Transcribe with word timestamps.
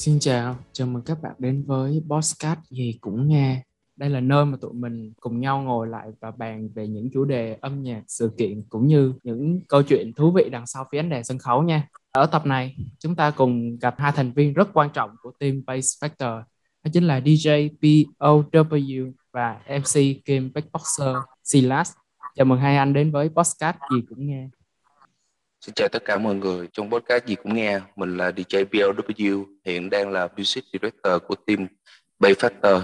Xin 0.00 0.18
chào, 0.18 0.56
chào 0.72 0.86
mừng 0.86 1.02
các 1.02 1.22
bạn 1.22 1.32
đến 1.38 1.64
với 1.66 2.02
Postcard 2.08 2.60
gì 2.70 2.98
cũng 3.00 3.28
nghe. 3.28 3.62
Đây 3.96 4.10
là 4.10 4.20
nơi 4.20 4.44
mà 4.44 4.58
tụi 4.60 4.72
mình 4.72 5.12
cùng 5.20 5.40
nhau 5.40 5.62
ngồi 5.62 5.88
lại 5.88 6.08
và 6.20 6.30
bàn 6.30 6.68
về 6.74 6.88
những 6.88 7.08
chủ 7.12 7.24
đề 7.24 7.56
âm 7.60 7.82
nhạc, 7.82 8.02
sự 8.08 8.32
kiện 8.38 8.62
cũng 8.68 8.86
như 8.86 9.12
những 9.22 9.60
câu 9.68 9.82
chuyện 9.82 10.12
thú 10.12 10.32
vị 10.32 10.48
đằng 10.50 10.66
sau 10.66 10.86
phía 10.92 10.98
ánh 10.98 11.08
đèn 11.08 11.24
sân 11.24 11.38
khấu 11.38 11.62
nha. 11.62 11.88
Ở 12.12 12.26
tập 12.26 12.46
này, 12.46 12.76
chúng 12.98 13.16
ta 13.16 13.30
cùng 13.30 13.78
gặp 13.78 13.94
hai 13.98 14.12
thành 14.12 14.32
viên 14.32 14.52
rất 14.54 14.68
quan 14.72 14.90
trọng 14.90 15.10
của 15.22 15.32
team 15.38 15.62
Bass 15.66 16.04
Factor. 16.04 16.42
Đó 16.84 16.90
chính 16.92 17.04
là 17.06 17.20
DJ 17.20 17.68
POW 17.80 19.12
và 19.32 19.60
MC 19.68 20.24
Kim 20.24 20.52
Backboxer 20.54 21.16
Silas. 21.44 21.92
Chào 22.34 22.44
mừng 22.44 22.58
hai 22.58 22.76
anh 22.76 22.92
đến 22.92 23.10
với 23.10 23.28
Postcard 23.28 23.78
gì 23.94 24.02
cũng 24.08 24.26
nghe. 24.26 24.48
Xin 25.66 25.74
chào 25.74 25.88
tất 25.88 26.04
cả 26.04 26.18
mọi 26.18 26.34
người 26.34 26.68
trong 26.72 26.90
podcast 26.90 27.26
gì 27.26 27.34
cũng 27.34 27.54
nghe. 27.54 27.80
Mình 27.96 28.16
là 28.16 28.30
DJ 28.30 28.64
PLW, 28.64 29.44
hiện 29.64 29.90
đang 29.90 30.10
là 30.10 30.28
Music 30.36 30.64
Director 30.72 31.22
của 31.28 31.34
team 31.46 31.66
Bay 32.18 32.32
Factor. 32.32 32.82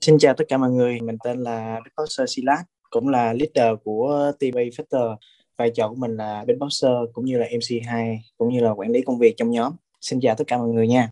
Xin 0.00 0.18
chào 0.18 0.34
tất 0.34 0.44
cả 0.48 0.56
mọi 0.56 0.70
người, 0.70 1.00
mình 1.00 1.16
tên 1.24 1.40
là 1.40 1.80
Beatboxer 1.84 2.30
Silas, 2.36 2.60
cũng 2.90 3.08
là 3.08 3.32
leader 3.32 3.78
của 3.84 4.32
team 4.40 4.52
Bay 4.54 4.70
Factor. 4.70 5.16
Vai 5.58 5.70
trò 5.74 5.88
của 5.88 5.94
mình 5.94 6.16
là 6.16 6.44
Beatboxer 6.46 6.92
cũng 7.12 7.24
như 7.24 7.38
là 7.38 7.46
MC2, 7.46 8.18
cũng 8.36 8.52
như 8.52 8.60
là 8.60 8.70
quản 8.70 8.90
lý 8.90 9.02
công 9.02 9.18
việc 9.18 9.34
trong 9.36 9.50
nhóm. 9.50 9.72
Xin 10.00 10.20
chào 10.20 10.34
tất 10.34 10.44
cả 10.46 10.58
mọi 10.58 10.68
người 10.68 10.88
nha. 10.88 11.08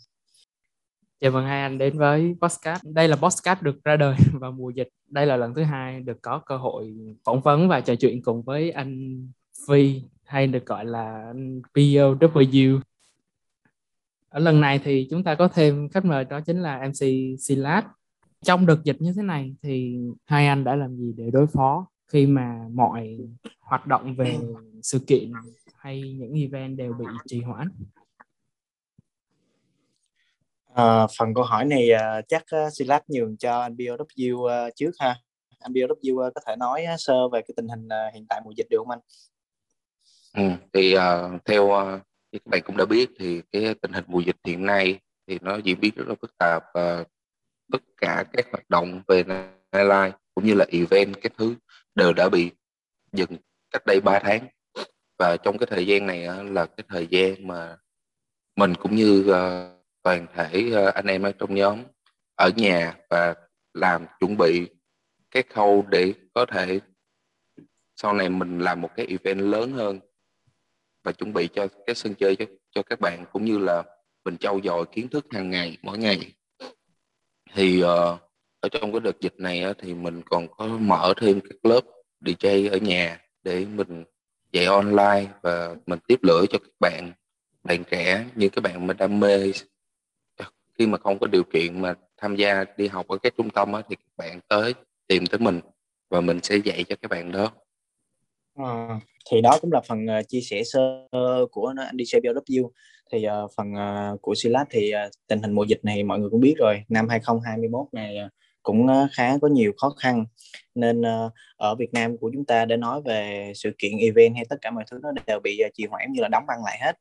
Chào 1.21 1.31
mừng 1.31 1.45
hai 1.45 1.63
anh 1.63 1.79
đến 1.79 1.99
với 1.99 2.35
podcast. 2.41 2.85
Đây 2.85 3.09
là 3.09 3.17
podcast 3.17 3.63
được 3.63 3.85
ra 3.85 3.97
đời 3.97 4.17
vào 4.41 4.53
mùa 4.53 4.71
dịch. 4.71 4.89
Đây 5.07 5.27
là 5.27 5.37
lần 5.37 5.55
thứ 5.55 5.63
hai 5.63 6.01
được 6.01 6.19
có 6.23 6.43
cơ 6.47 6.57
hội 6.57 6.95
phỏng 7.25 7.41
vấn 7.41 7.69
và 7.69 7.81
trò 7.81 7.95
chuyện 7.95 8.23
cùng 8.23 8.43
với 8.43 8.71
anh 8.71 9.27
Phi 9.69 10.03
hay 10.29 10.47
được 10.47 10.67
gọi 10.67 10.85
là 10.85 11.33
POW. 11.75 12.81
Ở 14.29 14.41
lần 14.41 14.61
này 14.61 14.81
thì 14.85 15.07
chúng 15.11 15.25
ta 15.25 15.35
có 15.35 15.49
thêm 15.49 15.89
khách 15.89 16.05
mời 16.05 16.25
đó 16.25 16.41
chính 16.41 16.63
là 16.63 16.89
MC 16.89 17.07
Silas. 17.41 17.85
Trong 18.43 18.67
đợt 18.67 18.85
dịch 18.85 18.97
như 19.01 19.13
thế 19.17 19.23
này 19.23 19.55
thì 19.63 19.99
hai 20.25 20.47
anh 20.47 20.65
đã 20.65 20.77
làm 20.77 20.97
gì 20.97 21.15
để 21.17 21.31
đối 21.33 21.47
phó 21.47 21.87
khi 22.09 22.27
mà 22.27 22.65
mọi 22.73 23.19
hoạt 23.61 23.87
động 23.87 24.15
về 24.17 24.39
sự 24.83 24.99
kiện 25.07 25.33
hay 25.77 26.01
những 26.19 26.33
event 26.33 26.77
đều 26.77 26.93
bị 26.93 27.05
trì 27.27 27.41
hoãn? 27.41 27.69
À, 30.75 31.07
phần 31.19 31.35
câu 31.35 31.45
hỏi 31.45 31.65
này 31.65 31.91
à, 31.91 32.21
chắc 32.29 32.43
à, 32.47 32.71
Silas 32.71 33.03
nhường 33.09 33.37
cho 33.37 33.61
anh 33.61 33.77
BOW 33.77 34.47
à, 34.47 34.71
trước 34.77 34.91
ha. 34.99 35.17
Anh 35.59 35.73
BOW 35.73 36.31
có 36.35 36.41
thể 36.47 36.57
nói 36.57 36.87
sơ 36.99 37.29
về 37.29 37.41
cái 37.41 37.55
tình 37.57 37.69
hình 37.69 37.89
hiện 38.15 38.27
tại 38.29 38.41
mùa 38.45 38.53
dịch 38.57 38.67
được 38.71 38.79
không 38.79 38.91
anh? 38.91 39.01
Ừ, 40.37 40.43
thì 40.73 40.97
uh, 40.97 41.45
theo 41.45 41.65
uh, 41.65 42.03
như 42.33 42.39
các 42.39 42.47
bạn 42.47 42.63
cũng 42.65 42.77
đã 42.77 42.85
biết 42.85 43.11
thì 43.19 43.43
cái 43.53 43.75
tình 43.75 43.93
hình 43.93 44.05
mùa 44.07 44.21
dịch 44.21 44.37
hiện 44.45 44.67
nay 44.67 45.01
thì 45.27 45.39
nó 45.43 45.57
diễn 45.57 45.81
biến 45.81 45.95
rất 45.97 46.09
là 46.09 46.15
phức 46.21 46.39
tạp 46.39 46.63
và 46.75 47.05
tất 47.73 47.83
cả 47.97 48.25
các 48.33 48.47
hoạt 48.53 48.71
động 48.71 49.03
về 49.09 49.23
nightlife 49.23 50.13
cũng 50.35 50.47
như 50.47 50.55
là 50.55 50.67
event 50.69 51.23
các 51.23 51.33
thứ 51.39 51.55
đều 51.95 52.13
đã 52.13 52.29
bị 52.29 52.51
dừng 53.13 53.37
cách 53.71 53.87
đây 53.87 54.01
3 54.01 54.19
tháng. 54.19 54.47
Và 55.19 55.37
trong 55.37 55.59
cái 55.59 55.67
thời 55.71 55.87
gian 55.87 56.07
này 56.07 56.27
uh, 56.29 56.53
là 56.53 56.67
cái 56.67 56.85
thời 56.89 57.07
gian 57.07 57.47
mà 57.47 57.77
mình 58.57 58.75
cũng 58.75 58.97
như 58.97 59.21
uh, 59.21 59.79
toàn 60.03 60.27
thể 60.35 60.71
uh, 60.89 60.95
anh 60.95 61.07
em 61.07 61.23
ở 61.23 61.33
trong 61.33 61.55
nhóm 61.55 61.83
ở 62.35 62.51
nhà 62.57 62.97
và 63.11 63.35
làm 63.75 64.07
chuẩn 64.21 64.37
bị 64.37 64.69
các 65.31 65.47
khâu 65.51 65.87
để 65.89 66.13
có 66.35 66.47
thể 66.47 66.81
sau 67.97 68.13
này 68.13 68.29
mình 68.29 68.59
làm 68.59 68.81
một 68.81 68.91
cái 68.97 69.07
event 69.07 69.41
lớn 69.41 69.73
hơn 69.73 70.01
và 71.09 71.13
chuẩn 71.13 71.33
bị 71.33 71.49
cho 71.55 71.69
cái 71.87 71.95
sân 71.95 72.15
chơi 72.15 72.37
cho 72.37 72.45
cho 72.71 72.83
các 72.83 73.01
bạn 73.01 73.25
cũng 73.33 73.45
như 73.45 73.59
là 73.59 73.83
mình 74.25 74.37
trau 74.37 74.61
dồi 74.65 74.87
kiến 74.93 75.09
thức 75.09 75.27
hàng 75.31 75.51
ngày 75.51 75.77
mỗi 75.83 75.99
ngày. 75.99 76.33
Thì 77.55 77.83
uh, 77.83 77.89
ở 78.61 78.69
trong 78.71 78.93
cái 78.93 79.01
đợt 79.01 79.21
dịch 79.21 79.35
này 79.39 79.65
uh, 79.71 79.77
thì 79.79 79.95
mình 79.95 80.23
còn 80.23 80.49
có 80.49 80.67
mở 80.67 81.15
thêm 81.21 81.41
các 81.41 81.71
lớp 81.71 81.81
DJ 82.21 82.71
ở 82.71 82.77
nhà 82.77 83.21
để 83.43 83.67
mình 83.75 84.05
dạy 84.53 84.65
online 84.65 85.27
và 85.43 85.75
mình 85.87 85.99
tiếp 86.07 86.19
lửa 86.23 86.45
cho 86.51 86.59
các 86.59 86.73
bạn 86.81 87.13
bạn 87.65 87.85
trẻ 87.91 88.25
như 88.35 88.49
các 88.49 88.63
bạn 88.63 88.87
mà 88.87 88.95
đam 88.95 89.21
mê. 89.21 89.53
Khi 90.79 90.87
mà 90.87 90.99
không 90.99 91.19
có 91.19 91.27
điều 91.27 91.43
kiện 91.45 91.81
mà 91.83 91.95
tham 92.17 92.37
gia 92.37 92.65
đi 92.77 92.89
học 92.89 93.09
ở 93.09 93.19
các 93.19 93.35
trung 93.37 93.51
tâm 93.51 93.73
á, 93.73 93.83
thì 93.89 93.97
các 93.97 94.17
bạn 94.17 94.41
tới 94.49 94.75
tìm 95.07 95.27
tới 95.27 95.39
mình 95.39 95.61
và 96.11 96.21
mình 96.21 96.41
sẽ 96.43 96.57
dạy 96.57 96.85
cho 96.89 96.97
các 97.03 97.11
bạn 97.11 97.33
đó. 97.33 97.53
À, 98.59 99.01
thì 99.31 99.41
đó 99.41 99.59
cũng 99.61 99.73
là 99.73 99.81
phần 99.89 100.07
uh, 100.07 100.29
chia 100.29 100.41
sẻ 100.41 100.63
sơ 100.65 101.07
của 101.51 101.73
anh 101.77 101.97
DJ 101.97 102.21
BW 102.21 102.69
thì 103.13 103.27
uh, 103.45 103.51
phần 103.57 103.73
uh, 103.73 104.23
của 104.23 104.35
Silas 104.35 104.67
thì 104.71 104.93
uh, 105.07 105.13
tình 105.27 105.43
hình 105.43 105.53
mùa 105.53 105.65
dịch 105.65 105.85
này 105.85 106.05
mọi 106.05 106.19
người 106.19 106.31
cũng 106.31 106.41
biết 106.41 106.55
rồi. 106.59 106.83
Năm 106.89 107.09
2021 107.09 107.87
này 107.93 108.17
uh, 108.27 108.33
cũng 108.63 108.87
uh, 108.87 109.11
khá 109.13 109.39
có 109.39 109.49
nhiều 109.49 109.73
khó 109.77 109.91
khăn. 109.91 110.25
Nên 110.75 111.01
uh, 111.01 111.33
ở 111.57 111.75
Việt 111.75 111.93
Nam 111.93 112.17
của 112.19 112.31
chúng 112.35 112.45
ta 112.45 112.65
để 112.65 112.77
nói 112.77 113.03
về 113.05 113.53
sự 113.55 113.71
kiện 113.79 113.93
event 113.99 114.35
hay 114.35 114.45
tất 114.49 114.57
cả 114.61 114.71
mọi 114.71 114.85
thứ 114.91 114.99
nó 115.03 115.11
đều 115.27 115.41
bị 115.41 115.61
uh, 115.67 115.75
trì 115.75 115.85
hoãn 115.91 116.13
như 116.13 116.21
là 116.23 116.29
đóng 116.29 116.45
băng 116.47 116.65
lại 116.65 116.79
hết. 116.83 116.97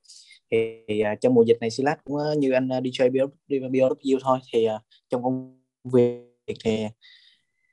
Thì, 0.51 0.57
thì 0.87 1.03
uh, 1.13 1.21
trong 1.21 1.33
mùa 1.33 1.43
dịch 1.43 1.57
này 1.61 1.69
Silas 1.69 1.97
cũng 2.03 2.15
uh, 2.15 2.37
như 2.37 2.51
anh 2.51 2.67
uh, 2.77 2.83
DJ 2.83 3.27
BW 3.47 4.19
thôi. 4.23 4.39
Thì 4.53 4.67
uh, 4.75 4.81
trong 5.09 5.23
công 5.23 5.59
việc 5.83 6.55
thì 6.65 6.85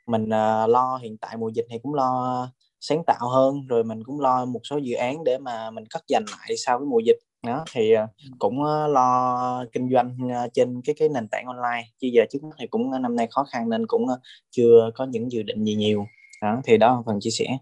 mình 0.07 0.25
uh, 0.25 0.71
lo 0.71 0.99
hiện 1.03 1.17
tại 1.19 1.37
mùa 1.37 1.49
dịch 1.49 1.67
thì 1.71 1.79
cũng 1.83 1.95
lo 1.95 2.51
sáng 2.87 3.05
tạo 3.07 3.29
hơn 3.29 3.67
rồi 3.67 3.85
mình 3.85 4.05
cũng 4.05 4.21
lo 4.21 4.45
một 4.45 4.61
số 4.65 4.77
dự 4.77 4.95
án 4.95 5.25
để 5.25 5.39
mà 5.39 5.71
mình 5.71 5.85
cất 5.87 6.03
dành 6.09 6.25
lại 6.31 6.57
sau 6.57 6.79
cái 6.79 6.87
mùa 6.87 6.99
dịch. 6.99 7.19
Đó 7.47 7.65
thì 7.73 7.95
cũng 8.39 8.65
lo 8.89 9.65
kinh 9.73 9.91
doanh 9.93 10.17
trên 10.55 10.83
cái 10.85 10.95
cái 10.99 11.09
nền 11.09 11.29
tảng 11.29 11.47
online. 11.47 11.89
Chứ 12.01 12.09
giờ 12.13 12.23
trước 12.31 12.43
mắt 12.43 12.57
thì 12.59 12.67
cũng 12.67 13.03
năm 13.03 13.17
nay 13.17 13.29
khó 13.31 13.45
khăn 13.45 13.69
nên 13.69 13.87
cũng 13.87 14.07
chưa 14.51 14.91
có 14.95 15.05
những 15.05 15.33
dự 15.33 15.43
định 15.43 15.65
gì 15.65 15.75
nhiều. 15.75 16.07
Đó 16.43 16.61
thì 16.65 16.77
đó 16.77 16.97
là 16.97 17.03
phần 17.07 17.21
chia 17.21 17.31
sẻ. 17.31 17.59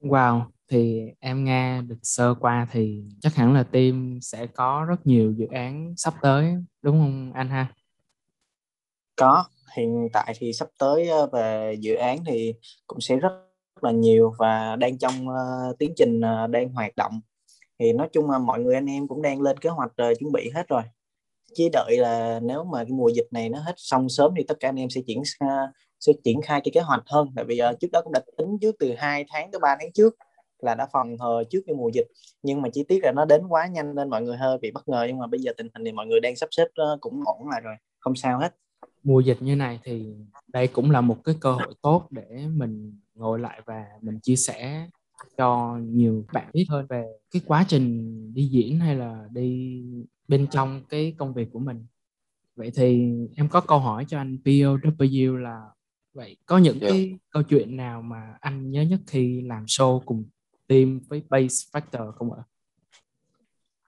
Wow, 0.00 0.40
thì 0.68 1.02
em 1.20 1.44
nghe 1.44 1.82
được 1.82 1.98
sơ 2.02 2.34
qua 2.40 2.66
thì 2.72 3.02
chắc 3.20 3.34
hẳn 3.34 3.54
là 3.54 3.62
team 3.62 4.18
sẽ 4.22 4.46
có 4.46 4.86
rất 4.88 5.06
nhiều 5.06 5.32
dự 5.32 5.46
án 5.50 5.94
sắp 5.96 6.14
tới 6.22 6.54
đúng 6.82 6.98
không 6.98 7.32
anh 7.34 7.48
ha? 7.48 7.74
Có, 9.16 9.44
hiện 9.76 10.08
tại 10.12 10.34
thì 10.38 10.52
sắp 10.52 10.68
tới 10.78 11.08
về 11.32 11.76
dự 11.80 11.94
án 11.94 12.24
thì 12.26 12.54
cũng 12.86 13.00
sẽ 13.00 13.16
rất 13.16 13.30
là 13.84 13.90
nhiều 13.90 14.32
và 14.38 14.76
đang 14.76 14.98
trong 14.98 15.28
uh, 15.28 15.78
tiến 15.78 15.92
trình 15.96 16.20
uh, 16.20 16.50
đang 16.50 16.68
hoạt 16.68 16.96
động. 16.96 17.20
Thì 17.78 17.92
nói 17.92 18.08
chung 18.12 18.30
là 18.30 18.38
mọi 18.38 18.60
người 18.60 18.74
anh 18.74 18.86
em 18.86 19.08
cũng 19.08 19.22
đang 19.22 19.40
lên 19.40 19.58
kế 19.58 19.70
hoạch 19.70 19.90
uh, 19.90 20.18
chuẩn 20.18 20.32
bị 20.32 20.50
hết 20.54 20.68
rồi. 20.68 20.82
Chỉ 21.54 21.68
đợi 21.72 21.96
là 21.98 22.40
nếu 22.42 22.64
mà 22.64 22.84
cái 22.84 22.92
mùa 22.92 23.08
dịch 23.08 23.26
này 23.30 23.48
nó 23.48 23.58
hết 23.58 23.74
xong 23.76 24.08
sớm 24.08 24.32
thì 24.36 24.44
tất 24.48 24.60
cả 24.60 24.68
anh 24.68 24.80
em 24.80 24.90
sẽ 24.90 25.00
chuyển 25.06 25.18
uh, 25.18 25.48
sẽ 26.00 26.12
triển 26.24 26.42
khai 26.42 26.60
cái 26.64 26.72
kế 26.74 26.80
hoạch 26.80 27.02
hơn. 27.06 27.28
Tại 27.36 27.44
vì 27.44 27.60
uh, 27.70 27.80
trước 27.80 27.88
đó 27.92 28.00
cũng 28.04 28.12
đã 28.12 28.20
tính 28.38 28.58
trước 28.60 28.76
từ 28.78 28.94
2 28.98 29.24
tháng 29.28 29.50
tới 29.50 29.58
3 29.60 29.76
tháng 29.80 29.92
trước 29.92 30.16
là 30.58 30.74
đã 30.74 30.86
phòng 30.92 31.16
hờ 31.18 31.44
trước 31.50 31.60
cái 31.66 31.76
mùa 31.76 31.90
dịch. 31.94 32.06
Nhưng 32.42 32.62
mà 32.62 32.68
chi 32.72 32.84
tiết 32.88 32.98
là 33.02 33.12
nó 33.12 33.24
đến 33.24 33.46
quá 33.46 33.66
nhanh 33.66 33.94
nên 33.94 34.10
mọi 34.10 34.22
người 34.22 34.36
hơi 34.36 34.58
bị 34.58 34.70
bất 34.70 34.88
ngờ. 34.88 35.04
Nhưng 35.08 35.18
mà 35.18 35.26
bây 35.26 35.40
giờ 35.40 35.52
tình 35.56 35.68
hình 35.74 35.84
thì 35.84 35.92
mọi 35.92 36.06
người 36.06 36.20
đang 36.20 36.36
sắp 36.36 36.48
xếp 36.50 36.64
uh, 36.64 37.00
cũng 37.00 37.22
ổn 37.24 37.48
lại 37.48 37.60
rồi 37.60 37.74
không 37.98 38.14
sao 38.14 38.38
hết. 38.38 38.54
Mùa 39.02 39.20
dịch 39.20 39.42
như 39.42 39.56
này 39.56 39.80
thì 39.84 40.14
đây 40.48 40.66
cũng 40.66 40.90
là 40.90 41.00
một 41.00 41.16
cái 41.24 41.34
cơ 41.40 41.52
hội 41.52 41.74
tốt 41.82 42.06
để 42.10 42.46
mình 42.56 42.98
ngồi 43.18 43.38
lại 43.38 43.60
và 43.66 43.84
mình 44.02 44.20
chia 44.20 44.36
sẻ 44.36 44.88
cho 45.36 45.78
nhiều 45.80 46.26
bạn 46.32 46.50
biết 46.52 46.66
hơn 46.68 46.86
về 46.88 47.04
cái 47.30 47.42
quá 47.46 47.64
trình 47.68 48.34
đi 48.34 48.46
diễn 48.46 48.80
hay 48.80 48.96
là 48.96 49.28
đi 49.32 49.82
bên 50.28 50.46
trong 50.50 50.82
cái 50.88 51.14
công 51.18 51.34
việc 51.34 51.48
của 51.52 51.58
mình 51.58 51.86
vậy 52.56 52.70
thì 52.74 53.12
em 53.36 53.48
có 53.48 53.60
câu 53.60 53.78
hỏi 53.78 54.04
cho 54.08 54.18
anh 54.18 54.38
POW 54.44 55.36
là 55.36 55.60
vậy 56.14 56.36
có 56.46 56.58
những 56.58 56.80
yeah. 56.80 56.92
cái 56.92 57.18
câu 57.30 57.42
chuyện 57.42 57.76
nào 57.76 58.02
mà 58.02 58.36
anh 58.40 58.70
nhớ 58.70 58.82
nhất 58.82 59.00
khi 59.06 59.42
làm 59.42 59.64
show 59.64 60.00
cùng 60.00 60.24
team 60.66 61.00
với 61.08 61.22
Bass 61.28 61.76
Factor 61.76 62.12
không 62.12 62.32
ạ? 62.32 62.42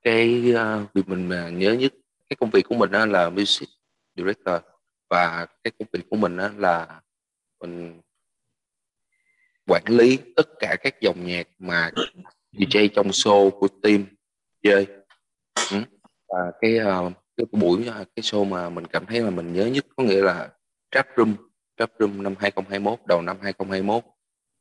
Cái 0.02 0.52
uh, 0.52 0.94
việc 0.94 1.08
mình 1.08 1.26
mà 1.26 1.48
nhớ 1.48 1.72
nhất 1.72 1.92
cái 2.28 2.36
công 2.40 2.50
việc 2.50 2.66
của 2.68 2.74
mình 2.74 2.90
là 2.90 3.30
music 3.30 3.68
director 4.16 4.60
và 5.10 5.46
cái 5.64 5.72
công 5.78 5.88
việc 5.92 6.02
của 6.10 6.16
mình 6.16 6.36
là 6.36 7.00
mình 7.60 8.00
quản 9.70 9.84
lý 9.86 10.18
tất 10.36 10.48
cả 10.58 10.76
các 10.82 11.00
dòng 11.00 11.26
nhạc 11.26 11.48
mà 11.58 11.90
DJ 12.52 12.88
trong 12.94 13.08
show 13.08 13.50
của 13.50 13.68
team 13.82 14.04
chơi. 14.62 14.86
Ừ. 15.70 15.76
Và 16.28 16.52
cái 16.60 16.76
ờ, 16.76 17.10
cái 17.36 17.46
buổi 17.52 17.86
ờ, 17.86 18.04
cái 18.16 18.22
show 18.22 18.44
mà 18.44 18.68
mình 18.68 18.86
cảm 18.86 19.06
thấy 19.06 19.20
là 19.20 19.30
mình 19.30 19.52
nhớ 19.52 19.66
nhất 19.66 19.86
có 19.96 20.02
nghĩa 20.02 20.22
là 20.22 20.48
Trap 20.90 21.06
Room. 21.16 21.34
Trap 21.78 21.90
Room 21.98 22.22
năm 22.22 22.34
2021 22.38 22.98
đầu 23.08 23.22
năm 23.22 23.36
2021 23.42 24.04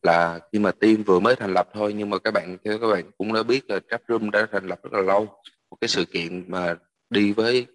là 0.02 0.40
khi 0.52 0.60
mà 0.60 0.72
team 0.72 1.04
vừa 1.04 1.20
mới 1.20 1.36
thành 1.36 1.54
lập 1.54 1.70
thôi, 1.74 1.94
nhưng 1.98 2.10
mà 2.10 2.18
các 2.20 2.32
bạn, 2.32 2.58
theo 2.66 2.80
các 2.80 2.88
bạn 2.88 3.12
cũng 3.18 3.34
đã 3.34 3.44
biết 3.44 3.70
là 3.70 3.80
Trap 3.90 4.02
Room 4.08 4.32
đã 4.32 4.48
thành 4.52 4.68
lập 4.68 4.80
rất 4.84 4.94
là 4.94 5.02
lâu. 5.02 5.26
Một 5.72 5.78
cái 5.82 5.88
sự 5.88 6.06
kiện 6.06 6.52
mà 6.52 6.76
đi 7.10 7.34
với 7.34 7.66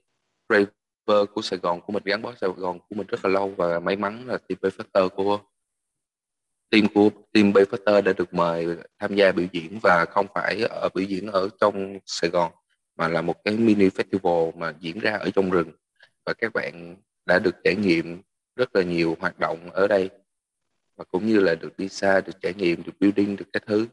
Raver 0.49 1.29
của 1.35 1.43
Sài 1.43 1.59
Gòn 1.59 1.81
của 1.81 1.93
mình, 1.93 2.03
gắn 2.07 2.23
bó 2.23 2.35
Sài 2.41 2.51
Gòn 2.57 2.79
của 2.79 2.95
mình 2.97 3.07
rất 3.07 3.25
là 3.25 3.31
lâu 3.31 3.55
và 3.57 3.81
may 3.81 3.97
mắn 3.97 4.25
là 4.27 4.39
team 4.49 4.59
Factor 4.61 5.09
của 5.09 5.41
team 6.75 6.89
của 6.95 7.11
team 7.33 7.53
Bayfighter 7.53 8.03
đã 8.03 8.13
được 8.13 8.35
mời 8.35 8.67
tham 8.99 9.15
gia 9.15 9.33
biểu 9.33 9.47
diễn 9.53 9.79
và 9.83 10.05
không 10.11 10.27
phải 10.35 10.63
ở 10.71 10.89
biểu 10.95 11.05
diễn 11.05 11.27
ở 11.27 11.49
trong 11.61 11.99
Sài 12.07 12.31
Gòn 12.31 12.53
mà 12.97 13.09
là 13.09 13.23
một 13.23 13.45
cái 13.45 13.57
mini 13.57 13.89
festival 13.89 14.53
mà 14.57 14.75
diễn 14.81 14.99
ra 14.99 15.13
ở 15.13 15.31
trong 15.31 15.51
rừng 15.51 15.71
và 16.27 16.33
các 16.39 16.53
bạn 16.53 16.97
đã 17.27 17.39
được 17.39 17.55
trải 17.65 17.77
nghiệm 17.77 18.23
rất 18.57 18.77
là 18.77 18.83
nhiều 18.83 19.17
hoạt 19.21 19.39
động 19.39 19.71
ở 19.71 19.89
đây 19.89 20.11
và 20.97 21.05
cũng 21.05 21.27
như 21.27 21.41
là 21.41 21.55
được 21.55 21.79
đi 21.79 21.89
xa 21.89 22.21
được 22.21 22.41
trải 22.41 22.55
nghiệm 22.55 22.83
được 22.83 22.93
building 23.01 23.37
được 23.37 23.47
các 23.53 23.63
thứ 23.67 23.87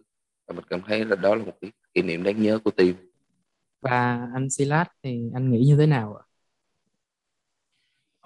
và 0.48 0.54
mình 0.54 0.66
cảm 0.70 0.82
thấy 0.82 1.06
là 1.06 1.16
đó 1.16 1.36
là 1.36 1.46
một 1.46 1.54
cái 1.62 1.72
kỷ 1.94 2.02
niệm 2.02 2.24
đáng 2.24 2.42
nhớ 2.42 2.60
của 2.64 2.72
team 2.72 2.94
và 3.82 4.28
anh 4.34 4.50
Silas 4.50 4.88
thì 5.04 5.30
anh 5.34 5.52
nghĩ 5.52 5.66
như 5.66 5.78
thế 5.78 5.86
nào 5.86 6.16
ạ? 6.16 6.24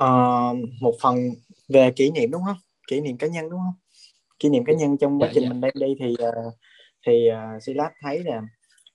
Uh, 0.04 0.58
một 0.82 0.94
phần 1.02 1.18
về 1.68 1.92
kỷ 1.96 2.12
niệm 2.12 2.32
đúng 2.32 2.44
không? 2.46 2.58
Kỷ 2.88 3.02
niệm 3.02 3.18
cá 3.18 3.28
nhân 3.28 3.50
đúng 3.50 3.60
không? 3.60 3.85
Kỷ 4.40 4.50
niệm 4.50 4.64
cá 4.66 4.74
nhân 4.74 4.98
trong 4.98 5.22
quá 5.22 5.28
dạ, 5.28 5.32
trình 5.36 5.44
dạ. 5.44 5.50
mình 5.50 5.62
đang 5.62 5.72
đi 5.76 5.96
thì 6.00 6.14
uh, 6.14 6.54
thì 7.08 7.30
uh, 7.32 7.64
Silas 7.64 7.92
thấy 8.02 8.24
là 8.24 8.42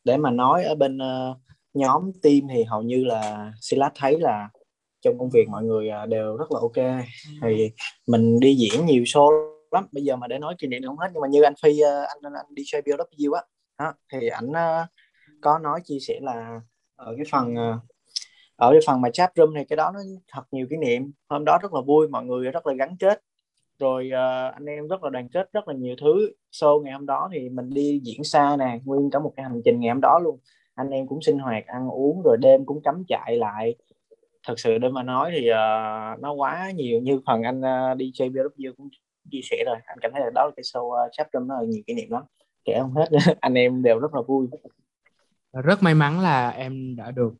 để 0.04 0.16
mà 0.16 0.30
nói 0.30 0.64
ở 0.64 0.74
bên 0.74 0.96
uh, 0.96 1.36
nhóm 1.74 2.10
team 2.22 2.40
thì 2.54 2.64
hầu 2.64 2.82
như 2.82 3.04
là 3.04 3.52
Silas 3.60 3.92
thấy 3.94 4.20
là 4.20 4.48
trong 5.00 5.18
công 5.18 5.30
việc 5.30 5.48
mọi 5.48 5.64
người 5.64 5.90
uh, 6.02 6.08
đều 6.08 6.36
rất 6.36 6.52
là 6.52 6.60
ok. 6.60 7.04
Thì 7.42 7.70
mình 8.06 8.40
đi 8.40 8.54
diễn 8.54 8.86
nhiều 8.86 9.02
show 9.02 9.30
lắm. 9.70 9.86
Bây 9.92 10.04
giờ 10.04 10.16
mà 10.16 10.26
để 10.28 10.38
nói 10.38 10.54
kỷ 10.58 10.66
niệm 10.66 10.82
không 10.86 10.98
hết 10.98 11.08
nhưng 11.12 11.20
mà 11.20 11.28
như 11.28 11.42
anh 11.42 11.54
Phi 11.62 11.70
uh, 11.70 12.08
anh 12.08 12.18
anh, 12.22 12.32
anh 12.32 12.54
đi 12.54 12.62
chơi 12.66 12.82
BW 12.82 13.32
á 13.32 13.42
đó, 13.78 13.92
thì 14.12 14.28
ảnh 14.28 14.48
uh, 14.48 14.88
có 15.40 15.58
nói 15.58 15.80
chia 15.84 15.98
sẻ 16.00 16.18
là 16.22 16.60
ở 16.96 17.14
cái 17.16 17.26
phần 17.30 17.54
uh, 17.54 17.80
ở 18.56 18.70
cái 18.72 18.80
phần 18.86 19.00
mà 19.00 19.10
chat 19.10 19.32
room 19.36 19.54
thì 19.56 19.64
cái 19.68 19.76
đó 19.76 19.90
nó 19.94 20.00
thật 20.32 20.42
nhiều 20.50 20.66
kỷ 20.70 20.76
niệm. 20.76 21.12
Hôm 21.28 21.44
đó 21.44 21.58
rất 21.62 21.72
là 21.72 21.80
vui 21.80 22.08
mọi 22.08 22.24
người 22.24 22.50
rất 22.50 22.66
là 22.66 22.74
gắn 22.74 22.96
kết 22.98 23.20
rồi 23.80 24.10
uh, 24.12 24.54
anh 24.54 24.66
em 24.66 24.88
rất 24.88 25.02
là 25.02 25.10
đoàn 25.10 25.28
kết 25.28 25.52
rất 25.52 25.68
là 25.68 25.74
nhiều 25.74 25.94
thứ. 26.00 26.32
Show 26.52 26.82
ngày 26.82 26.92
hôm 26.92 27.06
đó 27.06 27.28
thì 27.32 27.48
mình 27.48 27.70
đi 27.70 28.00
diễn 28.04 28.24
xa 28.24 28.56
nè 28.58 28.80
nguyên 28.84 29.10
cả 29.10 29.18
một 29.18 29.32
cái 29.36 29.44
hành 29.44 29.60
trình 29.64 29.80
ngày 29.80 29.90
hôm 29.90 30.00
đó 30.00 30.18
luôn. 30.18 30.38
Anh 30.74 30.90
em 30.90 31.06
cũng 31.06 31.22
sinh 31.22 31.38
hoạt 31.38 31.66
ăn 31.66 31.88
uống 31.88 32.22
rồi 32.24 32.36
đêm 32.40 32.64
cũng 32.66 32.82
cắm 32.82 33.04
trại 33.08 33.36
lại. 33.36 33.74
Thật 34.46 34.54
sự 34.58 34.78
để 34.78 34.88
mà 34.88 35.02
nói 35.02 35.30
thì 35.34 35.50
uh, 35.50 36.20
nó 36.20 36.32
quá 36.32 36.70
nhiều. 36.70 37.00
Như 37.00 37.20
phần 37.26 37.42
anh 37.42 37.60
uh, 37.60 37.96
đi 37.98 38.10
chơi 38.14 38.28
BW 38.28 38.72
cũng 38.76 38.88
chia 39.30 39.40
sẻ 39.42 39.64
rồi 39.66 39.76
anh 39.84 39.98
cảm 40.00 40.10
thấy 40.12 40.20
là 40.20 40.30
đó 40.34 40.44
là 40.44 40.50
cái 40.56 40.62
show 40.62 40.84
uh, 40.84 41.28
trong 41.32 41.48
nó 41.48 41.54
là 41.60 41.64
nhiều 41.68 41.82
kỷ 41.86 41.94
niệm 41.94 42.10
lắm. 42.10 42.22
Kể 42.64 42.78
không 42.80 42.94
hết 42.94 43.08
anh 43.40 43.54
em 43.54 43.82
đều 43.82 43.98
rất 43.98 44.14
là 44.14 44.22
vui. 44.22 44.46
Rất 45.52 45.82
may 45.82 45.94
mắn 45.94 46.20
là 46.20 46.50
em 46.50 46.96
đã 46.96 47.10
được 47.10 47.34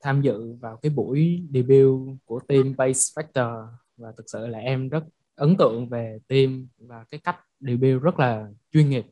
tham 0.00 0.22
dự 0.22 0.54
vào 0.60 0.76
cái 0.76 0.90
buổi 0.90 1.42
debut 1.54 2.00
của 2.24 2.40
team 2.48 2.74
Base 2.78 3.22
Factor. 3.22 3.66
Và 3.96 4.12
thực 4.16 4.24
sự 4.26 4.46
là 4.46 4.58
em 4.58 4.88
rất 4.88 5.04
ấn 5.34 5.56
tượng 5.56 5.88
về 5.88 6.18
team 6.28 6.68
và 6.78 7.04
cái 7.10 7.20
cách 7.24 7.36
debut 7.60 8.02
rất 8.02 8.18
là 8.18 8.48
chuyên 8.72 8.90
nghiệp 8.90 9.06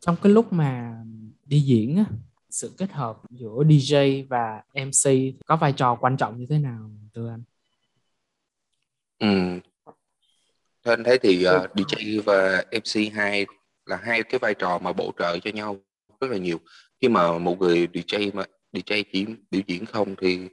trong 0.00 0.16
cái 0.22 0.32
lúc 0.32 0.52
mà 0.52 0.96
đi 1.44 1.60
diễn 1.60 2.04
sự 2.50 2.74
kết 2.78 2.92
hợp 2.92 3.16
giữa 3.30 3.64
DJ 3.64 4.26
và 4.28 4.62
MC 4.74 5.10
có 5.46 5.56
vai 5.56 5.72
trò 5.72 5.94
quan 5.94 6.16
trọng 6.16 6.38
như 6.38 6.46
thế 6.50 6.58
nào 6.58 6.80
ừ. 6.82 7.08
thưa 7.14 7.30
anh? 7.30 7.42
Ừ. 9.18 9.60
Thế 10.84 10.92
anh 10.92 11.04
thấy 11.04 11.18
thì 11.18 11.44
à, 11.44 11.54
uh, 11.54 11.70
DJ 11.74 12.22
và 12.22 12.64
MC 12.72 13.12
hai 13.14 13.46
là 13.86 13.96
hai 13.96 14.22
cái 14.22 14.38
vai 14.38 14.54
trò 14.54 14.78
mà 14.78 14.92
bổ 14.92 15.12
trợ 15.18 15.38
cho 15.38 15.50
nhau 15.50 15.76
rất 16.20 16.30
là 16.30 16.36
nhiều. 16.36 16.60
Khi 17.00 17.08
mà 17.08 17.38
một 17.38 17.58
người 17.60 17.86
DJ 17.86 18.30
mà 18.34 18.44
DJ 18.72 19.04
chỉ 19.12 19.26
biểu 19.50 19.62
diễn 19.66 19.86
không 19.86 20.14
thì 20.20 20.48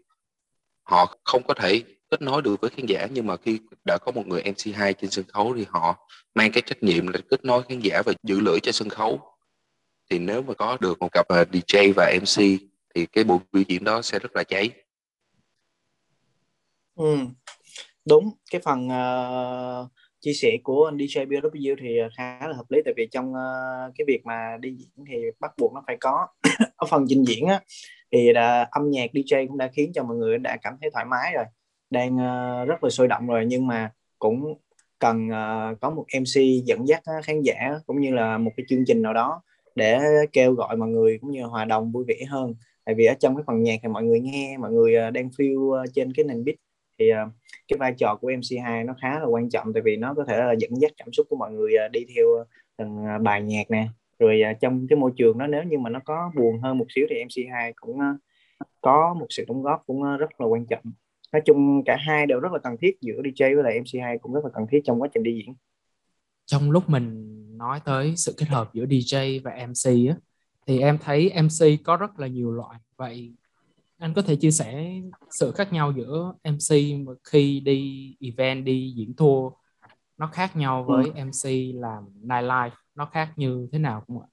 họ 0.84 1.18
không 1.24 1.44
có 1.48 1.54
thể 1.54 1.84
kết 2.12 2.22
nối 2.22 2.42
được 2.42 2.62
với 2.62 2.70
khán 2.70 2.86
giả 2.86 3.08
nhưng 3.12 3.28
mà 3.28 3.38
khi 3.38 3.60
đã 3.86 3.98
có 4.02 4.12
một 4.12 4.28
người 4.28 4.42
MC2 4.42 4.94
trên 4.94 5.10
sân 5.10 5.26
khấu 5.28 5.54
thì 5.58 5.66
họ 5.70 6.08
mang 6.36 6.52
cái 6.52 6.62
trách 6.66 6.84
nhiệm 6.84 7.08
là 7.08 7.20
kết 7.30 7.46
nối 7.46 7.64
khán 7.64 7.80
giả 7.80 8.02
và 8.06 8.14
giữ 8.24 8.40
lửa 8.40 8.58
cho 8.64 8.72
sân 8.72 8.90
khấu. 8.90 9.20
Thì 10.10 10.20
nếu 10.20 10.42
mà 10.42 10.54
có 10.54 10.78
được 10.82 11.00
một 11.00 11.12
cặp 11.12 11.28
à, 11.28 11.44
DJ 11.52 11.94
và 11.96 12.14
MC 12.22 12.62
thì 12.96 13.06
cái 13.06 13.24
buổi 13.24 13.40
biểu 13.52 13.64
diễn 13.68 13.84
đó 13.84 14.02
sẽ 14.02 14.20
rất 14.20 14.36
là 14.36 14.44
cháy. 14.44 14.70
Ừ. 16.96 17.18
đúng. 18.06 18.30
Cái 18.52 18.62
phần 18.66 18.88
uh, 18.88 19.92
chia 20.20 20.34
sẻ 20.34 20.58
của 20.64 20.86
anh 20.86 20.98
DJ 20.98 21.28
BW 21.28 21.76
thì 21.80 21.98
khá 22.18 22.48
là 22.48 22.54
hợp 22.54 22.66
lý 22.70 22.80
tại 22.86 22.94
vì 22.98 23.08
trong 23.12 23.32
uh, 23.32 23.94
cái 23.98 24.06
việc 24.08 24.26
mà 24.26 24.58
đi 24.60 24.72
diễn 24.72 25.06
thì 25.10 25.16
bắt 25.40 25.52
buộc 25.58 25.74
nó 25.74 25.84
phải 25.88 25.98
có. 26.00 26.28
Ở 26.76 26.88
phần 26.90 27.06
trình 27.10 27.24
diễn 27.28 27.46
á 27.46 27.62
thì 28.12 28.34
đã, 28.34 28.68
âm 28.72 28.90
nhạc 28.90 29.12
DJ 29.14 29.48
cũng 29.48 29.58
đã 29.58 29.70
khiến 29.76 29.92
cho 29.96 30.04
mọi 30.04 30.18
người 30.18 30.38
đã 30.38 30.58
cảm 30.62 30.74
thấy 30.82 30.90
thoải 30.94 31.06
mái 31.06 31.34
rồi 31.36 31.46
đang 31.92 32.16
uh, 32.16 32.68
rất 32.68 32.84
là 32.84 32.90
sôi 32.90 33.08
động 33.08 33.28
rồi. 33.28 33.46
Nhưng 33.48 33.68
mà 33.68 33.92
cũng 34.20 34.56
cần 35.00 35.28
uh, 35.28 35.80
có 35.82 35.90
một 35.90 36.06
MC 36.20 36.66
dẫn 36.66 36.88
dắt 36.88 37.02
ờ, 37.06 37.14
khán 37.24 37.42
giả 37.42 37.56
cũng 37.88 38.02
như 38.02 38.12
là 38.14 38.38
một 38.38 38.52
cái 38.58 38.66
chương 38.70 38.86
trình 38.88 39.02
nào 39.02 39.14
đó 39.14 39.42
để 39.76 40.00
kêu 40.34 40.54
gọi 40.54 40.78
mọi 40.78 40.90
người 40.90 41.18
cũng 41.22 41.32
như 41.32 41.44
hòa 41.44 41.66
đồng 41.66 41.92
vui 41.92 42.06
vẻ 42.08 42.16
hơn. 42.30 42.56
Tại 42.86 42.96
vì 42.96 43.06
ở 43.06 43.14
trong 43.20 43.36
cái 43.36 43.44
phần 43.48 43.64
nhạc 43.64 43.80
thì 43.84 43.90
mọi 43.90 44.04
người 44.04 44.20
nghe 44.20 44.58
mọi 44.58 44.72
người 44.72 45.12
đang 45.12 45.30
feel 45.30 45.86
trên 45.94 46.14
cái 46.14 46.26
nền 46.26 46.46
beat 46.46 46.56
thì 47.00 47.12
uh, 47.12 47.32
cái 47.68 47.78
vai 47.80 47.94
trò 47.98 48.18
của 48.22 48.32
MC2 48.32 48.86
nó 48.86 48.96
khá 49.02 49.20
là 49.20 49.26
quan 49.26 49.50
trọng. 49.50 49.74
Tại 49.74 49.82
vì 49.86 49.96
nó 49.98 50.14
có 50.14 50.26
thể 50.28 50.38
là 50.38 50.54
dẫn 50.60 50.72
dắt 50.82 50.92
cảm 50.98 51.14
xúc 51.14 51.28
của 51.30 51.36
mọi 51.36 51.52
người 51.52 51.74
uh, 51.86 51.92
đi 51.92 52.06
theo 52.16 52.26
từng 52.78 52.98
uh, 53.16 53.22
bài 53.22 53.42
nhạc 53.42 53.72
nè. 53.72 53.88
Rồi 54.20 54.42
trong 54.62 54.88
cái 54.90 54.98
môi 54.98 55.12
trường 55.18 55.38
đó 55.38 55.48
nếu 55.48 55.64
như 55.64 55.78
mà 55.78 55.90
nó 55.90 56.00
có 56.06 56.32
buồn 56.36 56.60
hơn 56.60 56.78
một 56.78 56.86
xíu 56.90 57.06
thì 57.10 57.16
MC2 57.16 57.72
cũng 57.76 58.00
có 58.82 59.14
một 59.20 59.26
sự 59.30 59.46
đóng 59.48 59.64
góp 59.64 59.84
cũng 59.88 60.18
rất 60.18 60.42
là 60.42 60.48
quan 60.48 60.66
trọng 60.66 60.84
nói 61.32 61.42
chung 61.46 61.84
cả 61.86 61.98
hai 62.08 62.26
đều 62.26 62.40
rất 62.40 62.52
là 62.52 62.60
cần 62.64 62.76
thiết 62.82 62.98
giữa 63.02 63.22
DJ 63.22 63.56
với 63.56 63.64
lại 63.64 63.80
MC2 63.80 64.18
cũng 64.22 64.34
rất 64.34 64.44
là 64.44 64.50
cần 64.54 64.66
thiết 64.72 64.82
trong 64.86 65.02
quá 65.02 65.08
trình 65.14 65.24
đi 65.24 65.34
diễn 65.34 65.56
trong 66.46 66.72
lúc 66.72 66.90
mình 66.90 67.38
nói 67.58 67.80
tới 67.86 68.14
sự 68.18 68.34
kết 68.38 68.46
hợp 68.50 68.70
giữa 68.74 68.86
DJ 68.86 69.42
và 69.44 69.52
MC 69.68 70.10
á 70.10 70.16
thì 70.68 70.80
em 70.80 70.98
thấy 70.98 71.32
MC 71.36 71.84
có 71.84 71.98
rất 71.98 72.20
là 72.20 72.28
nhiều 72.28 72.52
loại 72.52 72.80
vậy 72.98 73.34
anh 73.98 74.14
có 74.14 74.22
thể 74.22 74.36
chia 74.36 74.52
sẻ 74.52 75.02
sự 75.30 75.52
khác 75.52 75.74
nhau 75.74 75.94
giữa 75.98 76.34
MC 76.44 76.76
khi 77.24 77.60
đi 77.60 78.16
event 78.20 78.66
đi 78.66 78.94
diễn 78.96 79.14
tour 79.18 79.54
nó 80.18 80.28
khác 80.28 80.56
nhau 80.56 80.84
với 80.84 81.06
ừ. 81.06 81.26
MC 81.26 81.50
làm 81.82 82.04
nightlife 82.24 82.70
nó 82.96 83.06
khác 83.06 83.34
như 83.36 83.68
thế 83.72 83.80
nào 83.80 84.04
không 84.08 84.22
ạ? 84.22 84.28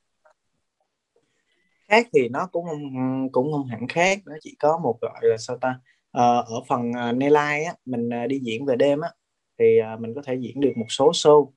Khác 1.88 2.06
thì 2.12 2.28
nó 2.28 2.46
cũng 2.52 2.64
không 2.64 3.32
cũng 3.32 3.52
không 3.52 3.66
hẳn 3.66 3.88
khác 3.88 4.18
nó 4.26 4.34
chỉ 4.40 4.56
có 4.58 4.78
một 4.78 4.99
gọi 5.00 5.20
là 5.23 5.37
sao 5.38 5.58
ta 5.58 5.80
Ờ, 6.10 6.44
ở 6.46 6.62
phần 6.68 6.92
à, 6.92 7.10
uh, 7.10 7.16
nightlife 7.16 7.66
á 7.66 7.74
mình 7.84 8.08
uh, 8.08 8.28
đi 8.28 8.38
diễn 8.42 8.64
về 8.66 8.76
đêm 8.76 9.00
á 9.00 9.10
thì 9.58 9.78
uh, 9.94 10.00
mình 10.00 10.14
có 10.14 10.22
thể 10.22 10.34
diễn 10.34 10.60
được 10.60 10.72
một 10.76 10.86
số 10.88 11.10
show. 11.10 11.50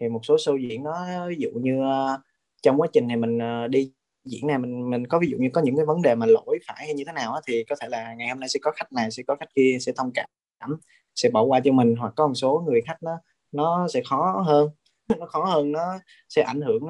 Thì 0.00 0.08
một 0.08 0.20
số 0.24 0.36
show 0.36 0.56
diễn 0.56 0.82
nó 0.82 1.26
ví 1.28 1.36
dụ 1.38 1.50
như 1.54 1.80
uh, 1.80 2.20
trong 2.62 2.80
quá 2.80 2.88
trình 2.92 3.06
này 3.08 3.16
mình 3.16 3.38
uh, 3.38 3.70
đi 3.70 3.92
diễn 4.24 4.46
này 4.46 4.58
mình 4.58 4.90
mình 4.90 5.06
có 5.06 5.18
ví 5.18 5.28
dụ 5.30 5.38
như 5.38 5.48
có 5.52 5.60
những 5.60 5.76
cái 5.76 5.86
vấn 5.86 6.02
đề 6.02 6.14
mà 6.14 6.26
lỗi 6.26 6.58
phải 6.66 6.76
hay 6.78 6.94
như 6.94 7.04
thế 7.06 7.12
nào 7.12 7.32
á, 7.34 7.40
thì 7.46 7.64
có 7.64 7.76
thể 7.80 7.88
là 7.88 8.14
ngày 8.14 8.28
hôm 8.28 8.40
nay 8.40 8.48
sẽ 8.48 8.60
có 8.62 8.70
khách 8.76 8.92
này 8.92 9.10
sẽ 9.10 9.22
có 9.26 9.36
khách 9.40 9.54
kia 9.54 9.76
sẽ 9.80 9.92
thông 9.96 10.10
cảm 10.14 10.26
sẽ 11.14 11.30
bỏ 11.30 11.42
qua 11.42 11.60
cho 11.64 11.72
mình 11.72 11.96
hoặc 11.96 12.12
có 12.16 12.26
một 12.26 12.34
số 12.34 12.64
người 12.66 12.80
khách 12.86 13.02
nó 13.02 13.18
nó 13.52 13.88
sẽ 13.88 14.02
khó 14.08 14.42
hơn. 14.46 14.68
Nó 15.18 15.26
khó 15.26 15.44
hơn 15.44 15.72
nó 15.72 15.98
sẽ 16.28 16.42
ảnh 16.42 16.60
hưởng 16.60 16.82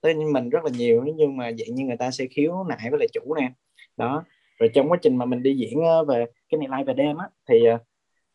tới 0.00 0.14
mình 0.14 0.48
rất 0.50 0.64
là 0.64 0.70
nhiều 0.70 1.04
nhưng 1.16 1.36
mà 1.36 1.44
dạng 1.44 1.74
như 1.74 1.84
người 1.84 1.96
ta 1.96 2.10
sẽ 2.10 2.26
khiếu 2.30 2.64
nại 2.68 2.90
với 2.90 2.98
lại 2.98 3.08
chủ 3.12 3.34
nè. 3.34 3.52
Đó 3.96 4.24
rồi 4.58 4.70
trong 4.74 4.88
quá 4.90 4.98
trình 5.02 5.16
mà 5.16 5.24
mình 5.24 5.42
đi 5.42 5.56
diễn 5.56 5.78
về 6.08 6.26
cái 6.50 6.58
này 6.58 6.68
live 6.78 6.84
về 6.84 6.94
đêm 6.94 7.16
á 7.16 7.28
thì 7.48 7.64
ờ, 7.64 7.78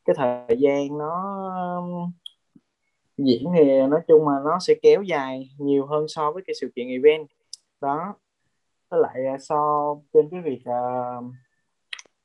cái 0.06 0.16
thời 0.18 0.58
gian 0.60 0.98
nó 0.98 1.12
diễn 3.18 3.44
thì 3.58 3.82
nói 3.90 4.02
chung 4.08 4.28
là 4.28 4.36
nó 4.46 4.60
sẽ 4.60 4.74
kéo 4.82 5.02
dài 5.02 5.50
nhiều 5.58 5.86
hơn 5.86 6.08
so 6.08 6.32
với 6.32 6.44
cái 6.48 6.54
sự 6.62 6.72
kiện 6.76 6.88
event. 6.88 7.28
Đó 7.82 8.16
với 8.90 9.00
lại 9.00 9.26
ờ, 9.32 9.38
so 9.40 9.56
trên 10.14 10.30
cái 10.30 10.42
việc 10.42 10.62
uh, 10.70 11.26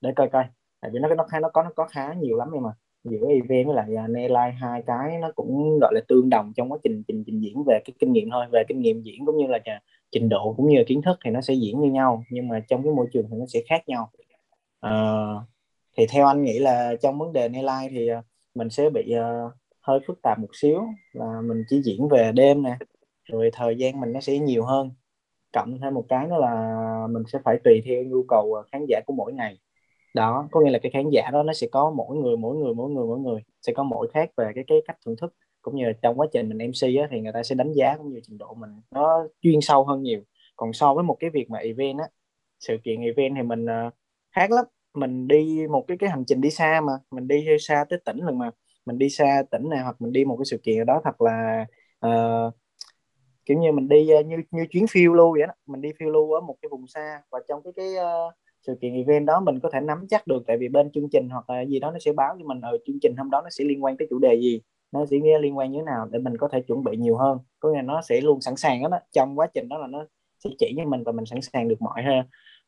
để 0.00 0.12
coi 0.16 0.28
coi 0.28 0.44
tại 0.80 0.90
vì 0.94 0.98
nó 0.98 1.08
nó 1.08 1.24
nó 1.40 1.48
có 1.52 1.62
nó 1.62 1.70
có 1.76 1.86
khá 1.86 2.14
nhiều 2.14 2.36
lắm 2.36 2.48
nhưng 2.52 2.62
mà 2.62 2.70
giữa 3.04 3.26
event 3.28 3.66
với 3.66 3.76
lại 3.76 3.88
uh, 4.04 4.10
Neline 4.10 4.56
hai 4.60 4.82
cái 4.86 5.18
nó 5.20 5.32
cũng 5.34 5.78
gọi 5.80 5.94
là 5.94 6.00
tương 6.08 6.30
đồng 6.30 6.52
trong 6.56 6.72
quá 6.72 6.78
trình 6.84 7.02
trình 7.08 7.24
trình 7.26 7.40
diễn 7.40 7.64
về 7.66 7.80
cái 7.84 7.94
kinh 7.98 8.12
nghiệm 8.12 8.30
thôi 8.30 8.46
về 8.52 8.64
kinh 8.68 8.80
nghiệm 8.80 9.02
diễn 9.02 9.26
cũng 9.26 9.36
như 9.36 9.46
là 9.46 9.58
trình 10.10 10.28
độ 10.28 10.54
cũng 10.56 10.68
như 10.68 10.78
là 10.78 10.84
kiến 10.86 11.02
thức 11.02 11.18
thì 11.24 11.30
nó 11.30 11.40
sẽ 11.40 11.54
diễn 11.54 11.80
như 11.80 11.90
nhau 11.90 12.24
nhưng 12.30 12.48
mà 12.48 12.60
trong 12.68 12.82
cái 12.82 12.92
môi 12.92 13.06
trường 13.12 13.26
thì 13.30 13.36
nó 13.36 13.46
sẽ 13.46 13.60
khác 13.68 13.88
nhau. 13.88 14.10
Uh, 14.86 15.42
thì 15.96 16.06
theo 16.10 16.26
anh 16.26 16.42
nghĩ 16.42 16.58
là 16.58 16.94
trong 17.02 17.18
vấn 17.18 17.32
đề 17.32 17.48
Neline 17.48 17.88
thì 17.90 18.08
ờ, 18.08 18.22
mình 18.54 18.70
sẽ 18.70 18.90
bị 18.90 19.14
uh, 19.14 19.52
hơi 19.80 20.00
phức 20.06 20.22
tạp 20.22 20.38
một 20.38 20.48
xíu 20.52 20.82
là 21.12 21.40
mình 21.40 21.64
chỉ 21.68 21.80
diễn 21.84 22.08
về 22.08 22.32
đêm 22.34 22.62
nè 22.62 22.76
rồi 23.30 23.50
thời 23.52 23.76
gian 23.76 24.00
mình 24.00 24.12
nó 24.12 24.20
sẽ 24.20 24.38
nhiều 24.38 24.64
hơn. 24.64 24.90
Cộng 25.52 25.78
thêm 25.80 25.94
một 25.94 26.04
cái 26.08 26.26
nữa 26.28 26.36
là 26.40 27.06
mình 27.10 27.22
sẽ 27.32 27.38
phải 27.44 27.58
tùy 27.64 27.82
theo 27.86 28.04
nhu 28.04 28.24
cầu 28.28 28.54
ờ, 28.54 28.62
khán 28.72 28.86
giả 28.88 29.00
của 29.06 29.14
mỗi 29.14 29.32
ngày. 29.32 29.58
Đó 30.14 30.48
có 30.52 30.60
nghĩa 30.60 30.70
là 30.70 30.78
cái 30.82 30.92
khán 30.92 31.10
giả 31.12 31.30
đó 31.32 31.42
nó 31.42 31.52
sẽ 31.52 31.66
có 31.72 31.90
mỗi 31.90 32.16
người 32.16 32.36
mỗi 32.36 32.56
người 32.56 32.74
mỗi 32.74 32.90
người 32.90 33.06
mỗi 33.06 33.18
người 33.18 33.40
sẽ 33.62 33.72
có 33.72 33.82
mỗi 33.82 34.08
khác 34.14 34.30
về 34.36 34.52
cái 34.54 34.64
cái 34.68 34.78
cách 34.86 34.96
thưởng 35.06 35.16
thức. 35.20 35.34
Cũng 35.62 35.76
như 35.76 35.84
là 35.86 35.92
trong 36.02 36.20
quá 36.20 36.26
trình 36.32 36.48
mình 36.48 36.58
MC 36.58 37.00
á, 37.02 37.08
thì 37.10 37.20
người 37.20 37.32
ta 37.32 37.42
sẽ 37.42 37.54
đánh 37.54 37.72
giá 37.72 37.96
cũng 37.98 38.12
như 38.12 38.20
trình 38.22 38.38
độ 38.38 38.54
mình 38.54 38.70
nó 38.90 39.28
chuyên 39.42 39.60
sâu 39.60 39.84
hơn 39.84 40.02
nhiều. 40.02 40.20
Còn 40.56 40.72
so 40.72 40.94
với 40.94 41.04
một 41.04 41.16
cái 41.20 41.30
việc 41.30 41.50
mà 41.50 41.58
event 41.58 41.98
á 41.98 42.04
sự 42.60 42.76
kiện 42.84 43.00
event 43.00 43.34
thì 43.36 43.42
mình 43.42 43.64
uh, 43.64 43.94
khác 44.32 44.50
lắm 44.50 44.64
mình 44.94 45.28
đi 45.28 45.66
một 45.70 45.84
cái 45.88 45.96
cái 45.98 46.10
hành 46.10 46.24
trình 46.26 46.40
đi 46.40 46.50
xa 46.50 46.80
mà 46.80 46.92
mình 47.10 47.28
đi 47.28 47.46
xa 47.60 47.84
tới 47.90 47.98
tỉnh 48.04 48.18
lần 48.18 48.38
mà 48.38 48.50
mình 48.86 48.98
đi 48.98 49.08
xa 49.10 49.42
tỉnh 49.50 49.68
này 49.68 49.82
hoặc 49.82 49.96
mình 49.98 50.12
đi 50.12 50.24
một 50.24 50.36
cái 50.36 50.44
sự 50.44 50.58
kiện 50.62 50.86
đó 50.86 51.00
thật 51.04 51.20
là 51.20 51.66
uh, 52.06 52.54
kiểu 53.46 53.58
như 53.58 53.72
mình 53.72 53.88
đi 53.88 54.10
uh, 54.20 54.26
như 54.26 54.36
như 54.50 54.66
chuyến 54.70 54.86
phiêu 54.86 55.14
lưu 55.14 55.32
vậy 55.32 55.46
đó. 55.46 55.54
Mình 55.66 55.80
đi 55.80 55.92
phiêu 55.98 56.10
lưu 56.10 56.32
ở 56.32 56.40
một 56.40 56.56
cái 56.62 56.68
vùng 56.68 56.86
xa 56.86 57.22
và 57.30 57.40
trong 57.48 57.62
cái 57.62 57.72
cái 57.76 57.94
uh, 57.96 58.34
sự 58.66 58.74
kiện 58.80 58.94
event 58.94 59.26
đó 59.26 59.40
mình 59.40 59.60
có 59.60 59.70
thể 59.72 59.80
nắm 59.80 60.06
chắc 60.08 60.26
được 60.26 60.42
tại 60.46 60.56
vì 60.60 60.68
bên 60.68 60.92
chương 60.92 61.08
trình 61.12 61.28
hoặc 61.28 61.50
là 61.50 61.64
gì 61.64 61.80
đó 61.80 61.90
nó 61.90 61.98
sẽ 61.98 62.12
báo 62.12 62.36
cho 62.38 62.44
mình 62.46 62.60
ở 62.60 62.78
chương 62.86 62.98
trình 63.02 63.16
hôm 63.16 63.30
đó 63.30 63.40
nó 63.42 63.50
sẽ 63.50 63.64
liên 63.64 63.84
quan 63.84 63.96
tới 63.96 64.06
chủ 64.10 64.18
đề 64.18 64.34
gì 64.34 64.60
nó 64.92 65.06
sẽ 65.06 65.16
liên 65.40 65.58
quan 65.58 65.72
như 65.72 65.78
thế 65.78 65.84
nào 65.84 66.08
để 66.10 66.18
mình 66.18 66.36
có 66.36 66.48
thể 66.48 66.60
chuẩn 66.60 66.84
bị 66.84 66.96
nhiều 66.96 67.16
hơn. 67.16 67.38
Có 67.60 67.70
nghĩa 67.70 67.76
là 67.76 67.82
nó 67.82 68.02
sẽ 68.02 68.20
luôn 68.20 68.40
sẵn 68.40 68.56
sàng 68.56 68.90
đó 68.90 68.98
trong 69.12 69.38
quá 69.38 69.46
trình 69.54 69.68
đó 69.68 69.78
là 69.78 69.86
nó 69.86 70.06
sẽ 70.44 70.50
chỉ 70.58 70.74
cho 70.76 70.84
mình 70.84 71.02
và 71.04 71.12
mình 71.12 71.26
sẵn 71.26 71.40
sàng 71.40 71.68
được 71.68 71.82
mọi 71.82 72.04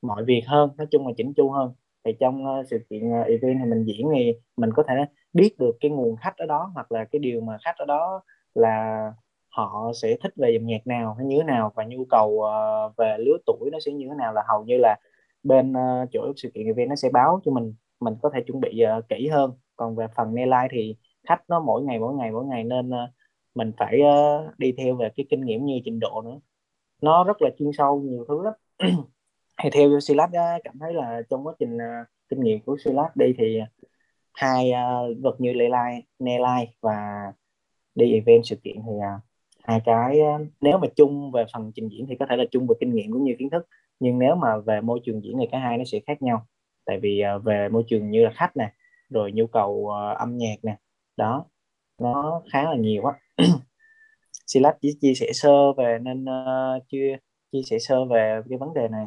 mọi 0.02 0.25
việc 0.25 0.43
hơn 0.47 0.71
nói 0.79 0.87
chung 0.91 1.07
là 1.07 1.12
chỉnh 1.17 1.35
chu 1.35 1.50
hơn 1.50 1.73
thì 2.04 2.12
trong 2.21 2.44
uh, 2.61 2.66
sự 2.71 2.78
kiện 2.90 3.21
uh, 3.21 3.26
event 3.26 3.59
thì 3.62 3.71
mình 3.71 3.85
diễn 3.85 4.09
thì 4.14 4.32
mình 4.56 4.71
có 4.76 4.82
thể 4.88 4.94
biết 5.32 5.59
được 5.59 5.76
cái 5.80 5.90
nguồn 5.90 6.16
khách 6.16 6.37
ở 6.37 6.47
đó 6.47 6.71
hoặc 6.75 6.92
là 6.92 7.04
cái 7.04 7.18
điều 7.18 7.40
mà 7.40 7.59
khách 7.64 7.76
ở 7.78 7.85
đó 7.85 8.23
là 8.54 9.12
họ 9.49 9.92
sẽ 10.02 10.16
thích 10.23 10.32
về 10.37 10.50
dòng 10.50 10.66
nhạc 10.66 10.87
nào 10.87 11.14
hay 11.14 11.26
như 11.26 11.37
thế 11.38 11.44
nào 11.44 11.73
và 11.76 11.85
nhu 11.85 12.04
cầu 12.11 12.28
uh, 12.28 12.97
về 12.97 13.16
lứa 13.18 13.37
tuổi 13.47 13.71
nó 13.73 13.78
sẽ 13.80 13.92
như 13.92 14.06
thế 14.09 14.14
nào 14.18 14.32
là 14.32 14.42
hầu 14.49 14.64
như 14.64 14.76
là 14.78 14.97
bên 15.42 15.73
uh, 15.73 16.09
chỗ 16.12 16.32
sự 16.37 16.50
kiện 16.54 16.66
event 16.66 16.88
nó 16.88 16.97
sẽ 16.97 17.09
báo 17.12 17.40
cho 17.44 17.52
mình 17.52 17.75
mình 18.02 18.14
có 18.23 18.30
thể 18.35 18.40
chuẩn 18.47 18.61
bị 18.61 18.82
uh, 18.99 19.09
kỹ 19.09 19.28
hơn. 19.28 19.52
Còn 19.76 19.97
về 19.97 20.06
phần 20.16 20.35
Nearline 20.35 20.68
thì 20.71 20.97
khách 21.28 21.42
nó 21.49 21.61
mỗi 21.61 21.82
ngày 21.82 21.99
mỗi 21.99 22.14
ngày 22.14 22.30
mỗi 22.30 22.44
ngày 22.44 22.64
nên 22.64 22.88
uh, 22.88 23.11
mình 23.54 23.73
phải 23.78 24.00
uh, 24.00 24.59
đi 24.59 24.73
theo 24.78 24.97
về 24.97 25.09
cái 25.16 25.26
kinh 25.30 25.44
nghiệm 25.44 25.64
như 25.64 25.80
trình 25.85 26.00
độ 26.00 26.23
nữa. 26.25 26.38
Nó 27.02 27.25
rất 27.25 27.42
là 27.42 27.50
chuyên 27.59 27.71
sâu 27.78 28.00
nhiều 28.00 28.25
thứ 28.28 28.42
lắm. 28.42 28.54
thì 29.62 29.71
theo 29.73 30.00
Silas 30.00 30.30
cảm 30.64 30.78
thấy 30.80 30.94
là 30.94 31.23
trong 31.30 31.47
quá 31.47 31.54
trình 31.59 31.76
uh, 31.76 32.09
kinh 32.28 32.40
nghiệm 32.40 32.61
của 32.61 32.76
Silas 32.85 33.11
đi 33.14 33.35
thì 33.38 33.61
hai 34.32 34.71
uh, 34.71 35.16
vật 35.23 35.40
như 35.40 35.52
Lelai, 35.52 36.02
Nelai 36.18 36.75
và 36.80 36.97
đi 37.94 38.12
event 38.12 38.42
sự 38.44 38.56
kiện 38.56 38.76
thì 38.87 38.92
uh, 38.92 39.23
hai 39.64 39.80
cái 39.85 40.18
nếu 40.61 40.78
mà 40.78 40.88
chung 40.97 41.32
về 41.32 41.44
phần 41.54 41.73
trình 41.75 41.88
diễn 41.88 42.06
thì 42.09 42.16
có 42.21 42.26
thể 42.30 42.37
là 42.37 42.44
chung 42.50 42.66
về 42.66 42.75
kinh 42.80 42.94
nghiệm 42.94 43.12
cũng 43.12 43.25
như 43.25 43.35
kiến 43.38 43.50
thức. 43.50 43.66
Nhưng 44.00 44.18
nếu 44.18 44.35
mà 44.35 44.59
về 44.59 44.80
môi 44.80 45.00
trường 45.04 45.25
diễn 45.25 45.37
thì 45.40 45.47
cả 45.52 45.59
hai 45.59 45.78
nó 45.78 45.85
sẽ 45.85 46.00
khác 46.06 46.23
nhau. 46.23 46.47
Tại 46.87 46.99
vì 47.02 47.23
uh, 47.37 47.44
về 47.44 47.68
môi 47.68 47.85
trường 47.88 48.11
như 48.11 48.25
là 48.25 48.30
khách 48.35 48.56
nè 48.56 48.73
rồi 49.11 49.32
nhu 49.32 49.47
cầu 49.47 49.71
uh, 49.71 50.18
âm 50.18 50.37
nhạc 50.38 50.56
nè 50.62 50.76
đó 51.16 51.44
nó 51.99 52.42
khá 52.52 52.62
là 52.64 52.76
nhiều 52.76 53.04
á. 53.04 53.14
Silas 54.47 54.75
chỉ 54.80 54.97
chia 55.00 55.14
sẻ 55.14 55.32
sơ 55.32 55.73
về 55.73 55.99
nên 56.02 56.25
uh, 56.25 56.82
chưa 56.88 57.16
chia 57.52 57.62
sẻ 57.62 57.78
sơ 57.78 58.04
về 58.04 58.40
cái 58.49 58.59
vấn 58.59 58.75
đề 58.75 58.88
này 58.88 59.06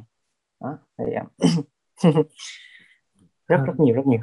đó 0.66 0.78
thì 0.98 1.06
uh, 2.10 2.26
rất 3.48 3.58
rất 3.66 3.74
nhiều 3.80 3.96
rất 3.96 4.04
nhiều. 4.06 4.20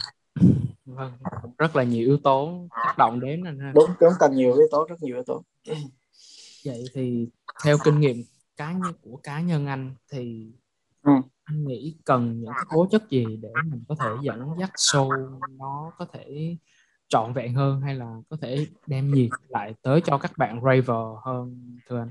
Vâng 0.84 1.12
rất 1.58 1.76
là 1.76 1.82
nhiều 1.82 2.06
yếu 2.06 2.16
tố 2.16 2.68
tác 2.70 2.94
động 2.98 3.20
đến 3.20 3.44
anh 3.44 3.58
ha. 3.58 3.72
Đúng 3.74 3.90
đúng 4.00 4.12
cần 4.18 4.34
nhiều 4.34 4.54
yếu 4.54 4.66
tố 4.70 4.86
rất 4.88 5.02
nhiều 5.02 5.16
yếu 5.16 5.24
tố. 5.24 5.42
Vậy 6.64 6.84
thì 6.94 7.28
theo 7.64 7.76
kinh 7.84 8.00
nghiệm 8.00 8.24
cá 8.56 8.72
nhân 8.72 8.92
của 9.02 9.16
cá 9.16 9.40
nhân 9.40 9.66
anh 9.66 9.94
thì 10.12 10.52
ừ. 11.02 11.12
anh 11.44 11.64
nghĩ 11.64 11.96
cần 12.04 12.40
những 12.40 12.52
cái 12.54 12.64
tố 12.70 12.86
chất 12.90 13.10
gì 13.10 13.24
để 13.42 13.48
mình 13.64 13.84
có 13.88 13.94
thể 14.00 14.10
dẫn 14.22 14.50
dắt 14.58 14.70
show 14.74 15.38
nó 15.58 15.92
có 15.98 16.06
thể 16.12 16.56
trọn 17.08 17.32
vẹn 17.32 17.54
hơn 17.54 17.80
hay 17.80 17.94
là 17.94 18.16
có 18.30 18.36
thể 18.40 18.66
đem 18.86 19.10
nhiệt 19.14 19.30
lại 19.48 19.74
tới 19.82 20.00
cho 20.04 20.18
các 20.18 20.32
bạn 20.36 20.60
raver 20.64 21.06
hơn 21.22 21.76
thưa 21.88 21.98
anh? 21.98 22.10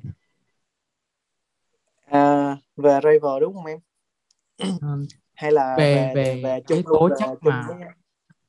À, 2.05 2.57
về 2.77 2.99
raver 3.03 3.41
đúng 3.41 3.53
không 3.53 3.65
em 3.65 3.79
hay 5.33 5.51
là 5.51 5.75
về 5.77 5.95
về, 5.95 6.13
về, 6.15 6.41
về 6.43 6.61
cái 6.67 6.83
tố 6.85 7.09
chất 7.19 7.29
mà 7.41 7.67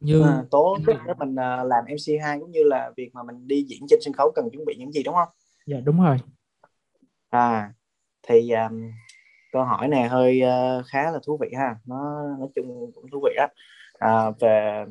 như 0.00 0.23
à, 0.23 0.45
tố 0.50 0.78
chất 0.87 0.97
để 1.07 1.14
mình 1.19 1.33
uh, 1.33 1.66
làm 1.66 1.85
MC2 1.85 2.40
cũng 2.40 2.50
như 2.50 2.62
là 2.62 2.90
việc 2.97 3.11
mà 3.14 3.23
mình 3.23 3.49
đi 3.49 3.64
diễn 3.69 3.81
trên 3.88 4.00
sân 4.02 4.12
khấu 4.14 4.33
cần 4.35 4.49
chuẩn 4.52 4.64
bị 4.64 4.75
những 4.78 4.92
gì 4.92 5.02
đúng 5.02 5.14
không? 5.14 5.28
Dạ 5.66 5.76
đúng 5.85 6.02
rồi. 6.02 6.16
À 7.31 7.73
thì 8.28 8.50
um, 8.50 8.90
câu 9.52 9.64
hỏi 9.64 9.88
này 9.88 10.09
hơi 10.09 10.42
uh, 10.42 10.87
khá 10.87 11.11
là 11.11 11.19
thú 11.26 11.38
vị 11.40 11.49
ha. 11.57 11.76
Nó 11.87 12.23
nói 12.38 12.49
chung 12.54 12.92
cũng 12.95 13.11
thú 13.12 13.21
vị 13.25 13.35
á. 13.38 13.49
À, 13.99 14.31
về 14.40 14.85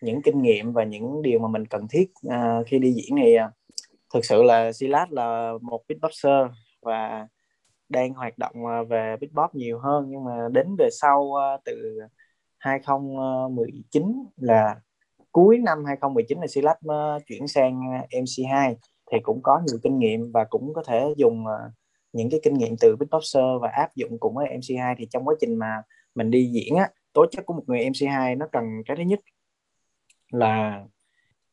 những 0.00 0.22
kinh 0.22 0.42
nghiệm 0.42 0.72
và 0.72 0.84
những 0.84 1.22
điều 1.22 1.38
mà 1.38 1.48
mình 1.48 1.66
cần 1.66 1.88
thiết 1.90 2.10
uh, 2.26 2.66
khi 2.66 2.78
đi 2.78 2.92
diễn 2.92 3.16
thì 3.22 3.36
uh, 3.36 3.50
thực 4.14 4.24
sự 4.24 4.42
là 4.42 4.72
Silas 4.72 5.08
là 5.10 5.52
một 5.62 5.82
beatboxer 5.88 6.46
và 6.82 7.26
đang 7.88 8.14
hoạt 8.14 8.38
động 8.38 8.66
à, 8.66 8.82
về 8.82 9.16
beatbox 9.20 9.50
nhiều 9.54 9.78
hơn. 9.78 10.06
Nhưng 10.08 10.24
mà 10.24 10.48
đến 10.52 10.66
về 10.78 10.88
sau 10.92 11.34
à, 11.34 11.56
từ 11.64 11.98
2019 12.58 14.02
là 14.36 14.76
cuối 15.32 15.58
năm 15.58 15.84
2019 15.86 16.38
là 16.40 16.46
Silas 16.46 16.76
à, 16.88 17.18
chuyển 17.26 17.48
sang 17.48 17.80
MC2 18.10 18.74
thì 19.12 19.18
cũng 19.22 19.42
có 19.42 19.60
nhiều 19.66 19.78
kinh 19.82 19.98
nghiệm 19.98 20.32
và 20.32 20.44
cũng 20.44 20.74
có 20.74 20.82
thể 20.86 21.14
dùng 21.16 21.44
những 22.12 22.30
cái 22.30 22.40
kinh 22.42 22.54
nghiệm 22.54 22.76
từ 22.80 22.96
beatboxer 22.96 23.44
và 23.60 23.68
áp 23.68 23.94
dụng 23.94 24.18
cùng 24.20 24.34
với 24.34 24.46
MC2 24.46 24.94
thì 24.98 25.06
trong 25.10 25.28
quá 25.28 25.34
trình 25.40 25.58
mà 25.58 25.82
mình 26.14 26.30
đi 26.30 26.50
diễn 26.52 26.76
á 26.76 26.88
tố 27.12 27.26
chất 27.30 27.46
của 27.46 27.54
một 27.54 27.62
người 27.66 27.78
MC2 27.78 28.38
nó 28.38 28.46
cần 28.52 28.64
cái 28.86 28.96
thứ 28.96 29.02
nhất 29.02 29.20
là 30.32 30.84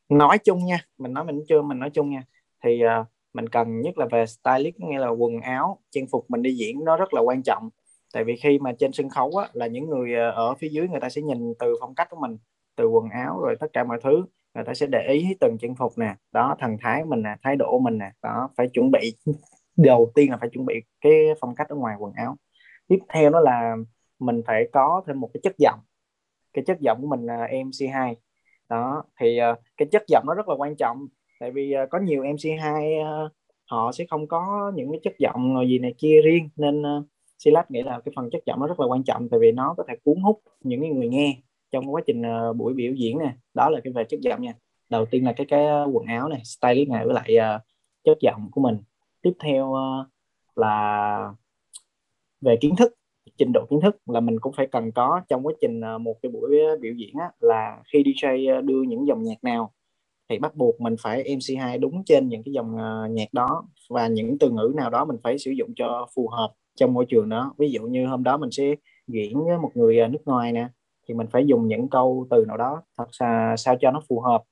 nói 0.08 0.38
chung 0.38 0.64
nha. 0.64 0.86
Mình 0.98 1.12
nói 1.12 1.24
mình 1.24 1.44
chưa 1.48 1.62
mình 1.62 1.78
nói 1.78 1.90
chung 1.90 2.10
nha. 2.10 2.22
Thì 2.64 2.82
uh, 3.00 3.06
mình 3.32 3.48
cần 3.48 3.80
nhất 3.80 3.98
là 3.98 4.06
về 4.10 4.26
stylist 4.26 4.76
nghĩa 4.78 4.98
là 4.98 5.08
quần 5.08 5.40
áo 5.40 5.78
trang 5.90 6.06
phục 6.12 6.24
mình 6.28 6.42
đi 6.42 6.54
diễn 6.54 6.84
nó 6.84 6.96
rất 6.96 7.14
là 7.14 7.20
quan 7.20 7.42
trọng. 7.42 7.68
Tại 8.14 8.24
vì 8.24 8.36
khi 8.36 8.58
mà 8.58 8.72
trên 8.78 8.92
sân 8.92 9.08
khấu 9.08 9.30
á, 9.36 9.48
là 9.52 9.66
những 9.66 9.88
người 9.88 10.14
ờ, 10.14 10.30
ở 10.30 10.54
phía 10.54 10.68
dưới 10.68 10.88
người 10.88 11.00
ta 11.00 11.08
sẽ 11.08 11.22
nhìn 11.22 11.54
từ 11.58 11.74
phong 11.80 11.94
cách 11.94 12.08
của 12.10 12.16
mình 12.20 12.38
từ 12.76 12.88
quần 12.88 13.08
áo 13.10 13.40
rồi 13.40 13.56
tất 13.60 13.66
cả 13.72 13.84
mọi 13.84 13.98
thứ. 14.02 14.24
Người 14.54 14.64
ta 14.64 14.74
sẽ 14.74 14.86
để 14.86 15.08
ý 15.08 15.36
từng 15.40 15.56
trang 15.60 15.74
phục 15.74 15.98
nè 15.98 16.14
đó 16.32 16.56
thần 16.60 16.76
thái 16.80 17.04
mình 17.04 17.22
nè 17.22 17.36
thái 17.42 17.56
độ 17.56 17.78
mình 17.78 17.98
nè 17.98 18.10
đó 18.22 18.50
phải 18.56 18.68
chuẩn 18.68 18.90
bị. 18.90 19.16
Đầu 19.76 20.12
tiên 20.14 20.30
là 20.30 20.36
phải 20.40 20.48
chuẩn 20.52 20.66
bị 20.66 20.74
cái 21.00 21.12
phong 21.40 21.54
cách 21.54 21.68
ở 21.68 21.76
ngoài 21.76 21.96
quần 21.98 22.12
áo. 22.12 22.36
Tiếp 22.88 22.98
theo 23.08 23.30
đó 23.30 23.40
là 23.40 23.76
mình 24.18 24.42
phải 24.46 24.68
có 24.72 25.02
thêm 25.06 25.20
một 25.20 25.30
cái 25.34 25.40
chất 25.42 25.58
giọng. 25.58 25.80
Cái 26.52 26.64
chất 26.66 26.80
giọng 26.80 26.98
của 27.02 27.06
mình 27.08 27.26
là 27.26 27.46
MC2 27.46 28.16
đó 28.68 29.04
thì 29.20 29.38
ờ, 29.38 29.54
cái 29.76 29.88
chất 29.92 30.02
giọng 30.08 30.24
nó 30.26 30.34
rất 30.34 30.48
là 30.48 30.54
quan 30.54 30.76
trọng 30.76 31.08
tại 31.40 31.50
vì 31.50 31.74
uh, 31.84 31.90
có 31.90 31.98
nhiều 31.98 32.22
MC2 32.22 33.00
uh, 33.00 33.06
ờ, 33.06 33.28
họ 33.70 33.92
sẽ 33.92 34.04
không 34.10 34.26
có 34.28 34.72
những 34.74 34.92
cái 34.92 35.00
chất 35.04 35.18
giọng 35.18 35.68
gì 35.68 35.78
này 35.78 35.94
kia 35.98 36.20
riêng 36.24 36.48
nên 36.56 36.82
ờ, 36.82 36.96
uh, 36.96 37.04
Silas 37.38 37.64
nghĩ 37.68 37.82
là 37.82 38.00
cái 38.04 38.12
phần 38.16 38.30
chất 38.30 38.42
giọng 38.46 38.60
nó 38.60 38.66
rất 38.66 38.80
là 38.80 38.86
quan 38.86 39.02
trọng 39.02 39.28
tại 39.28 39.40
vì 39.40 39.52
nó 39.52 39.74
có 39.76 39.84
thể 39.88 39.94
cuốn 40.04 40.20
hút 40.20 40.40
những 40.60 40.98
người 40.98 41.08
nghe 41.08 41.36
trong 41.70 41.94
quá 41.94 42.02
trình 42.06 42.22
uh, 42.22 42.56
buổi 42.56 42.74
biểu 42.74 42.92
diễn 42.92 43.18
nè. 43.18 43.34
Đó 43.54 43.70
là 43.70 43.80
cái 43.84 43.92
về 43.92 44.04
chất 44.04 44.20
giọng 44.20 44.42
nha. 44.42 44.54
Đầu 44.88 45.06
tiên 45.06 45.24
là 45.24 45.32
cái 45.32 45.46
cái 45.46 45.66
quần 45.92 46.06
áo 46.06 46.28
này 46.28 46.40
stylist 46.44 46.90
này 46.90 47.06
với 47.06 47.14
lại 47.14 47.56
uh, 47.56 47.62
chất 48.04 48.18
giọng 48.20 48.48
của 48.52 48.60
mình. 48.60 48.76
Tiếp 49.22 49.32
theo 49.40 49.66
uh, 49.66 50.06
là 50.56 51.32
về 52.40 52.56
kiến 52.60 52.76
thức 52.76 52.94
trình 53.38 53.52
độ 53.54 53.66
kiến 53.70 53.80
thức 53.80 53.96
là 54.06 54.20
mình 54.20 54.40
cũng 54.40 54.52
phải 54.52 54.66
cần 54.66 54.92
có 54.92 55.20
trong 55.28 55.46
quá 55.46 55.52
trình 55.60 55.80
một 56.00 56.16
cái 56.22 56.32
buổi 56.32 56.56
biểu 56.80 56.92
diễn 56.94 57.14
á, 57.20 57.30
là 57.40 57.82
khi 57.92 58.02
DJ 58.02 58.60
đưa 58.66 58.82
những 58.82 59.06
dòng 59.06 59.22
nhạc 59.22 59.44
nào 59.44 59.72
thì 60.30 60.38
bắt 60.38 60.56
buộc 60.56 60.80
mình 60.80 60.96
phải 61.02 61.24
MC2 61.24 61.80
đúng 61.80 62.04
trên 62.04 62.28
những 62.28 62.42
cái 62.42 62.52
dòng 62.52 62.74
uh, 62.74 63.10
nhạc 63.10 63.32
đó 63.32 63.64
và 63.88 64.06
những 64.06 64.38
từ 64.40 64.50
ngữ 64.50 64.72
nào 64.76 64.90
đó 64.90 65.04
mình 65.04 65.16
phải 65.22 65.38
sử 65.38 65.50
dụng 65.50 65.70
cho 65.76 66.06
phù 66.14 66.28
hợp 66.28 66.52
trong 66.76 66.94
môi 66.94 67.06
trường 67.08 67.28
đó. 67.28 67.54
Ví 67.58 67.70
dụ 67.70 67.82
như 67.82 68.06
hôm 68.06 68.22
đó 68.22 68.36
mình 68.36 68.50
sẽ 68.50 68.74
diễn 69.06 69.44
với 69.44 69.58
một 69.58 69.70
người 69.74 70.00
à, 70.00 70.08
nước 70.08 70.18
ngoài 70.24 70.52
nè 70.52 70.68
thì 71.08 71.14
mình 71.14 71.26
phải 71.32 71.46
dùng 71.46 71.68
những 71.68 71.88
câu 71.88 72.26
từ 72.30 72.44
nào 72.48 72.56
đó 72.56 72.82
thật 72.98 73.06
sao, 73.12 73.56
sao 73.56 73.76
cho 73.80 73.90
nó 73.90 74.02
phù 74.08 74.20
hợp. 74.20 74.42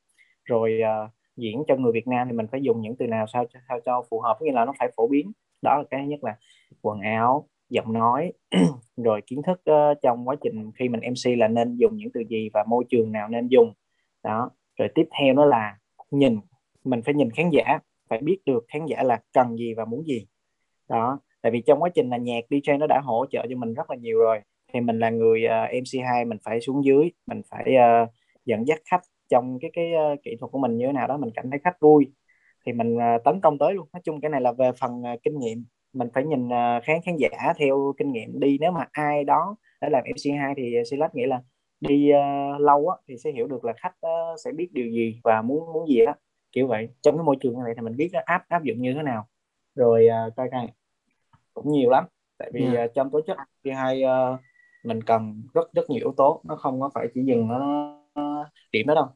Rồi 0.45 0.81
uh, 0.83 1.11
diễn 1.37 1.63
cho 1.69 1.77
người 1.77 1.93
Việt 1.93 2.07
Nam 2.07 2.29
thì 2.31 2.37
mình 2.37 2.47
phải 2.53 2.61
dùng 2.63 2.81
những 2.81 2.97
từ 2.97 3.07
nào 3.07 3.27
sao 3.33 3.45
cho 3.55 3.61
sao 3.69 3.81
cho 3.85 4.03
phù 4.11 4.21
hợp 4.21 4.39
nghĩa 4.41 4.53
là 4.53 4.65
nó 4.65 4.73
phải 4.79 4.91
phổ 4.97 5.09
biến. 5.09 5.33
Đó 5.63 5.77
là 5.79 5.85
cái 5.91 6.07
nhất 6.07 6.25
là 6.25 6.37
quần 6.83 7.01
áo 7.01 7.49
giọng 7.71 7.93
nói 7.93 8.33
rồi 8.97 9.21
kiến 9.27 9.43
thức 9.43 9.61
uh, 9.71 9.99
trong 10.03 10.29
quá 10.29 10.37
trình 10.43 10.73
khi 10.79 10.89
mình 10.89 11.01
MC 11.01 11.39
là 11.39 11.49
nên 11.49 11.77
dùng 11.77 11.97
những 11.97 12.09
từ 12.15 12.21
gì 12.29 12.51
và 12.55 12.65
môi 12.69 12.85
trường 12.89 13.13
nào 13.13 13.29
nên 13.29 13.49
dùng. 13.49 13.73
Đó 14.25 14.51
rồi 14.79 14.89
tiếp 14.95 15.09
theo 15.21 15.35
đó 15.35 15.45
là 15.45 15.77
nhìn. 16.11 16.41
Mình 16.85 17.03
phải 17.03 17.15
nhìn 17.15 17.31
khán 17.31 17.51
giả 17.51 17.79
phải 18.09 18.19
biết 18.19 18.39
được 18.47 18.65
khán 18.69 18.87
giả 18.87 19.03
là 19.03 19.21
cần 19.33 19.57
gì 19.57 19.75
và 19.75 19.85
muốn 19.85 20.07
gì. 20.07 20.27
Đó 20.89 21.21
tại 21.43 21.53
vì 21.53 21.63
trong 21.67 21.83
quá 21.83 21.91
trình 21.95 22.11
là 22.11 22.17
nhạc 22.17 22.45
DJ 22.51 22.79
nó 22.79 22.87
đã 22.87 23.01
hỗ 23.05 23.27
trợ 23.31 23.47
cho 23.51 23.57
mình 23.57 23.75
rất 23.75 23.91
là 23.91 23.97
nhiều 23.97 24.19
rồi. 24.19 24.41
Thì 24.73 24.81
mình 24.81 24.99
là 24.99 25.11
người 25.11 25.45
ờ, 25.45 25.65
uh, 25.65 25.71
MC2 25.71 26.29
mình 26.29 26.39
phải 26.45 26.61
xuống 26.61 26.85
dưới 26.85 27.11
mình 27.27 27.43
phải 27.51 27.75
uh, 27.77 28.09
dẫn 28.45 28.67
dắt 28.67 28.79
khách 28.91 29.03
trong 29.29 29.59
cái 29.61 29.71
cái 29.75 29.93
uh, 30.13 30.23
kỹ 30.23 30.37
thuật 30.41 30.53
của 30.53 30.59
mình 30.59 30.77
như 30.77 30.87
thế 30.87 30.93
nào 30.93 31.07
đó 31.07 31.17
mình 31.17 31.31
cảm 31.35 31.51
thấy 31.51 31.61
khách 31.65 31.81
vui. 31.81 32.13
Thì 32.67 32.73
mình 32.73 32.97
uh, 32.97 33.25
tấn 33.25 33.41
công 33.41 33.59
tới 33.59 33.75
luôn. 33.75 33.89
Nói 33.93 34.01
chung 34.05 34.21
cái 34.21 34.31
này 34.31 34.41
là 34.41 34.53
về 34.53 34.71
phần 34.81 35.03
uh, 35.15 35.23
kinh 35.23 35.39
nghiệm. 35.39 35.65
Mình 35.93 36.09
phải 36.15 36.25
nhìn 36.25 36.47
uh, 36.47 36.85
khán 36.85 37.01
khán 37.05 37.17
giả 37.17 37.53
theo 37.59 37.95
kinh 37.99 38.13
nghiệm 38.13 38.41
đi. 38.41 38.59
Nếu 38.61 38.73
mà 38.73 38.89
ai 38.93 39.25
đó 39.25 39.57
đã 39.81 39.89
làm 39.89 40.05
MC2 40.05 40.55
thì 40.57 40.75
Silas 40.91 41.15
nghĩ 41.15 41.27
là 41.27 41.41
đi 41.81 42.11
uh, 42.13 42.61
lâu 42.61 42.89
á, 42.89 42.97
thì 43.09 43.17
sẽ 43.19 43.31
hiểu 43.33 43.47
được 43.47 43.65
là 43.65 43.73
khách 43.77 43.95
uh, 44.07 44.41
sẽ 44.45 44.53
biết 44.53 44.69
điều 44.73 44.91
gì 44.91 45.21
và 45.25 45.43
muốn 45.43 45.73
muốn 45.73 45.89
gì 45.89 46.01
á 46.07 46.15
kiểu 46.53 46.67
vậy. 46.67 46.89
Trong 47.03 47.17
cái 47.17 47.25
môi 47.25 47.37
trường 47.41 47.53
như 47.55 47.61
vậy 47.65 47.73
thì 47.77 47.83
mình 47.83 47.97
biết 47.97 48.11
nó 48.13 48.21
áp 48.25 48.45
áp 48.49 48.63
dụng 48.63 48.83
như 48.83 48.95
thế 48.95 49.03
nào. 49.03 49.27
Rồi 49.75 50.09
uh, 50.29 50.37
coi 50.37 50.49
coi 50.53 50.69
cũng 51.55 51.73
nhiều 51.73 51.91
lắm. 51.91 52.05
Tại 52.39 52.51
vì 52.55 52.61
yeah. 52.61 52.75
Dạ. 52.75 52.85
uh, 52.85 52.91
trong 52.95 53.11
tố 53.11 53.21
chất 53.27 53.37
thứ 53.65 53.71
hai 53.71 54.03
uh, 54.05 54.41
mình 54.85 55.03
cần 55.03 55.43
rất 55.55 55.73
rất 55.73 55.91
nhiều 55.91 56.01
yếu 56.01 56.15
tố. 56.17 56.41
Nó 56.45 56.57
không 56.57 56.81
có 56.81 56.91
phải 56.95 57.07
chỉ 57.15 57.23
dừng 57.25 57.49
nó 57.49 57.95
điểm 58.73 58.87
đó 58.87 58.95
đâu. 58.95 59.07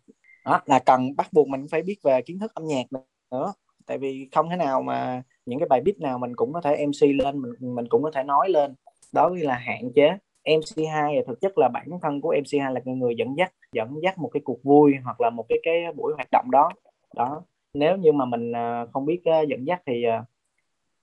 Đó 0.45 0.61
là 0.67 0.79
cần 0.79 1.17
bắt 1.17 1.29
buộc 1.33 1.49
mình 1.49 1.67
phải 1.71 1.83
biết 1.83 1.97
về 2.05 2.23
kiến 2.23 2.39
thức 2.39 2.55
âm 2.55 2.65
nhạc 2.65 2.87
nữa. 3.31 3.53
Tại 3.87 3.99
vì 3.99 4.29
không 4.33 4.51
thể 4.51 4.57
nào 4.57 4.83
mà 4.83 5.23
những 5.47 5.59
cái 5.59 5.69
bài 5.69 5.81
beat 5.85 6.01
nào 6.01 6.19
mình 6.19 6.37
cũng 6.37 6.53
có 6.53 6.61
thể 6.61 6.87
MC 6.87 7.09
lên 7.25 7.39
mình 7.39 7.75
mình 7.75 7.89
cũng 7.89 8.03
có 8.03 8.11
thể 8.11 8.23
nói 8.23 8.49
lên. 8.49 8.75
Đó 9.13 9.31
là 9.41 9.55
hạn 9.55 9.93
chế 9.95 10.19
MC2 10.45 11.23
thực 11.27 11.41
chất 11.41 11.59
là 11.59 11.69
bản 11.69 11.87
thân 12.03 12.21
của 12.21 12.35
MC2 12.35 12.73
là 12.73 12.81
người 12.85 13.15
dẫn 13.19 13.37
dắt 13.37 13.53
dẫn 13.73 14.01
dắt 14.03 14.19
một 14.19 14.31
cái 14.33 14.41
cuộc 14.45 14.63
vui 14.63 14.95
hoặc 15.05 15.21
là 15.21 15.31
một 15.31 15.47
cái 15.49 15.59
cái 15.63 15.93
buổi 15.97 16.13
hoạt 16.17 16.29
động 16.33 16.51
đó. 16.51 16.71
Đó 17.15 17.43
nếu 17.75 17.97
như 17.97 18.13
mà 18.13 18.25
mình 18.25 18.53
ờ, 18.53 18.87
không 18.93 19.07
biết 19.07 19.21
ờ, 19.25 19.43
dẫn 19.49 19.67
dắt 19.67 19.83
thì 19.87 20.03
ờ, 20.03 20.25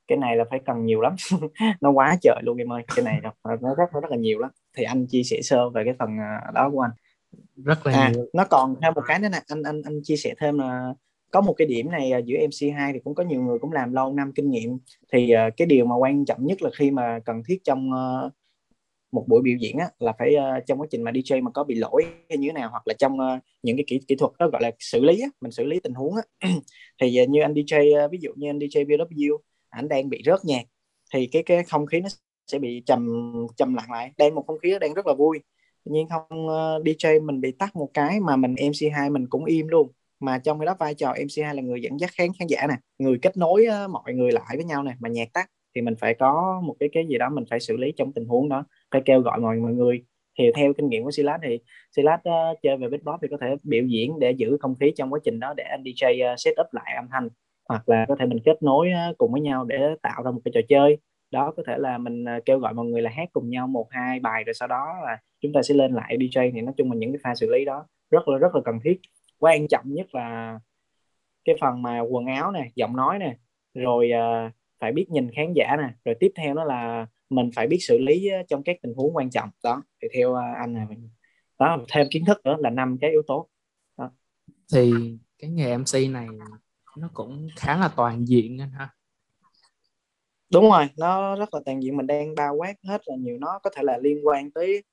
cái 0.07 0.17
này 0.17 0.35
là 0.35 0.43
phải 0.49 0.59
cần 0.65 0.85
nhiều 0.85 1.01
lắm. 1.01 1.15
Nó 1.81 1.91
quá 1.91 2.17
trời 2.21 2.41
luôn 2.43 2.57
em 2.57 2.71
ơi 2.71 2.83
cái 2.95 3.05
này 3.05 3.19
nó 3.23 3.55
rất 3.55 3.89
nó 3.93 4.01
rất 4.01 4.11
là 4.11 4.17
nhiều 4.17 4.39
lắm. 4.39 4.51
Thì 4.77 4.83
anh 4.83 5.05
chia 5.07 5.23
sẻ 5.23 5.41
sơ 5.41 5.69
về 5.69 5.83
cái 5.85 5.93
phần 5.99 6.09
đó 6.53 6.69
của 6.73 6.81
anh. 6.81 6.91
Rất 7.65 7.87
là 7.87 7.93
à, 7.93 8.09
nhiều. 8.09 8.25
nó 8.33 8.45
còn 8.49 8.75
thêm 8.81 8.93
một 8.93 9.01
cái 9.07 9.19
nữa 9.19 9.29
nè 9.31 9.39
anh 9.47 9.63
anh 9.63 9.81
anh 9.85 9.99
chia 10.03 10.15
sẻ 10.15 10.33
thêm 10.39 10.57
là 10.57 10.93
có 11.31 11.41
một 11.41 11.53
cái 11.53 11.67
điểm 11.67 11.91
này 11.91 12.11
giữa 12.25 12.37
MC2 12.37 12.93
thì 12.93 12.99
cũng 13.03 13.15
có 13.15 13.23
nhiều 13.23 13.41
người 13.41 13.59
cũng 13.59 13.71
làm 13.71 13.93
lâu 13.93 14.13
năm 14.13 14.31
kinh 14.35 14.49
nghiệm. 14.49 14.77
Thì 15.13 15.33
cái 15.57 15.65
điều 15.65 15.85
mà 15.85 15.95
quan 15.95 16.25
trọng 16.25 16.45
nhất 16.45 16.61
là 16.61 16.69
khi 16.77 16.91
mà 16.91 17.19
cần 17.25 17.43
thiết 17.47 17.63
trong 17.63 17.91
một 19.11 19.25
buổi 19.27 19.41
biểu 19.41 19.57
diễn 19.59 19.77
á, 19.77 19.87
là 19.99 20.13
phải 20.19 20.35
uh, 20.35 20.65
trong 20.67 20.81
quá 20.81 20.87
trình 20.91 21.03
mà 21.03 21.11
DJ 21.11 21.43
mà 21.43 21.51
có 21.51 21.63
bị 21.63 21.75
lỗi 21.75 22.05
hay 22.29 22.37
như 22.37 22.47
thế 22.47 22.53
nào 22.53 22.69
hoặc 22.69 22.87
là 22.87 22.93
trong 22.99 23.13
uh, 23.13 23.43
những 23.63 23.77
cái 23.77 23.83
kỹ 23.87 23.99
kỹ 24.07 24.15
thuật 24.15 24.31
đó 24.39 24.49
gọi 24.51 24.61
là 24.61 24.71
xử 24.79 25.03
lý 25.03 25.21
á, 25.21 25.27
mình 25.41 25.51
xử 25.51 25.65
lý 25.65 25.79
tình 25.79 25.93
huống 25.93 26.15
á. 26.15 26.49
thì 27.01 27.19
uh, 27.23 27.29
như 27.29 27.41
anh 27.41 27.53
DJ 27.53 28.05
uh, 28.05 28.11
ví 28.11 28.17
dụ 28.21 28.31
như 28.35 28.49
anh 28.49 28.59
DJ 28.59 28.85
BW 28.85 29.37
anh 29.69 29.87
đang 29.87 30.09
bị 30.09 30.21
rớt 30.25 30.45
nhạc 30.45 30.63
thì 31.13 31.27
cái 31.27 31.43
cái 31.43 31.63
không 31.63 31.85
khí 31.85 31.99
nó 31.99 32.09
sẽ 32.47 32.59
bị 32.59 32.83
trầm 32.85 33.33
trầm 33.57 33.73
lặng 33.73 33.91
lại 33.91 34.11
đang 34.17 34.35
một 34.35 34.43
không 34.47 34.59
khí 34.59 34.73
đang 34.81 34.93
rất 34.93 35.07
là 35.07 35.13
vui. 35.13 35.39
Nhưng 35.85 35.93
nhiên 35.93 36.07
không 36.09 36.47
uh, 36.47 36.85
DJ 36.85 37.25
mình 37.25 37.41
bị 37.41 37.51
tắt 37.51 37.75
một 37.75 37.89
cái 37.93 38.19
mà 38.19 38.35
mình 38.35 38.55
MC2 38.55 39.11
mình 39.11 39.27
cũng 39.29 39.45
im 39.45 39.67
luôn. 39.67 39.91
Mà 40.19 40.39
trong 40.39 40.59
cái 40.59 40.65
đó 40.65 40.75
vai 40.79 40.93
trò 40.95 41.13
MC2 41.13 41.53
là 41.53 41.61
người 41.61 41.81
dẫn 41.81 41.99
dắt 41.99 42.09
khán 42.13 42.27
khán 42.39 42.47
giả 42.47 42.67
nè 42.67 42.75
người 42.97 43.19
kết 43.21 43.37
nối 43.37 43.65
uh, 43.85 43.89
mọi 43.91 44.13
người 44.13 44.31
lại 44.31 44.55
với 44.55 44.65
nhau 44.65 44.83
nè 44.83 44.95
mà 44.99 45.09
nhạc 45.09 45.33
tắt 45.33 45.49
thì 45.75 45.81
mình 45.81 45.95
phải 45.99 46.15
có 46.19 46.61
một 46.63 46.75
cái 46.79 46.89
cái 46.93 47.07
gì 47.07 47.17
đó 47.17 47.29
mình 47.29 47.43
phải 47.49 47.59
xử 47.59 47.77
lý 47.77 47.93
trong 47.97 48.13
tình 48.13 48.25
huống 48.25 48.49
đó 48.49 48.65
phải 48.91 49.01
kêu 49.05 49.21
gọi 49.21 49.39
mọi 49.39 49.55
mọi 49.55 49.73
người. 49.73 50.03
Thì 50.39 50.51
theo 50.55 50.73
kinh 50.73 50.89
nghiệm 50.89 51.03
của 51.03 51.11
Silas 51.11 51.41
thì 51.43 51.59
Silas 51.95 52.19
uh, 52.19 52.57
chơi 52.61 52.77
về 52.77 52.89
beatbox 52.89 53.21
thì 53.21 53.27
có 53.31 53.37
thể 53.41 53.55
biểu 53.63 53.83
diễn 53.83 54.19
để 54.19 54.31
giữ 54.31 54.57
không 54.61 54.75
khí 54.79 54.91
trong 54.95 55.13
quá 55.13 55.19
trình 55.23 55.39
đó 55.39 55.53
để 55.57 55.63
anh 55.63 55.83
DJ 55.83 56.33
uh, 56.33 56.39
set 56.39 56.53
up 56.61 56.67
lại 56.71 56.95
âm 56.95 57.05
thanh. 57.11 57.29
Hoặc 57.69 57.89
là 57.89 58.05
có 58.07 58.15
thể 58.19 58.25
mình 58.25 58.39
kết 58.45 58.63
nối 58.63 58.89
uh, 59.11 59.17
cùng 59.17 59.31
với 59.31 59.41
nhau 59.41 59.65
để 59.65 59.95
tạo 60.01 60.23
ra 60.23 60.31
một 60.31 60.41
cái 60.45 60.51
trò 60.55 60.61
chơi. 60.69 60.97
Đó 61.31 61.53
có 61.57 61.63
thể 61.67 61.77
là 61.77 61.97
mình 61.97 62.23
uh, 62.23 62.45
kêu 62.45 62.59
gọi 62.59 62.73
mọi 62.73 62.85
người 62.85 63.01
là 63.01 63.11
hát 63.15 63.29
cùng 63.33 63.49
nhau 63.49 63.67
một 63.67 63.87
hai 63.91 64.19
bài 64.19 64.43
rồi 64.43 64.53
sau 64.53 64.67
đó 64.67 64.85
là 65.05 65.17
chúng 65.41 65.53
ta 65.53 65.61
sẽ 65.61 65.73
lên 65.73 65.93
lại 65.93 66.17
DJ. 66.17 66.51
Thì 66.53 66.61
nói 66.61 66.73
chung 66.77 66.91
là 66.91 66.97
những 66.97 67.11
cái 67.11 67.19
pha 67.23 67.35
xử 67.35 67.51
lý 67.51 67.65
đó 67.65 67.85
rất 68.11 68.27
là 68.27 68.37
rất 68.37 68.55
là 68.55 68.61
cần 68.65 68.79
thiết. 68.83 68.99
Quan 69.39 69.67
trọng 69.67 69.83
nhất 69.85 70.15
là 70.15 70.59
cái 71.45 71.55
phần 71.61 71.81
mà 71.81 71.99
quần 71.99 72.25
áo 72.25 72.51
nè 72.51 72.67
giọng 72.75 72.95
nói 72.95 73.19
nè. 73.19 73.35
Rồi 73.73 74.11
uh, 74.13 74.51
phải 74.79 74.91
biết 74.91 75.09
nhìn 75.09 75.31
khán 75.31 75.53
giả 75.53 75.75
nè. 75.77 75.89
Rồi 76.05 76.15
tiếp 76.19 76.31
theo 76.35 76.53
đó 76.53 76.63
là 76.63 77.07
mình 77.29 77.49
phải 77.55 77.67
biết 77.67 77.77
xử 77.81 77.97
lý 77.97 78.29
trong 78.47 78.63
các 78.63 78.77
tình 78.81 78.93
huống 78.93 79.15
quan 79.15 79.29
trọng. 79.29 79.49
Đó 79.63 79.83
thì 80.01 80.07
theo 80.13 80.35
à, 80.35 80.53
anh 80.59 80.73
này 80.73 80.85
đó 81.59 81.77
thêm 81.93 82.07
kiến 82.11 82.25
thức 82.25 82.41
nữa 82.43 82.55
là 82.59 82.69
năm 82.69 82.97
cái 83.01 83.11
yếu 83.11 83.21
tố. 83.27 83.49
Đó. 83.97 84.11
thì 84.73 84.93
cái 85.37 85.49
nghề 85.49 85.77
MC 85.77 86.11
này 86.11 86.27
nó 86.97 87.09
cũng 87.13 87.47
khá 87.55 87.77
là 87.77 87.87
toàn 87.95 88.27
diện 88.27 88.61
anh 88.61 88.71
ha. 88.71 88.89
Đúng 90.51 90.69
rồi 90.69 90.89
nó 90.97 91.35
rất 91.35 91.53
là 91.53 91.59
toàn 91.65 91.83
diện. 91.83 91.97
Mình 91.97 92.07
đang 92.07 92.35
bao 92.35 92.55
quát 92.55 92.73
hết 92.83 93.01
là 93.05 93.15
nhiều 93.15 93.37
nó 93.37 93.59
có 93.63 93.69
thể 93.75 93.83
là 93.83 93.97
liên 93.97 94.27
quan 94.27 94.51
tới 94.51 94.83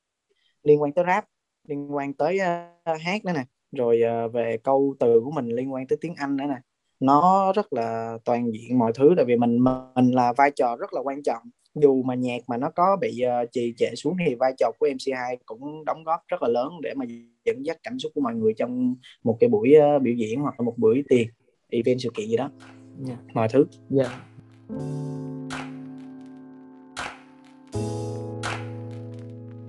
liên 0.62 0.82
quan 0.82 0.92
tới 0.92 1.04
rap 1.06 1.24
liên 1.68 1.94
quan 1.94 2.14
tới 2.14 2.38
uh, 2.38 3.00
hát 3.00 3.24
nữa 3.24 3.32
nè. 3.32 3.44
Rồi 3.72 4.00
uh, 4.26 4.32
về 4.32 4.58
câu 4.62 4.94
từ 5.00 5.20
của 5.24 5.30
mình 5.30 5.48
liên 5.48 5.72
quan 5.72 5.86
tới 5.86 5.98
tiếng 6.00 6.14
Anh 6.14 6.36
nữa 6.36 6.44
nè. 6.48 6.60
Nó 7.00 7.52
rất 7.52 7.72
là 7.72 8.18
toàn 8.24 8.52
diện 8.52 8.78
mọi 8.78 8.92
thứ 8.94 9.14
tại 9.16 9.24
vì 9.24 9.36
mình 9.36 9.64
mình 9.94 10.10
là 10.10 10.32
vai 10.32 10.50
trò 10.56 10.76
rất 10.76 10.92
là 10.92 11.00
quan 11.00 11.22
trọng 11.22 11.42
dù 11.80 12.02
mà 12.02 12.14
nhạc 12.14 12.42
mà 12.46 12.56
nó 12.56 12.70
có 12.70 12.96
bị 13.00 13.22
uh, 13.42 13.52
trì 13.52 13.74
trệ 13.76 13.94
xuống 13.94 14.16
thì 14.26 14.34
vai 14.34 14.52
trò 14.58 14.72
của 14.78 14.86
MC2 14.86 15.36
cũng 15.46 15.84
đóng 15.84 16.04
góp 16.04 16.20
rất 16.28 16.42
là 16.42 16.48
lớn 16.48 16.72
để 16.82 16.94
mà 16.96 17.04
dẫn 17.44 17.66
dắt 17.66 17.76
cảm 17.82 17.98
xúc 17.98 18.12
của 18.14 18.20
mọi 18.20 18.34
người 18.34 18.54
trong 18.54 18.94
một 19.24 19.36
cái 19.40 19.48
buổi 19.48 19.74
uh, 19.96 20.02
biểu 20.02 20.14
diễn 20.14 20.40
hoặc 20.40 20.54
là 20.60 20.64
một 20.64 20.74
buổi 20.76 21.04
tiệc 21.08 21.26
event 21.68 22.00
sự 22.00 22.10
kiện 22.14 22.28
gì 22.28 22.36
đó 22.36 22.50
yeah. 23.06 23.18
Dạ. 23.26 23.32
mọi 23.34 23.48
thứ 23.48 23.64
yeah. 23.96 24.10
Dạ. 24.10 24.20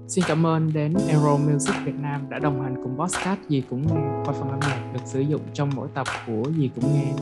Xin 0.07 0.23
cảm 0.27 0.45
ơn 0.45 0.73
đến 0.73 0.93
Aero 1.07 1.37
Music 1.37 1.75
Việt 1.85 1.95
Nam 2.01 2.21
đã 2.29 2.39
đồng 2.39 2.61
hành 2.61 2.75
cùng 2.83 2.97
Bosscat 2.97 3.39
gì 3.49 3.63
cũng 3.69 3.87
nghe 3.87 4.01
qua 4.25 4.33
phần 4.33 4.49
âm 4.49 4.59
nhạc 4.59 4.91
được 4.93 4.99
sử 5.05 5.19
dụng 5.19 5.41
trong 5.53 5.69
mỗi 5.75 5.87
tập 5.93 6.07
của 6.27 6.43
gì 6.57 6.69
cũng 6.75 6.93
nghe. 6.93 7.13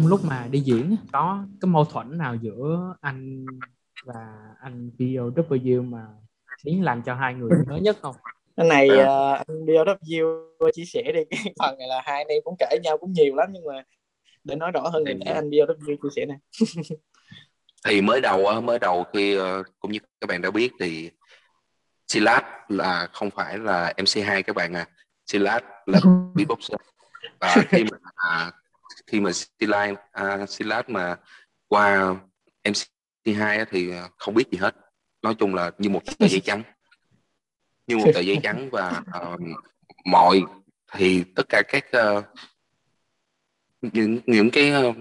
Trong 0.00 0.08
lúc 0.08 0.20
mà 0.24 0.46
đi 0.50 0.60
diễn 0.60 0.96
có 1.12 1.44
cái 1.60 1.68
mâu 1.68 1.84
thuẫn 1.84 2.18
nào 2.18 2.34
giữa 2.34 2.94
anh 3.00 3.46
và 4.04 4.14
anh 4.60 4.90
BOW 4.98 5.90
mà 5.90 6.06
khiến 6.64 6.84
làm 6.84 7.02
cho 7.02 7.14
hai 7.14 7.34
người 7.34 7.50
nhớ 7.68 7.76
nhất 7.76 7.96
không? 8.02 8.16
Cái 8.56 8.66
này 8.68 8.88
uh, 8.88 9.46
anh 9.46 9.64
BOW 9.66 10.70
chia 10.74 10.84
sẻ 10.84 11.02
đi 11.14 11.20
cái 11.30 11.54
phần 11.58 11.78
này 11.78 11.88
là 11.88 12.02
hai 12.04 12.16
anh 12.16 12.26
em 12.26 12.42
cũng 12.44 12.54
kể 12.58 12.78
nhau 12.82 12.98
cũng 12.98 13.12
nhiều 13.12 13.34
lắm 13.34 13.48
nhưng 13.52 13.64
mà 13.64 13.82
để 14.44 14.56
nói 14.56 14.70
rõ 14.70 14.88
hơn 14.88 15.04
thì 15.06 15.14
để 15.24 15.32
anh 15.32 15.50
BOW 15.50 15.96
chia 16.02 16.08
sẻ 16.16 16.26
này. 16.26 16.38
thì 17.84 18.00
mới 18.00 18.20
đầu 18.20 18.60
mới 18.60 18.78
đầu 18.78 19.04
khi 19.12 19.34
ờ, 19.34 19.62
cũng 19.80 19.92
như 19.92 19.98
các 20.20 20.26
bạn 20.26 20.42
đã 20.42 20.50
biết 20.50 20.72
thì 20.80 21.10
Silas 22.08 22.42
là 22.68 23.08
không 23.12 23.30
phải 23.30 23.58
là 23.58 23.92
MC2 23.96 24.42
các 24.42 24.56
bạn 24.56 24.76
à 24.76 24.86
Silas 25.26 25.62
là 25.86 26.00
beatboxer 26.34 26.80
và 27.40 27.56
khi 27.68 27.84
mà 27.84 27.98
à, 28.14 28.52
khi 29.10 29.20
mà 29.20 29.30
Silas 29.32 29.96
à, 30.12 30.46
Silas 30.46 30.84
mà 30.88 31.16
qua 31.68 32.16
MC2 32.64 33.64
thì 33.70 33.92
không 34.18 34.34
biết 34.34 34.44
gì 34.50 34.58
hết. 34.58 34.76
Nói 35.22 35.34
chung 35.38 35.54
là 35.54 35.70
như 35.78 35.90
một 35.90 36.02
tờ 36.18 36.28
giấy 36.28 36.40
trắng. 36.40 36.62
Như 37.86 37.96
một 37.96 38.10
tờ 38.14 38.20
giấy 38.20 38.38
trắng 38.42 38.68
và 38.72 39.02
uh, 39.32 39.40
mọi 40.04 40.42
thì 40.92 41.24
tất 41.34 41.42
cả 41.48 41.62
các 41.68 41.84
uh, 42.16 42.24
những 43.82 44.20
những 44.26 44.50
cái 44.50 44.72
uh, 44.84 44.96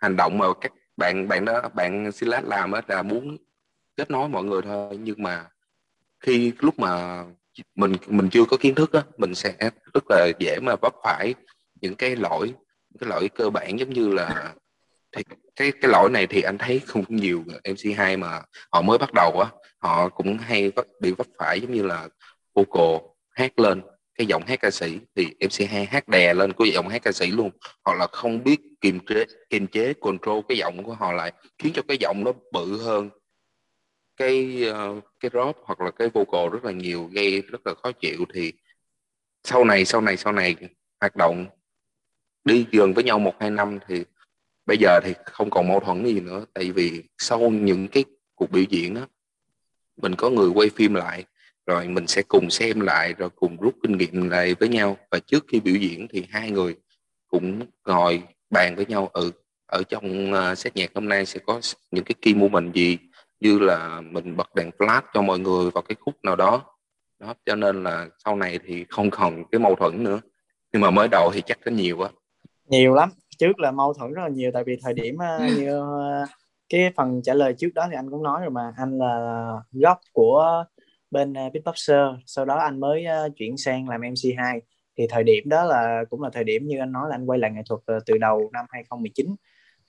hành 0.00 0.16
động 0.16 0.38
mà 0.38 0.46
các 0.60 0.72
bạn 0.96 1.28
bạn 1.28 1.44
đó 1.44 1.68
bạn 1.74 2.12
Silas 2.12 2.44
làm 2.44 2.72
á 2.72 2.82
là 2.88 3.02
muốn 3.02 3.36
kết 3.96 4.10
nối 4.10 4.28
mọi 4.28 4.44
người 4.44 4.62
thôi. 4.62 4.98
Nhưng 5.02 5.22
mà 5.22 5.46
khi 6.20 6.52
lúc 6.58 6.78
mà 6.78 7.24
mình 7.74 7.92
mình 8.06 8.28
chưa 8.30 8.44
có 8.44 8.56
kiến 8.56 8.74
thức 8.74 8.92
á 8.92 9.02
mình 9.16 9.34
sẽ 9.34 9.54
rất 9.94 10.04
là 10.08 10.28
dễ 10.38 10.58
mà 10.62 10.76
vấp 10.82 10.94
phải 11.04 11.34
những 11.80 11.94
cái 11.94 12.16
lỗi 12.16 12.54
cái 13.00 13.10
lỗi 13.10 13.28
cơ 13.28 13.50
bản 13.50 13.78
giống 13.78 13.90
như 13.90 14.08
là 14.08 14.54
thì 15.16 15.22
cái 15.56 15.72
cái 15.80 15.90
lỗi 15.90 16.10
này 16.10 16.26
thì 16.26 16.42
anh 16.42 16.58
thấy 16.58 16.80
không 16.86 17.04
nhiều 17.08 17.44
MC2 17.64 18.16
mà 18.16 18.42
họ 18.72 18.82
mới 18.82 18.98
bắt 18.98 19.10
đầu 19.14 19.40
á, 19.40 19.50
họ 19.78 20.08
cũng 20.08 20.38
hay 20.38 20.72
bị 21.00 21.12
vấp 21.12 21.26
phải 21.38 21.60
giống 21.60 21.72
như 21.72 21.82
là 21.82 22.08
vocal 22.54 22.96
hát 23.30 23.58
lên 23.58 23.82
cái 24.18 24.26
giọng 24.26 24.42
hát 24.46 24.60
ca 24.60 24.70
sĩ, 24.70 24.98
thì 25.14 25.26
MC2 25.40 25.86
hát 25.86 26.08
đè 26.08 26.34
lên 26.34 26.52
của 26.52 26.64
giọng 26.64 26.88
hát 26.88 27.02
ca 27.02 27.12
sĩ 27.12 27.26
luôn. 27.30 27.50
Hoặc 27.84 27.98
là 27.98 28.06
không 28.06 28.44
biết 28.44 28.60
kiềm 28.80 28.98
chế 29.06 29.24
kiềm 29.50 29.66
chế, 29.66 29.92
control 30.00 30.40
cái 30.48 30.58
giọng 30.58 30.84
của 30.84 30.94
họ 30.94 31.12
lại, 31.12 31.32
khiến 31.58 31.72
cho 31.74 31.82
cái 31.88 31.96
giọng 32.00 32.24
nó 32.24 32.32
bự 32.52 32.82
hơn. 32.82 33.10
Cái 34.16 34.64
ờ, 34.72 35.00
cái 35.20 35.30
drop 35.32 35.56
hoặc 35.64 35.80
là 35.80 35.90
cái 35.90 36.08
vocal 36.08 36.48
rất 36.52 36.64
là 36.64 36.72
nhiều, 36.72 37.08
gây 37.12 37.42
rất 37.42 37.66
là 37.66 37.74
khó 37.82 37.92
chịu. 37.92 38.24
Thì 38.34 38.52
sau 39.44 39.64
này 39.64 39.84
sau 39.84 40.00
này 40.00 40.16
sau 40.16 40.32
này 40.32 40.56
hoạt 41.00 41.16
động 41.16 41.46
đi 42.48 42.66
giường 42.72 42.94
với 42.94 43.04
nhau 43.04 43.18
một 43.18 43.34
hai 43.40 43.50
năm 43.50 43.78
thì 43.88 44.04
bây 44.66 44.76
giờ 44.80 45.00
thì 45.04 45.14
không 45.24 45.50
còn 45.50 45.68
mâu 45.68 45.80
thuẫn 45.80 46.04
gì 46.04 46.20
nữa. 46.20 46.44
Tại 46.54 46.70
vì 46.70 47.02
sau 47.18 47.50
những 47.50 47.88
cái 47.88 48.04
cuộc 48.34 48.50
biểu 48.50 48.64
diễn 48.68 48.94
đó 48.94 49.06
mình 50.02 50.14
có 50.14 50.30
người 50.30 50.48
quay 50.48 50.70
phim 50.76 50.94
lại 50.94 51.24
rồi 51.66 51.88
mình 51.88 52.06
sẽ 52.06 52.22
cùng 52.22 52.50
xem 52.50 52.80
lại 52.80 53.14
rồi 53.18 53.30
cùng 53.30 53.56
rút 53.60 53.74
kinh 53.82 53.98
nghiệm 53.98 54.30
lại 54.30 54.54
với 54.54 54.68
nhau. 54.68 54.96
Và 55.10 55.18
trước 55.18 55.44
khi 55.48 55.60
biểu 55.60 55.74
diễn 55.74 56.06
thì 56.10 56.26
hai 56.30 56.50
người 56.50 56.74
cũng 57.28 57.66
ngồi 57.84 58.22
bàn 58.50 58.76
với 58.76 58.86
nhau. 58.86 59.10
Ừ 59.12 59.30
ở 59.68 59.82
trong 59.88 60.32
uh, 60.32 60.58
set 60.58 60.76
nhạc 60.76 60.90
hôm 60.94 61.08
nay 61.08 61.26
sẽ 61.26 61.40
có 61.46 61.60
những 61.90 62.04
cái 62.04 62.14
key 62.22 62.34
moment 62.34 62.74
gì? 62.74 62.98
Như 63.40 63.58
là 63.58 64.00
mình 64.00 64.36
bật 64.36 64.54
đèn 64.54 64.70
flash 64.78 65.02
cho 65.14 65.22
mọi 65.22 65.38
người 65.38 65.70
vào 65.70 65.82
cái 65.82 65.96
khúc 66.00 66.24
nào 66.24 66.36
đó. 66.36 66.64
Đó 67.18 67.34
cho 67.46 67.54
nên 67.54 67.84
là 67.84 68.08
sau 68.24 68.36
này 68.36 68.58
thì 68.66 68.84
không 68.88 69.10
còn 69.10 69.44
cái 69.52 69.58
mâu 69.58 69.74
thuẫn 69.74 70.04
nữa. 70.04 70.20
Nhưng 70.72 70.82
mà 70.82 70.90
mới 70.90 71.08
đầu 71.08 71.30
thì 71.34 71.42
chắc 71.46 71.58
có 71.64 71.70
nhiều 71.70 71.96
quá 71.98 72.10
nhiều 72.68 72.94
lắm. 72.94 73.10
Trước 73.38 73.58
là 73.58 73.70
mâu 73.70 73.94
thuẫn 73.94 74.12
rất 74.12 74.22
là 74.22 74.28
nhiều 74.28 74.50
tại 74.54 74.64
vì 74.64 74.76
thời 74.82 74.94
điểm 74.94 75.14
uh, 75.14 75.58
như 75.58 75.80
uh, 75.80 76.28
cái 76.68 76.92
phần 76.96 77.22
trả 77.22 77.34
lời 77.34 77.54
trước 77.58 77.68
đó 77.74 77.86
thì 77.90 77.96
anh 77.96 78.10
cũng 78.10 78.22
nói 78.22 78.40
rồi 78.40 78.50
mà. 78.50 78.72
Anh 78.76 78.98
là 78.98 79.52
gốc 79.72 80.00
của 80.12 80.64
bên 81.10 81.32
uh, 81.32 81.52
Beatboxer 81.52 82.06
sau 82.26 82.44
đó 82.44 82.56
anh 82.56 82.80
mới 82.80 83.04
chuyển 83.36 83.56
sang 83.56 83.88
làm 83.88 84.00
MC2 84.00 84.60
thì 84.98 85.06
thời 85.10 85.24
điểm 85.24 85.48
đó 85.48 85.64
là 85.64 86.04
cũng 86.10 86.22
là 86.22 86.30
thời 86.32 86.44
điểm 86.44 86.66
như 86.66 86.78
anh 86.78 86.92
nói 86.92 87.08
là 87.08 87.14
anh 87.14 87.26
quay 87.26 87.38
lại 87.38 87.50
nghệ 87.50 87.62
thuật 87.68 87.80
từ 88.06 88.18
đầu 88.18 88.50
năm 88.52 88.66
2019 88.68 89.26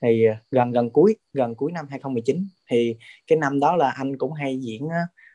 thì 0.02 0.26
gần 0.50 0.72
gần 0.72 0.90
cuối 0.90 1.16
gần 1.32 1.54
cuối 1.54 1.72
năm 1.72 1.86
2019 1.90 2.46
thì 2.70 2.96
cái 3.26 3.38
năm 3.38 3.60
đó 3.60 3.76
là 3.76 3.90
anh 3.90 4.18
cũng 4.18 4.32
hay 4.32 4.58
diễn 4.60 4.88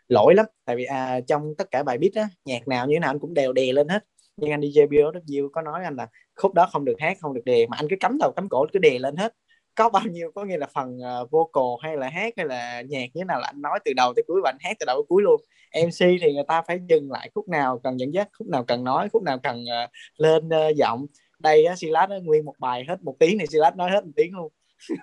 lỗi 0.08 0.36
lắm. 0.36 0.46
Tại 0.66 0.76
vì 0.76 0.84
à, 0.84 1.20
trong 1.28 1.54
tất 1.58 1.72
cả 1.72 1.84
bài 1.84 1.98
beat 1.98 2.14
á 2.14 2.30
nhạc 2.46 2.68
nào 2.68 2.88
như 2.88 2.96
thế 2.96 3.00
nào 3.00 3.10
anh 3.10 3.20
cũng 3.20 3.34
đều 3.34 3.54
đè 3.54 3.72
lên 3.72 3.88
hết 3.88 4.04
nhưng 4.38 4.52
anh 4.52 4.62
DJ 4.62 4.88
BOW 4.88 5.50
có 5.50 5.62
nói 5.62 5.84
anh 5.84 5.96
là 5.96 6.08
khúc 6.36 6.54
đó 6.54 6.68
không 6.72 6.86
được 6.86 6.96
hát 7.00 7.18
không 7.22 7.34
được 7.34 7.42
đè 7.46 7.68
mà 7.68 7.78
anh 7.78 7.88
cứ 7.90 7.96
cắm 8.00 8.18
đầu 8.20 8.32
cắm 8.36 8.50
cổ 8.50 8.66
cứ 8.74 8.80
đè 8.80 9.00
lên 9.00 9.16
hết. 9.16 9.34
Có 9.76 9.90
bao 9.90 10.04
nhiêu 10.04 10.32
có 10.36 10.44
nghĩa 10.44 10.58
là 10.58 10.68
phần 10.74 10.98
uh, 10.98 11.32
vocal 11.32 11.64
hay 11.82 11.98
là 11.98 12.10
hát 12.10 12.34
hay 12.38 12.46
là 12.46 12.82
nhạc 12.82 13.06
như 13.14 13.22
thế 13.22 13.24
nào 13.24 13.40
là 13.40 13.48
anh 13.48 13.62
nói 13.62 13.80
từ 13.86 13.94
đầu 13.96 14.14
tới 14.16 14.24
cuối 14.28 14.42
và 14.44 14.50
anh 14.50 14.58
hát 14.60 14.78
từ 14.80 14.84
đầu 14.86 14.96
tới 14.96 15.06
cuối 15.10 15.24
luôn. 15.24 15.42
MC 15.86 16.00
thì 16.00 16.34
người 16.34 16.44
ta 16.48 16.62
phải 16.62 16.80
dừng 16.90 17.12
lại 17.12 17.32
khúc 17.36 17.50
nào 17.50 17.80
cần 17.84 18.00
dẫn 18.00 18.14
dắt 18.14 18.30
khúc 18.40 18.48
nào 18.48 18.64
cần 18.64 18.84
nói 18.84 19.10
khúc 19.10 19.24
nào 19.24 19.40
cần 19.44 19.64
uh, 19.64 19.90
lên 20.18 20.48
uh, 20.48 20.76
giọng. 20.76 21.06
Đây 21.40 21.66
uh, 21.72 21.78
Silas 21.78 22.10
uh, 22.18 22.24
nguyên 22.24 22.46
một 22.46 22.56
bài 22.60 22.86
hết 22.88 23.04
một 23.04 23.16
tiếng 23.20 23.40
thì 23.40 23.46
Silas 23.48 23.76
nói 23.76 23.92
hết 23.92 24.06
một 24.06 24.12
tiếng 24.16 24.36
luôn. 24.36 24.52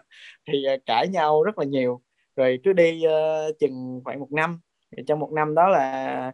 Thì 0.52 0.64
uh, 0.74 0.80
cãi 0.86 1.08
nhau 1.08 1.42
rất 1.42 1.58
là 1.58 1.64
nhiều. 1.64 2.02
Rồi 2.36 2.58
cứ 2.64 2.72
đi 2.72 3.02
uh, 3.06 3.58
chừng 3.58 4.00
khoảng 4.04 4.20
một 4.20 4.32
năm. 4.32 4.60
Trong 5.06 5.18
một 5.18 5.32
năm 5.32 5.54
đó 5.54 5.68
là 5.68 6.32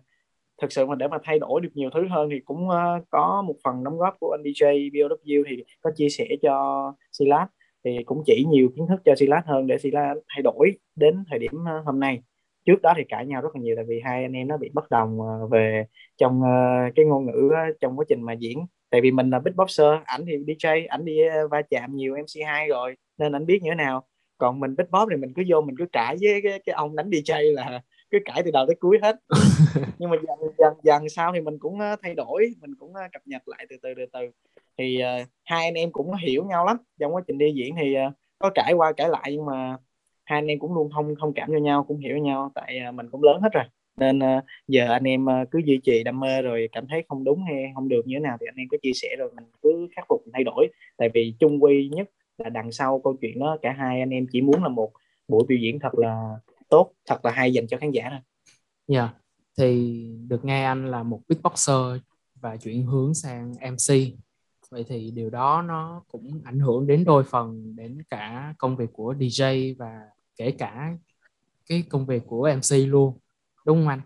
thực 0.62 0.72
sự 0.72 0.86
mà 0.86 0.94
để 0.94 1.08
mà 1.08 1.18
thay 1.24 1.38
đổi 1.38 1.60
được 1.60 1.68
nhiều 1.74 1.90
thứ 1.94 2.06
hơn 2.10 2.28
thì 2.30 2.40
cũng 2.44 2.68
uh, 2.68 3.04
có 3.10 3.42
một 3.46 3.54
phần 3.64 3.84
đóng 3.84 3.98
góp 3.98 4.16
của 4.20 4.36
anh 4.38 4.42
DJ 4.42 4.90
BOW 4.90 5.44
thì 5.48 5.64
có 5.80 5.90
chia 5.96 6.08
sẻ 6.08 6.26
cho 6.42 6.92
Silas 7.12 7.48
thì 7.84 8.02
cũng 8.06 8.22
chỉ 8.26 8.44
nhiều 8.48 8.68
kiến 8.76 8.86
thức 8.88 9.00
cho 9.04 9.14
Silas 9.14 9.44
hơn 9.46 9.66
để 9.66 9.78
Silas 9.78 10.16
thay 10.28 10.42
đổi 10.42 10.72
đến 10.96 11.24
thời 11.30 11.38
điểm 11.38 11.52
uh, 11.54 11.86
hôm 11.86 12.00
nay. 12.00 12.22
Trước 12.66 12.82
đó 12.82 12.94
thì 12.96 13.04
cãi 13.08 13.26
nhau 13.26 13.42
rất 13.42 13.48
là 13.54 13.60
nhiều 13.60 13.76
tại 13.76 13.84
vì 13.88 14.00
hai 14.04 14.22
anh 14.22 14.32
em 14.32 14.48
nó 14.48 14.56
bị 14.56 14.70
bất 14.74 14.90
đồng 14.90 15.20
uh, 15.20 15.50
về 15.50 15.84
trong 16.16 16.40
uh, 16.40 16.94
cái 16.96 17.04
ngôn 17.04 17.26
ngữ 17.26 17.46
uh, 17.46 17.76
trong 17.80 17.98
quá 17.98 18.04
trình 18.08 18.22
mà 18.22 18.32
diễn. 18.32 18.66
Tại 18.90 19.00
vì 19.00 19.10
mình 19.10 19.30
là 19.30 19.38
beatboxer 19.38 19.90
ảnh 20.04 20.24
thì 20.26 20.36
DJ 20.36 20.86
ảnh 20.88 21.04
đi 21.04 21.18
uh, 21.44 21.50
va 21.50 21.62
chạm 21.70 21.96
nhiều 21.96 22.14
MC2 22.14 22.68
rồi 22.68 22.94
nên 23.18 23.32
ảnh 23.32 23.46
biết 23.46 23.62
như 23.62 23.70
thế 23.70 23.74
nào. 23.74 24.06
Còn 24.38 24.60
mình 24.60 24.76
beatbox 24.76 25.08
thì 25.10 25.16
mình 25.16 25.32
cứ 25.36 25.42
vô 25.48 25.60
mình 25.60 25.76
cứ 25.78 25.86
cãi 25.92 26.16
với 26.20 26.40
cái, 26.42 26.60
cái 26.66 26.74
ông 26.74 26.96
đánh 26.96 27.10
DJ 27.10 27.54
là 27.54 27.80
cứ 28.10 28.18
cãi 28.24 28.42
từ 28.44 28.50
đầu 28.50 28.66
tới 28.66 28.76
cuối 28.80 28.98
hết. 29.02 29.16
Nhưng 29.98 30.10
mà 30.10 30.16
dần 30.26 30.38
dần 30.58 30.74
dần 30.82 31.08
sau 31.08 31.32
thì 31.34 31.40
mình 31.40 31.58
cũng 31.58 31.78
thay 32.02 32.14
đổi 32.14 32.52
mình 32.60 32.74
cũng 32.78 32.92
cập 33.12 33.22
nhật 33.26 33.48
lại 33.48 33.66
từ 33.70 33.76
từ 33.82 33.94
từ 33.96 34.06
từ. 34.12 34.30
Thì 34.78 35.02
uh, 35.02 35.28
hai 35.44 35.64
anh 35.64 35.74
em 35.74 35.92
cũng 35.92 36.12
hiểu 36.26 36.44
nhau 36.44 36.66
lắm. 36.66 36.76
Trong 37.00 37.14
quá 37.14 37.22
trình 37.26 37.38
đi 37.38 37.52
diễn 37.52 37.74
thì 37.76 37.96
uh, 38.08 38.12
có 38.38 38.50
cãi 38.54 38.72
qua 38.72 38.92
cãi 38.92 39.08
lại 39.08 39.32
nhưng 39.32 39.46
mà 39.46 39.76
hai 40.24 40.38
anh 40.38 40.46
em 40.46 40.58
cũng 40.58 40.74
luôn 40.74 40.90
thông 40.94 41.14
thông 41.20 41.32
cảm 41.32 41.48
cho 41.52 41.58
nhau 41.58 41.84
cũng 41.88 41.98
hiểu 41.98 42.18
nhau. 42.18 42.52
Tại 42.54 42.78
uh, 42.88 42.94
mình 42.94 43.10
cũng 43.10 43.22
lớn 43.22 43.40
hết 43.42 43.52
rồi. 43.52 43.64
Nên 43.96 44.18
uh, 44.18 44.44
giờ 44.68 44.92
anh 44.92 45.04
em 45.04 45.24
uh, 45.24 45.50
cứ 45.50 45.60
duy 45.64 45.80
trì 45.84 46.02
đam 46.04 46.20
mê 46.20 46.42
rồi 46.42 46.68
cảm 46.72 46.86
thấy 46.86 47.04
không 47.08 47.24
đúng 47.24 47.44
hay 47.44 47.72
không 47.74 47.88
được 47.88 48.06
như 48.06 48.16
thế 48.16 48.20
nào 48.20 48.36
thì 48.40 48.46
anh 48.48 48.56
em 48.56 48.68
cứ 48.70 48.76
chia 48.82 48.92
sẻ 48.94 49.08
rồi 49.18 49.30
mình 49.36 49.44
cứ 49.62 49.88
khắc 49.96 50.04
phục 50.08 50.24
thay 50.32 50.44
đổi. 50.44 50.68
Tại 50.96 51.08
vì 51.14 51.34
chung 51.38 51.62
quy 51.62 51.88
nhất 51.92 52.10
là 52.38 52.48
đằng 52.48 52.72
sau 52.72 53.00
câu 53.04 53.16
chuyện 53.20 53.38
đó 53.38 53.58
cả 53.62 53.72
hai 53.78 54.00
anh 54.00 54.10
em 54.10 54.26
chỉ 54.32 54.40
muốn 54.40 54.62
là 54.62 54.68
một 54.68 54.90
buổi 55.28 55.44
biểu 55.48 55.58
diễn 55.58 55.78
thật 55.78 55.98
là 55.98 56.36
tốt 56.70 56.92
thật 57.06 57.24
là 57.24 57.30
hay 57.30 57.52
dành 57.52 57.66
cho 57.66 57.76
khán 57.76 57.90
giả 57.90 58.08
thôi. 58.10 58.20
Dạ. 58.88 59.00
Yeah. 59.00 59.14
thì 59.56 60.02
được 60.28 60.44
nghe 60.44 60.64
anh 60.64 60.90
là 60.90 61.02
một 61.02 61.20
beatboxer 61.28 62.02
và 62.34 62.56
chuyển 62.56 62.86
hướng 62.86 63.14
sang 63.14 63.52
MC 63.52 64.18
vậy 64.70 64.84
thì 64.88 65.10
điều 65.10 65.30
đó 65.30 65.62
nó 65.62 66.02
cũng 66.08 66.40
ảnh 66.44 66.58
hưởng 66.58 66.86
đến 66.86 67.04
đôi 67.04 67.24
phần 67.24 67.76
đến 67.76 68.02
cả 68.10 68.54
công 68.58 68.76
việc 68.76 68.92
của 68.92 69.14
DJ 69.18 69.74
và 69.78 70.00
kể 70.36 70.50
cả 70.58 70.96
cái 71.66 71.84
công 71.88 72.06
việc 72.06 72.22
của 72.26 72.50
MC 72.56 72.88
luôn. 72.88 73.18
Đúng 73.66 73.78
không 73.78 73.88
anh? 73.88 74.00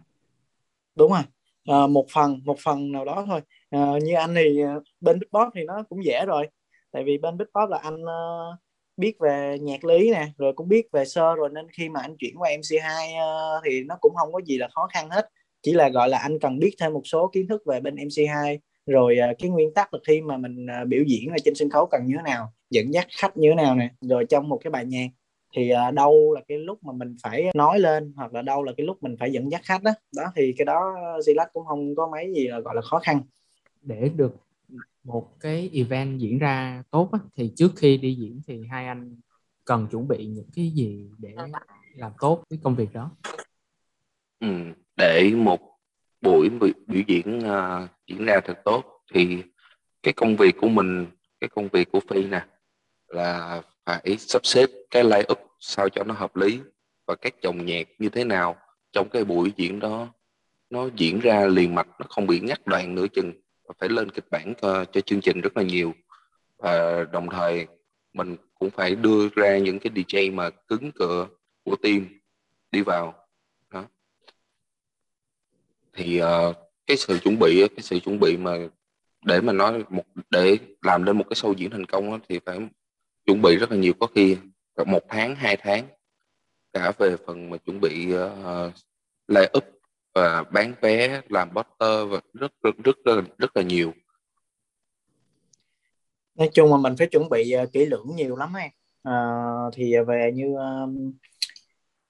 Đúng 0.95 1.13
rồi. 1.13 1.23
À, 1.65 1.87
một 1.87 2.07
phần 2.13 2.41
một 2.45 2.57
phần 2.65 2.93
nào 2.93 3.05
đó 3.05 3.25
thôi. 3.27 3.41
À, 3.71 3.93
như 4.03 4.15
anh 4.15 4.35
thì 4.35 4.63
bên 5.01 5.21
beatbox 5.21 5.53
thì 5.55 5.65
nó 5.65 5.83
cũng 5.89 6.05
dễ 6.05 6.25
rồi. 6.27 6.49
Tại 6.91 7.05
vì 7.05 7.19
bên 7.19 7.39
beatbox 7.39 7.71
là 7.71 7.79
anh 7.79 8.03
uh, 8.03 8.59
biết 8.97 9.19
về 9.21 9.59
nhạc 9.59 9.85
lý 9.85 10.11
nè 10.11 10.27
rồi 10.39 10.53
cũng 10.53 10.69
biết 10.69 10.87
về 10.93 11.05
sơ 11.05 11.35
rồi 11.35 11.49
nên 11.53 11.67
khi 11.71 11.89
mà 11.89 12.01
anh 12.01 12.17
chuyển 12.19 12.35
qua 12.39 12.51
MC2 12.51 13.11
uh, 13.11 13.19
ờ, 13.19 13.61
thì 13.65 13.85
nó 13.85 13.97
cũng 14.01 14.15
không 14.15 14.33
có 14.33 14.41
gì 14.45 14.59
là 14.59 14.69
khó 14.75 14.89
khăn 14.93 15.11
hết. 15.11 15.29
Chỉ 15.63 15.73
là 15.73 15.89
gọi 15.89 16.09
là 16.09 16.19
anh 16.19 16.39
cần 16.39 16.59
biết 16.59 16.75
thêm 16.81 16.93
một 16.93 17.03
số 17.05 17.31
kiến 17.33 17.49
thức 17.49 17.63
về 17.67 17.81
bên 17.81 17.95
MC2 17.95 18.59
rồi 18.87 19.19
uh, 19.31 19.39
cái 19.39 19.51
nguyên 19.51 19.75
tắc 19.75 19.95
là 19.95 20.01
khi 20.07 20.21
mà 20.21 20.37
mình 20.37 20.67
uh, 20.83 20.89
biểu 20.89 21.03
diễn 21.07 21.31
ở 21.31 21.37
trên 21.45 21.55
sân 21.55 21.71
khấu 21.71 21.87
cần 21.87 22.07
như 22.07 22.15
thế 22.17 22.23
nào 22.23 22.53
dẫn 22.71 22.95
dắt 22.95 23.07
khách 23.19 23.37
như 23.37 23.49
thế 23.51 23.55
nào 23.55 23.75
nè 23.75 23.91
rồi 24.01 24.25
trong 24.29 24.49
một 24.49 24.61
cái 24.65 24.71
bài 24.71 24.85
nhạc 24.85 25.07
thì 25.57 25.71
uh, 25.89 25.95
đâu 25.95 26.33
là 26.35 26.41
cái 26.49 26.59
lúc 26.59 26.85
mà 26.85 26.93
mình 26.93 27.17
phải 27.23 27.51
nói 27.55 27.79
lên 27.79 28.13
hoặc 28.17 28.35
là 28.35 28.43
đâu 28.43 28.63
là 28.63 28.73
cái 28.77 28.87
lúc 28.87 29.03
mình 29.03 29.17
phải 29.21 29.33
dẫn 29.33 29.51
dắt 29.51 29.61
khách 29.65 29.83
đó 29.83 29.91
đó 30.17 30.25
thì 30.37 30.55
cái 30.59 30.65
đó 30.65 30.95
Silas 31.27 31.49
cũng 31.53 31.65
không 31.67 31.95
có 31.97 32.09
mấy 32.13 32.33
gì 32.35 32.49
là 32.49 32.61
gọi 32.61 32.75
là 32.75 32.81
khó 32.83 32.99
khăn. 32.99 33.21
Để 33.83 34.11
được 34.17 34.37
một 35.05 35.37
cái 35.41 35.71
event 35.73 36.19
diễn 36.19 36.39
ra 36.39 36.83
tốt 36.91 37.09
á, 37.13 37.19
thì 37.37 37.53
trước 37.57 37.73
khi 37.77 37.97
đi 37.97 38.15
diễn 38.15 38.41
thì 38.47 38.67
hai 38.71 38.87
anh 38.87 39.17
cần 39.65 39.87
chuẩn 39.91 40.09
bị 40.09 40.27
những 40.27 40.51
cái 40.57 40.71
gì 40.71 41.11
để 41.19 41.35
làm 41.95 42.13
tốt 42.21 42.45
cái 42.51 42.59
công 42.63 42.77
việc 42.77 42.93
đó? 42.93 43.11
Ừ, 44.41 44.49
để 44.97 45.33
một 45.35 45.61
buổi 46.21 46.49
biểu 46.87 47.03
diễn 47.07 47.39
uh, 47.39 47.91
diễn 48.07 48.25
ra 48.25 48.41
thật 48.45 48.59
tốt 48.65 48.85
thì 49.15 49.43
cái 50.03 50.15
công 50.15 50.37
việc 50.37 50.57
của 50.61 50.69
mình 50.69 51.07
cái 51.41 51.49
công 51.49 51.69
việc 51.69 51.93
của 51.93 52.01
phi 52.11 52.25
nè 52.25 52.47
là 53.09 53.63
phải 53.85 54.17
sắp 54.19 54.47
xếp 54.47 54.67
cái 54.91 55.03
up 55.33 55.39
sao 55.61 55.89
cho 55.89 56.05
nó 56.05 56.15
hợp 56.15 56.37
lý 56.37 56.61
và 57.07 57.15
các 57.15 57.35
dòng 57.43 57.67
nhạc 57.67 57.89
như 57.99 58.09
thế 58.09 58.25
nào 58.25 58.57
trong 58.93 59.09
cái 59.09 59.25
buổi 59.25 59.53
diễn 59.57 59.81
đó 59.81 60.09
nó 60.71 60.89
diễn 60.97 61.21
ra 61.21 61.47
liền 61.47 61.75
mạch 61.75 61.89
nó 61.99 62.07
không 62.09 62.27
bị 62.27 62.41
ngắt 62.41 62.67
đoạn 62.67 62.95
nửa 62.95 63.07
chừng 63.09 63.33
phải 63.79 63.89
lên 63.89 64.11
kịch 64.11 64.31
bản 64.31 64.55
cho, 64.63 64.85
cho 64.85 65.01
chương 65.01 65.21
trình 65.21 65.41
rất 65.41 65.57
là 65.57 65.63
nhiều. 65.63 65.93
Và 66.59 67.05
đồng 67.13 67.29
thời 67.31 67.67
mình 68.13 68.37
cũng 68.55 68.71
phải 68.71 68.95
đưa 68.95 69.29
ra 69.29 69.59
những 69.59 69.79
cái 69.79 69.93
DJ 69.95 70.35
mà 70.35 70.51
cứng 70.51 70.93
cựa 70.93 71.27
của 71.65 71.77
team 71.83 72.07
đi 72.71 72.83
vào. 72.83 73.15
Đó. 73.71 73.85
Thì 75.93 76.23
uh, 76.23 76.57
cái 76.87 76.97
sự 76.97 77.19
chuẩn 77.19 77.39
bị 77.39 77.69
cái 77.77 77.83
sự 77.83 77.99
chuẩn 78.01 78.21
bị 78.21 78.37
mà 78.37 78.59
để 79.25 79.41
mà 79.41 79.53
nói 79.53 79.85
một 79.89 80.05
để 80.31 80.59
làm 80.83 81.05
nên 81.05 81.19
một 81.19 81.25
cái 81.31 81.35
show 81.35 81.55
diễn 81.55 81.71
thành 81.71 81.87
công 81.87 82.11
đó, 82.11 82.19
thì 82.29 82.41
phải 82.47 82.59
chuẩn 83.27 83.43
bị 83.43 83.57
rất 83.57 83.71
là 83.71 83.77
nhiều. 83.77 83.93
Có 84.01 84.07
khi 84.07 84.37
một 84.87 85.03
tháng 85.09 85.35
hai 85.35 85.57
tháng 85.57 85.87
cả 86.73 86.93
về 86.99 87.17
phần 87.27 87.51
mà 87.51 87.57
chuẩn 87.57 87.81
bị 87.81 88.13
ờ, 88.13 88.67
uh, 88.67 88.73
lay 89.29 89.51
up 89.57 89.65
và 90.15 90.45
bán 90.53 90.75
vé 90.81 91.21
làm 91.29 91.51
poster 91.55 92.09
và 92.11 92.21
rất 92.33 92.53
rất 92.63 92.75
rất 92.85 92.97
rất, 93.05 93.25
rất 93.39 93.57
là 93.57 93.63
nhiều. 93.63 93.93
Nói 96.35 96.51
chung 96.53 96.71
mà 96.71 96.77
mình 96.77 96.95
phải 96.99 97.07
chuẩn 97.07 97.29
bị 97.29 97.55
uh, 97.63 97.73
kỹ 97.73 97.87
lưỡng 97.87 98.17
nhiều 98.17 98.37
lắm 98.37 98.53
em 98.55 98.67
uh, 98.69 98.73
ờ, 99.03 99.71
thì 99.75 99.95
về 100.07 100.33
như 100.35 100.55
um, 100.55 101.13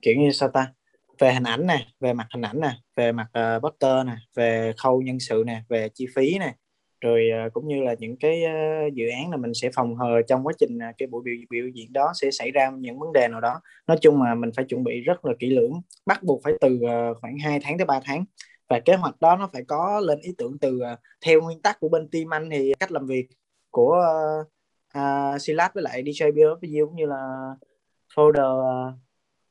kiểu 0.02 0.14
như 0.18 0.30
sao 0.32 0.48
ta? 0.48 0.72
Về 1.18 1.34
hình 1.34 1.42
ảnh 1.42 1.66
nè 1.66 1.86
về 2.00 2.12
mặt 2.12 2.26
hình 2.34 2.42
ảnh 2.42 2.60
nè 2.60 2.76
về 2.96 3.12
mặt 3.12 3.26
uh, 3.56 3.62
poster 3.62 4.06
nè 4.06 4.16
về 4.34 4.72
khâu 4.76 5.02
nhân 5.02 5.20
sự 5.20 5.42
nè 5.46 5.62
về 5.68 5.88
chi 5.94 6.06
phí 6.14 6.38
nè 6.38 6.54
rồi 7.02 7.30
à, 7.30 7.48
cũng 7.52 7.68
như 7.68 7.82
là 7.82 7.94
những 7.98 8.16
cái 8.16 8.44
à, 8.44 8.86
dự 8.94 9.08
án 9.08 9.30
là 9.30 9.36
mình 9.36 9.54
sẽ 9.54 9.70
phòng 9.74 9.96
hờ 9.96 10.22
trong 10.28 10.46
quá 10.46 10.52
trình 10.58 10.78
à, 10.82 10.92
cái 10.98 11.06
buổi 11.06 11.22
biểu, 11.24 11.34
biểu 11.50 11.68
diễn 11.74 11.92
đó 11.92 12.12
sẽ 12.14 12.30
xảy 12.30 12.50
ra 12.50 12.70
những 12.70 12.98
vấn 12.98 13.12
đề 13.12 13.28
nào 13.28 13.40
đó. 13.40 13.60
Nói 13.86 13.96
chung 14.00 14.22
là 14.22 14.34
mình 14.34 14.50
phải 14.56 14.64
chuẩn 14.64 14.84
bị 14.84 15.00
rất 15.00 15.24
là 15.24 15.32
kỹ 15.38 15.50
lưỡng 15.50 15.72
bắt 16.06 16.22
buộc 16.22 16.40
phải 16.44 16.52
từ 16.60 16.80
khoảng 17.20 17.38
2 17.38 17.60
tháng 17.62 17.78
tới 17.78 17.84
3 17.86 18.00
tháng. 18.04 18.24
Và 18.68 18.80
kế 18.80 18.94
hoạch 18.94 19.20
đó 19.20 19.36
nó 19.36 19.50
phải 19.52 19.64
có 19.64 20.00
lên 20.00 20.18
ý 20.20 20.34
tưởng 20.38 20.58
từ 20.58 20.80
theo 21.26 21.40
nguyên 21.40 21.62
tắc 21.62 21.80
của 21.80 21.88
bên 21.88 22.08
team 22.10 22.34
anh 22.34 22.50
thì 22.50 22.72
cách 22.80 22.92
làm 22.92 23.06
việc 23.06 23.28
của 23.70 24.04
uh, 24.40 24.46
uh, 24.98 25.42
Silas 25.42 25.70
với 25.74 25.82
lại 25.82 26.02
DJ 26.02 26.32
BFU 26.32 26.86
cũng 26.86 26.96
như 26.96 27.06
là 27.06 27.54
folder 28.14 28.88
uh, 28.88 28.94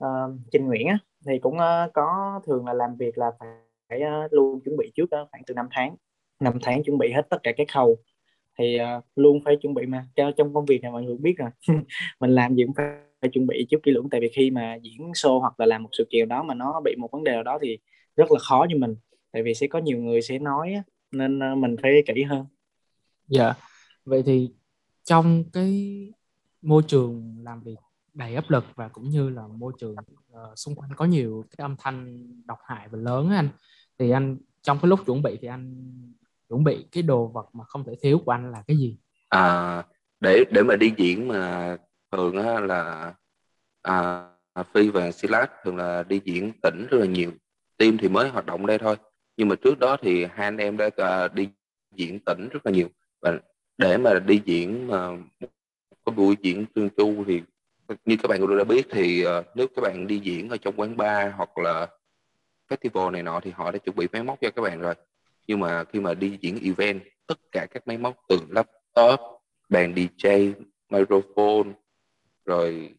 uh, 0.03 0.39
Trình 0.51 0.65
Nguyễn 0.65 0.87
á, 0.87 0.97
thì 1.25 1.39
cũng 1.39 1.55
uh, 1.55 1.93
có 1.93 2.39
thường 2.45 2.65
là 2.65 2.73
làm 2.73 2.95
việc 2.95 3.17
là 3.17 3.31
phải 3.89 4.01
uh, 4.25 4.33
luôn 4.33 4.59
chuẩn 4.65 4.77
bị 4.77 4.91
trước 4.95 5.03
uh, 5.03 5.27
khoảng 5.31 5.43
từ 5.47 5.53
5 5.53 5.67
tháng. 5.71 5.95
5 6.41 6.53
tháng 6.61 6.83
chuẩn 6.83 6.97
bị 6.97 7.11
hết 7.11 7.29
tất 7.29 7.37
cả 7.43 7.51
các 7.57 7.67
khâu. 7.73 7.97
Thì 8.59 8.77
uh, 8.97 9.03
luôn 9.15 9.39
phải 9.45 9.55
chuẩn 9.61 9.73
bị 9.73 9.85
mà. 9.85 10.05
Cho 10.15 10.31
trong 10.37 10.53
công 10.53 10.65
việc 10.65 10.81
này 10.81 10.91
mọi 10.91 11.03
người 11.03 11.17
biết 11.17 11.35
rồi. 11.37 11.49
Mình 12.19 12.31
làm 12.31 12.55
gì 12.55 12.63
cũng 12.65 12.75
phải, 12.75 12.85
phải 13.21 13.29
chuẩn 13.29 13.47
bị 13.47 13.67
trước 13.69 13.83
kỹ 13.83 13.91
lưỡng 13.91 14.09
tại 14.09 14.21
vì 14.21 14.29
khi 14.35 14.51
mà 14.51 14.75
diễn 14.75 15.11
show 15.11 15.39
hoặc 15.39 15.59
là 15.59 15.65
làm 15.65 15.83
một 15.83 15.89
sự 15.91 16.07
kiện 16.09 16.27
đó 16.27 16.43
mà 16.43 16.53
nó 16.53 16.81
bị 16.83 16.95
một 16.97 17.09
vấn 17.11 17.23
đề 17.23 17.31
nào 17.31 17.43
đó 17.43 17.59
thì 17.61 17.77
rất 18.15 18.31
là 18.31 18.39
khó 18.39 18.65
cho 18.71 18.77
mình. 18.77 18.95
Tại 19.31 19.43
vì 19.43 19.53
sẽ 19.53 19.67
có 19.67 19.79
nhiều 19.79 19.97
người 19.97 20.21
sẽ 20.21 20.39
nói 20.39 20.73
nên 21.11 21.39
ờ, 21.39 21.55
mình 21.55 21.75
phải 21.81 21.91
kỹ 22.15 22.23
hơn. 22.23 22.45
Dạ. 23.27 23.43
Yeah. 23.43 23.57
vậy 24.05 24.23
thì 24.25 24.49
trong 25.03 25.43
cái 25.53 25.97
môi 26.61 26.83
trường 26.87 27.35
làm 27.43 27.63
việc 27.63 27.77
đầy 28.13 28.35
áp 28.35 28.49
lực 28.49 28.65
và 28.75 28.87
cũng 28.87 29.09
như 29.09 29.29
là 29.29 29.47
môi 29.47 29.73
trường 29.79 29.95
uh, 30.31 30.37
xung 30.55 30.75
quanh 30.75 30.91
có 30.95 31.05
nhiều 31.05 31.45
cái 31.57 31.63
âm 31.63 31.75
thanh 31.79 32.27
độc 32.45 32.57
hại 32.63 32.87
và 32.91 32.97
lớn 32.97 33.29
anh 33.29 33.49
thì 33.99 34.09
anh 34.09 34.37
trong 34.61 34.77
cái 34.81 34.89
lúc 34.89 34.99
chuẩn 35.05 35.21
bị 35.21 35.37
thì 35.41 35.47
anh 35.47 35.75
chuẩn 36.51 36.63
bị 36.63 36.85
cái 36.91 37.03
đồ 37.03 37.27
vật 37.27 37.45
mà 37.53 37.63
không 37.63 37.83
thể 37.83 37.93
thiếu 38.01 38.21
của 38.25 38.31
anh 38.31 38.51
là 38.51 38.63
cái 38.67 38.77
gì? 38.77 38.97
À 39.29 39.83
để 40.19 40.43
để 40.51 40.63
mà 40.63 40.75
đi 40.75 40.93
diễn 40.97 41.27
mà 41.27 41.77
thường 42.11 42.37
á 42.37 42.59
là 42.59 43.13
à, 43.81 44.27
phi 44.73 44.89
và 44.89 45.11
silas 45.11 45.49
thường 45.63 45.77
là 45.77 46.03
đi 46.03 46.21
diễn 46.25 46.51
tỉnh 46.63 46.87
rất 46.89 46.97
là 46.97 47.05
nhiều. 47.05 47.31
Team 47.77 47.97
thì 47.97 48.09
mới 48.09 48.29
hoạt 48.29 48.45
động 48.45 48.65
đây 48.65 48.77
thôi. 48.77 48.95
Nhưng 49.37 49.47
mà 49.47 49.55
trước 49.55 49.79
đó 49.79 49.97
thì 50.01 50.25
hai 50.25 50.47
anh 50.47 50.57
em 50.57 50.77
đã 50.77 50.85
uh, 50.85 51.33
đi 51.33 51.49
diễn 51.95 52.19
tỉnh 52.25 52.49
rất 52.51 52.65
là 52.65 52.71
nhiều. 52.71 52.87
Và 53.21 53.39
để 53.77 53.97
mà 53.97 54.19
đi 54.19 54.41
diễn 54.45 54.87
mà 54.87 55.09
có 56.05 56.11
buổi 56.11 56.35
diễn 56.41 56.65
trương 56.75 56.89
chu 56.89 57.23
thì 57.27 57.41
như 58.05 58.17
các 58.23 58.27
bạn 58.27 58.39
cũng 58.39 58.57
đã 58.57 58.63
biết 58.63 58.87
thì 58.89 59.25
uh, 59.25 59.45
nếu 59.55 59.67
các 59.75 59.81
bạn 59.81 60.07
đi 60.07 60.19
diễn 60.19 60.49
ở 60.49 60.57
trong 60.57 60.73
quán 60.77 60.97
bar 60.97 61.33
hoặc 61.35 61.57
là 61.57 61.87
festival 62.69 63.11
này 63.11 63.23
nọ 63.23 63.39
thì 63.39 63.51
họ 63.51 63.71
đã 63.71 63.77
chuẩn 63.77 63.95
bị 63.95 64.07
máy 64.13 64.23
móc 64.23 64.37
cho 64.41 64.51
các 64.51 64.61
bạn 64.61 64.79
rồi 64.79 64.93
nhưng 65.47 65.59
mà 65.59 65.83
khi 65.83 65.99
mà 65.99 66.13
đi 66.13 66.37
diễn 66.41 66.59
event 66.63 67.01
tất 67.27 67.39
cả 67.51 67.67
các 67.71 67.87
máy 67.87 67.97
móc 67.97 68.15
từ 68.29 68.39
laptop 68.49 69.19
bàn 69.69 69.93
DJ 69.95 70.53
microphone 70.89 71.73
rồi 72.45 72.95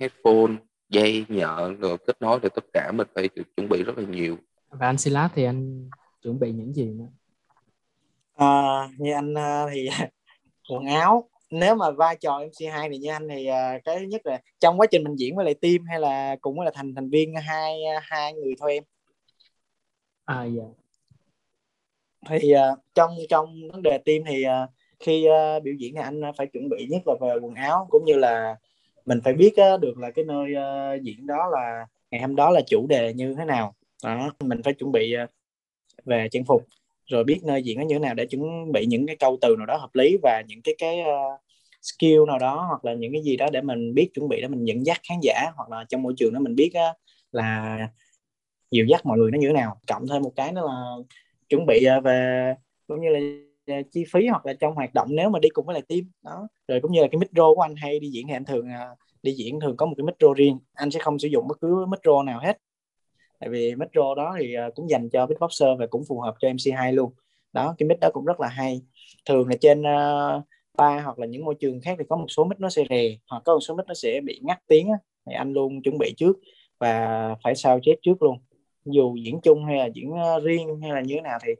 headphone 0.00 0.56
dây 0.88 1.24
nhợ 1.28 1.74
rồi 1.78 1.98
kết 2.06 2.22
nối 2.22 2.38
rồi 2.38 2.50
tất 2.54 2.64
cả 2.72 2.92
mình 2.92 3.06
phải 3.14 3.28
chuẩn 3.56 3.68
bị 3.68 3.82
rất 3.82 3.98
là 3.98 4.04
nhiều. 4.04 4.36
Và 4.70 4.86
anh 4.86 4.98
Silas 4.98 5.30
thì 5.34 5.44
anh 5.44 5.90
chuẩn 6.22 6.40
bị 6.40 6.52
những 6.52 6.74
gì 6.74 6.84
nữa? 6.84 7.06
À, 8.36 8.88
như 8.98 9.12
anh 9.12 9.34
ờ, 9.34 9.68
thì 9.72 9.88
quần 10.70 10.86
áo. 10.86 11.28
Nếu 11.50 11.74
mà 11.74 11.90
vai 11.90 12.16
trò 12.20 12.38
MC2 12.38 12.88
thì 12.90 12.98
như 12.98 13.10
anh 13.10 13.28
thì 13.28 13.46
ờ, 13.46 13.78
cái 13.84 13.98
thứ 13.98 14.04
nhất 14.04 14.20
là 14.24 14.40
trong 14.60 14.80
quá 14.80 14.86
trình 14.90 15.04
mình 15.04 15.16
diễn 15.16 15.36
với 15.36 15.44
lại 15.44 15.54
team 15.54 15.84
hay 15.88 16.00
là 16.00 16.36
cũng 16.40 16.60
là 16.60 16.70
thành 16.74 16.94
thành 16.94 17.10
viên 17.10 17.34
hai 17.34 17.80
hai 18.02 18.34
người 18.34 18.54
thôi 18.58 18.72
em? 18.72 18.84
À 20.26 20.44
dạ 20.44 20.81
thì 22.28 22.54
uh, 22.54 22.78
trong 22.94 23.10
trong 23.28 23.70
vấn 23.72 23.82
đề 23.82 23.98
team 24.04 24.18
thì 24.26 24.44
uh, 24.46 24.70
khi 25.00 25.26
uh, 25.28 25.62
biểu 25.62 25.74
diễn 25.74 25.94
thì 25.94 26.00
anh 26.02 26.20
phải 26.36 26.46
chuẩn 26.46 26.68
bị 26.68 26.86
nhất 26.90 27.02
là 27.06 27.14
về 27.20 27.34
quần 27.42 27.54
áo 27.54 27.86
cũng 27.90 28.04
như 28.04 28.14
là 28.14 28.56
mình 29.06 29.20
phải 29.24 29.32
biết 29.32 29.54
uh, 29.74 29.80
được 29.80 29.98
là 29.98 30.10
cái 30.10 30.24
nơi 30.24 30.52
uh, 30.52 31.02
diễn 31.02 31.26
đó 31.26 31.48
là 31.52 31.86
ngày 32.10 32.20
hôm 32.20 32.36
đó 32.36 32.50
là 32.50 32.60
chủ 32.66 32.86
đề 32.86 33.14
như 33.14 33.34
thế 33.38 33.44
nào. 33.44 33.74
Đó 34.04 34.32
mình 34.40 34.62
phải 34.62 34.74
chuẩn 34.74 34.92
bị 34.92 35.14
uh, 35.24 35.30
về 36.04 36.28
trang 36.30 36.44
phục 36.44 36.66
rồi 37.06 37.24
biết 37.24 37.40
nơi 37.44 37.62
diễn 37.62 37.78
nó 37.78 37.84
như 37.84 37.94
thế 37.94 37.98
nào 37.98 38.14
để 38.14 38.26
chuẩn 38.26 38.72
bị 38.72 38.86
những 38.86 39.06
cái 39.06 39.16
câu 39.16 39.38
từ 39.40 39.56
nào 39.56 39.66
đó 39.66 39.76
hợp 39.76 39.90
lý 39.94 40.16
và 40.22 40.42
những 40.48 40.62
cái 40.62 40.74
cái 40.78 41.00
uh, 41.00 41.40
skill 41.82 42.26
nào 42.26 42.38
đó 42.38 42.64
hoặc 42.68 42.84
là 42.84 42.94
những 42.94 43.12
cái 43.12 43.22
gì 43.22 43.36
đó 43.36 43.46
để 43.52 43.60
mình 43.60 43.94
biết 43.94 44.08
chuẩn 44.14 44.28
bị 44.28 44.40
để 44.40 44.48
mình 44.48 44.64
dẫn 44.64 44.86
dắt 44.86 45.00
khán 45.08 45.18
giả 45.22 45.50
hoặc 45.56 45.70
là 45.70 45.84
trong 45.88 46.02
môi 46.02 46.14
trường 46.16 46.34
đó 46.34 46.40
mình 46.40 46.54
biết 46.54 46.72
uh, 46.90 46.96
là 47.32 47.78
dìu 48.70 48.86
dắt 48.86 49.06
mọi 49.06 49.18
người 49.18 49.30
nó 49.30 49.38
như 49.38 49.48
thế 49.48 49.54
nào. 49.54 49.80
Cộng 49.86 50.08
thêm 50.08 50.22
một 50.22 50.32
cái 50.36 50.52
nữa 50.52 50.62
là 50.66 50.94
chuẩn 51.52 51.66
bị 51.66 51.84
à, 51.84 52.00
về 52.00 52.54
cũng 52.86 53.00
như 53.00 53.08
là 53.08 53.20
à, 53.66 53.82
chi 53.92 54.04
phí 54.12 54.26
hoặc 54.26 54.46
là 54.46 54.52
trong 54.52 54.74
hoạt 54.74 54.94
động 54.94 55.08
nếu 55.10 55.30
mà 55.30 55.38
đi 55.38 55.48
cùng 55.48 55.66
với 55.66 55.74
lại 55.74 55.82
team. 55.88 56.00
Đó. 56.22 56.48
Rồi 56.68 56.80
cũng 56.80 56.92
như 56.92 57.00
là 57.00 57.08
cái 57.12 57.18
micro 57.18 57.54
của 57.54 57.60
anh 57.60 57.74
hay 57.76 57.98
đi 57.98 58.08
diễn 58.08 58.26
thì 58.28 58.34
anh 58.34 58.44
thường 58.44 58.68
à, 58.68 58.88
đi 59.22 59.32
diễn 59.32 59.60
thường 59.60 59.76
có 59.76 59.86
một 59.86 59.94
cái 59.96 60.04
micro 60.04 60.34
riêng. 60.34 60.58
Anh 60.74 60.90
sẽ 60.90 61.00
không 61.00 61.18
sử 61.18 61.28
dụng 61.28 61.48
bất 61.48 61.60
cứ 61.60 61.86
micro 61.86 62.22
nào 62.22 62.40
hết. 62.40 62.58
Tại 63.40 63.48
vì 63.48 63.74
micro 63.74 64.14
đó 64.14 64.36
thì 64.40 64.54
cũng 64.74 64.90
dành 64.90 65.08
cho 65.10 65.26
beatboxer 65.26 65.68
và 65.78 65.86
cũng 65.86 66.04
phù 66.08 66.20
hợp 66.20 66.34
cho 66.40 66.48
MC2 66.48 66.92
luôn. 66.92 67.12
Đó 67.52 67.74
cái 67.78 67.88
mic 67.88 68.00
đó 68.00 68.10
cũng 68.12 68.24
rất 68.24 68.40
là 68.40 68.48
hay. 68.48 68.82
Thường 69.26 69.48
là 69.48 69.56
trên 69.60 69.80
uh, 69.80 70.44
hoặc 70.78 71.18
là 71.18 71.26
những 71.26 71.44
môi 71.44 71.54
trường 71.60 71.80
khác 71.80 71.96
thì 71.98 72.04
có 72.08 72.16
một 72.16 72.26
số 72.28 72.44
mic 72.44 72.60
nó 72.60 72.68
sẽ 72.68 72.84
rè 72.90 73.16
hoặc 73.28 73.42
có 73.44 73.52
một 73.54 73.60
số 73.60 73.74
mic 73.74 73.86
nó 73.86 73.94
sẽ 73.94 74.20
bị 74.24 74.40
ngắt 74.42 74.58
tiếng 74.68 74.88
á. 74.88 74.98
Thì 75.26 75.32
anh 75.34 75.52
luôn 75.52 75.82
chuẩn 75.82 75.98
bị 75.98 76.14
trước 76.16 76.38
và 76.78 77.34
phải 77.44 77.54
sao 77.54 77.78
chép 77.82 77.94
trước 78.02 78.22
luôn 78.22 78.38
dù 78.84 79.16
diễn 79.16 79.40
chung 79.42 79.64
hay 79.64 79.76
là 79.76 79.86
diễn 79.94 80.12
ờ, 80.12 80.40
riêng 80.40 80.80
hay 80.82 80.90
là 80.90 81.00
như 81.00 81.14
thế 81.14 81.20
nào 81.20 81.38
thì 81.46 81.52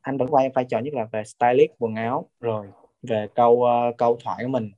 anh 0.00 0.16
vẫn 0.16 0.28
quay 0.28 0.48
vai 0.54 0.64
trò 0.64 0.78
nhất 0.78 0.94
là 0.94 1.06
về 1.12 1.22
stylist 1.24 1.70
quần 1.78 1.94
áo 1.94 2.28
rồi 2.40 2.66
về 3.02 3.26
câu 3.34 3.52
uh, 3.52 3.96
câu 3.98 4.18
thoại 4.24 4.44
của 4.44 4.48
mình 4.48 4.70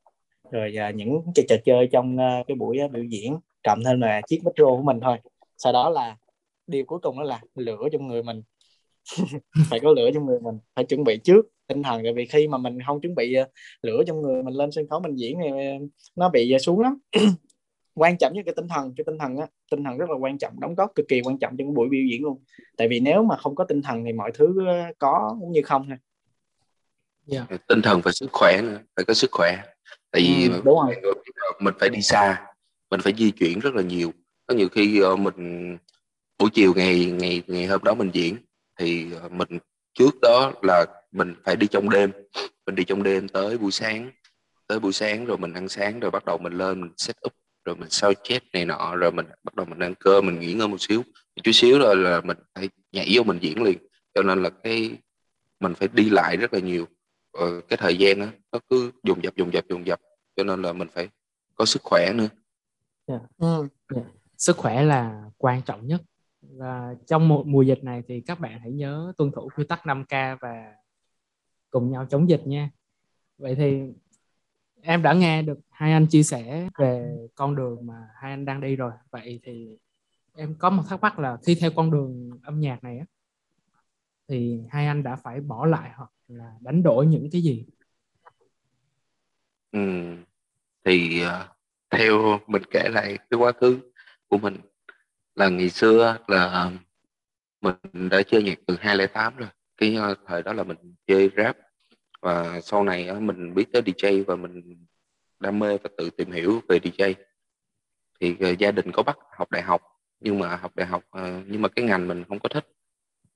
rồi 0.50 0.74
uh, 0.88 0.94
những 0.94 1.20
trò 1.48 1.56
chơi 1.64 1.88
trong 1.92 2.16
uh, 2.16 2.46
cái 2.46 2.54
buổi 2.54 2.78
uh, 2.84 2.90
biểu 2.90 3.04
diễn 3.04 3.38
cộng 3.64 3.84
thêm 3.84 4.00
là 4.00 4.20
chiếc 4.28 4.44
micro 4.44 4.64
của 4.64 4.82
mình 4.82 5.00
thôi. 5.02 5.18
Sau 5.56 5.72
đó 5.72 5.90
là 5.90 6.16
điều 6.66 6.84
cuối 6.84 6.98
cùng 7.02 7.18
đó 7.18 7.24
là 7.24 7.40
lửa 7.54 7.88
trong 7.92 8.08
người 8.08 8.22
mình. 8.22 8.42
Phải 9.70 9.80
có 9.80 9.92
lửa 9.96 10.10
trong 10.14 10.26
người 10.26 10.40
mình 10.40 10.58
phải 10.74 10.84
chuẩn 10.84 11.04
bị 11.04 11.18
trước 11.24 11.46
tinh 11.66 11.82
thần 11.82 12.00
tại 12.04 12.12
vì 12.12 12.26
khi 12.26 12.48
mà 12.48 12.58
mình 12.58 12.78
không 12.86 13.00
chuẩn 13.00 13.14
bị 13.14 13.34
uh, 13.42 13.48
lửa 13.82 14.02
trong 14.06 14.22
người 14.22 14.42
mình 14.42 14.54
lên 14.54 14.72
sân 14.72 14.88
khấu 14.88 15.00
mình 15.00 15.14
diễn 15.14 15.38
thì 15.42 15.48
nó 16.16 16.28
bị 16.28 16.52
uh, 16.54 16.60
xuống 16.62 16.80
lắm 16.80 16.98
quan 17.98 18.18
trọng 18.18 18.32
nhất 18.34 18.42
cái 18.46 18.54
tinh 18.56 18.68
thần 18.68 18.94
cái 18.96 19.04
tinh 19.04 19.18
thần 19.18 19.36
á 19.36 19.46
tinh 19.70 19.84
thần 19.84 19.98
rất 19.98 20.10
là 20.10 20.16
quan 20.16 20.38
trọng 20.38 20.60
đóng 20.60 20.74
góp 20.74 20.94
cực 20.94 21.06
kỳ 21.08 21.20
quan 21.24 21.38
trọng 21.38 21.56
trong 21.58 21.74
buổi 21.74 21.88
biểu 21.88 22.02
diễn 22.10 22.22
luôn. 22.22 22.42
Tại 22.76 22.88
vì 22.88 23.00
nếu 23.00 23.22
mà 23.22 23.36
không 23.36 23.54
có 23.54 23.64
tinh 23.64 23.82
thần 23.82 24.04
thì 24.04 24.12
mọi 24.12 24.30
thứ 24.34 24.54
có 24.98 25.36
cũng 25.40 25.52
như 25.52 25.62
không 25.62 25.86
thôi 25.88 25.96
yeah. 27.30 27.66
tinh 27.66 27.82
thần 27.82 28.00
và 28.04 28.12
sức 28.12 28.30
khỏe 28.32 28.62
nữa 28.62 28.78
phải 28.96 29.04
có 29.04 29.14
sức 29.14 29.30
khỏe. 29.32 29.56
Tại 30.10 30.22
vì 30.22 30.48
ừ, 30.48 30.62
đúng 30.64 30.78
rồi. 30.78 30.96
mình 31.60 31.74
phải 31.80 31.88
đi 31.88 32.02
xa 32.02 32.46
mình 32.90 33.00
phải 33.00 33.12
di 33.18 33.30
chuyển 33.30 33.58
rất 33.58 33.74
là 33.74 33.82
nhiều. 33.82 34.12
Có 34.46 34.54
nhiều 34.54 34.68
khi 34.68 35.02
uh, 35.02 35.18
mình 35.18 35.76
buổi 36.38 36.50
chiều 36.52 36.72
ngày 36.76 37.04
ngày 37.04 37.42
ngày 37.46 37.66
hôm 37.66 37.84
đó 37.84 37.94
mình 37.94 38.10
diễn 38.12 38.36
thì 38.78 39.06
uh, 39.26 39.32
mình 39.32 39.58
trước 39.94 40.14
đó 40.22 40.52
là 40.62 40.86
mình 41.12 41.34
phải 41.44 41.56
đi 41.56 41.66
trong 41.66 41.90
đêm. 41.90 42.10
Mình 42.66 42.74
đi 42.74 42.84
trong 42.84 43.02
đêm 43.02 43.28
tới 43.28 43.58
buổi 43.58 43.70
sáng 43.70 44.10
tới 44.66 44.80
buổi 44.80 44.92
sáng 44.92 45.24
rồi 45.24 45.38
mình 45.38 45.52
ăn 45.52 45.68
sáng 45.68 46.00
rồi 46.00 46.10
bắt 46.10 46.24
đầu 46.24 46.38
mình 46.38 46.52
lên 46.52 46.80
mình 46.80 46.90
set 46.96 47.16
up 47.26 47.32
rồi 47.68 47.76
mình 47.76 47.90
sao 47.90 48.12
chép 48.22 48.42
này 48.52 48.64
nọ 48.64 48.96
rồi 48.96 49.12
mình 49.12 49.26
bắt 49.44 49.54
đầu 49.54 49.66
mình 49.66 49.78
ăn 49.78 49.94
cơm 50.00 50.26
mình 50.26 50.40
nghỉ 50.40 50.52
ngơi 50.52 50.68
một 50.68 50.80
xíu 50.80 51.02
chút 51.44 51.52
xíu 51.52 51.78
rồi 51.78 51.96
là 51.96 52.20
mình 52.20 52.36
phải 52.54 52.68
nhảy 52.92 53.08
vô 53.14 53.22
mình 53.22 53.38
diễn 53.40 53.62
liền 53.62 53.78
cho 54.14 54.22
nên 54.22 54.42
là 54.42 54.50
cái 54.50 54.98
mình 55.60 55.74
phải 55.74 55.88
đi 55.92 56.10
lại 56.10 56.36
rất 56.36 56.54
là 56.54 56.60
nhiều 56.60 56.86
ờ, 57.32 57.60
cái 57.68 57.76
thời 57.76 57.96
gian 57.96 58.20
đó, 58.20 58.26
nó 58.52 58.58
cứ 58.70 58.90
dùng 59.02 59.22
dập 59.22 59.36
dùng 59.36 59.52
dập 59.52 59.64
dùng 59.68 59.86
dập 59.86 60.00
cho 60.36 60.44
nên 60.44 60.62
là 60.62 60.72
mình 60.72 60.88
phải 60.94 61.08
có 61.54 61.64
sức 61.64 61.82
khỏe 61.84 62.12
nữa 62.14 62.28
yeah. 63.06 63.22
Ừ. 63.38 63.68
Yeah. 63.94 64.06
Sức 64.38 64.56
khỏe 64.56 64.82
là 64.82 65.22
quan 65.38 65.62
trọng 65.62 65.86
nhất 65.86 66.02
và 66.40 66.94
trong 67.06 67.28
một 67.28 67.46
mùa 67.46 67.62
dịch 67.62 67.84
này 67.84 68.02
thì 68.08 68.20
các 68.20 68.40
bạn 68.40 68.60
hãy 68.60 68.72
nhớ 68.72 69.12
tuân 69.16 69.32
thủ 69.32 69.48
quy 69.56 69.64
tắc 69.64 69.86
5K 69.86 70.36
và 70.40 70.72
cùng 71.70 71.90
nhau 71.90 72.06
chống 72.10 72.28
dịch 72.28 72.46
nha 72.46 72.70
vậy 73.38 73.54
thì 73.54 73.82
em 74.82 75.02
đã 75.02 75.12
nghe 75.12 75.42
được 75.42 75.58
hai 75.70 75.92
anh 75.92 76.06
chia 76.06 76.22
sẻ 76.22 76.68
về 76.78 77.16
con 77.34 77.56
đường 77.56 77.86
mà 77.86 77.94
hai 78.22 78.30
anh 78.32 78.44
đang 78.44 78.60
đi 78.60 78.76
rồi. 78.76 78.92
Vậy 79.10 79.40
thì 79.42 79.68
em 80.36 80.54
có 80.58 80.70
một 80.70 80.82
thắc 80.88 81.00
mắc 81.00 81.18
là 81.18 81.36
khi 81.46 81.54
theo 81.60 81.70
con 81.76 81.90
đường 81.90 82.30
âm 82.42 82.60
nhạc 82.60 82.84
này 82.84 82.98
á, 82.98 83.04
thì 84.28 84.60
hai 84.70 84.86
anh 84.86 85.02
đã 85.02 85.16
phải 85.16 85.40
bỏ 85.40 85.66
lại 85.66 85.90
hoặc 85.96 86.10
là 86.28 86.52
đánh 86.60 86.82
đổi 86.82 87.06
những 87.06 87.28
cái 87.32 87.42
gì? 87.42 87.64
Ừ. 89.72 89.80
thì 90.84 91.22
ờ, 91.22 91.48
theo 91.90 92.40
mình 92.46 92.62
kể 92.70 92.88
lại 92.92 93.18
cái 93.30 93.38
quá 93.38 93.52
khứ 93.52 93.78
của 94.28 94.38
mình 94.38 94.56
là 95.34 95.48
ngày 95.48 95.70
xưa 95.70 96.18
là 96.28 96.70
mình 97.60 98.08
đã 98.10 98.22
chơi 98.22 98.42
nhạc 98.42 98.58
từ 98.66 98.76
2008 98.80 99.36
rồi. 99.36 99.48
Cái 99.76 99.94
ờ, 99.94 100.14
thời 100.26 100.42
đó 100.42 100.52
là 100.52 100.64
mình 100.64 100.78
chơi 101.06 101.30
rap 101.36 101.56
và 102.22 102.60
sau 102.60 102.84
này 102.84 103.20
mình 103.20 103.54
biết 103.54 103.72
tới 103.72 103.82
DJ 103.82 104.24
và 104.24 104.36
mình 104.36 104.86
đam 105.40 105.58
mê 105.58 105.78
và 105.82 105.90
tự 105.96 106.10
tìm 106.10 106.30
hiểu 106.30 106.60
về 106.68 106.78
DJ 106.78 107.14
thì 108.20 108.36
ờ, 108.40 108.54
gia 108.58 108.70
đình 108.70 108.92
có 108.92 109.02
bắt 109.02 109.16
học 109.36 109.50
đại 109.50 109.62
học, 109.62 109.82
nhưng 110.20 110.38
mà 110.38 110.56
học 110.56 110.76
đại 110.76 110.86
học 110.86 111.02
ờ, 111.10 111.42
nhưng 111.46 111.62
mà 111.62 111.68
cái 111.68 111.84
ngành 111.84 112.08
mình 112.08 112.24
không 112.28 112.38
có 112.38 112.48
thích. 112.48 112.66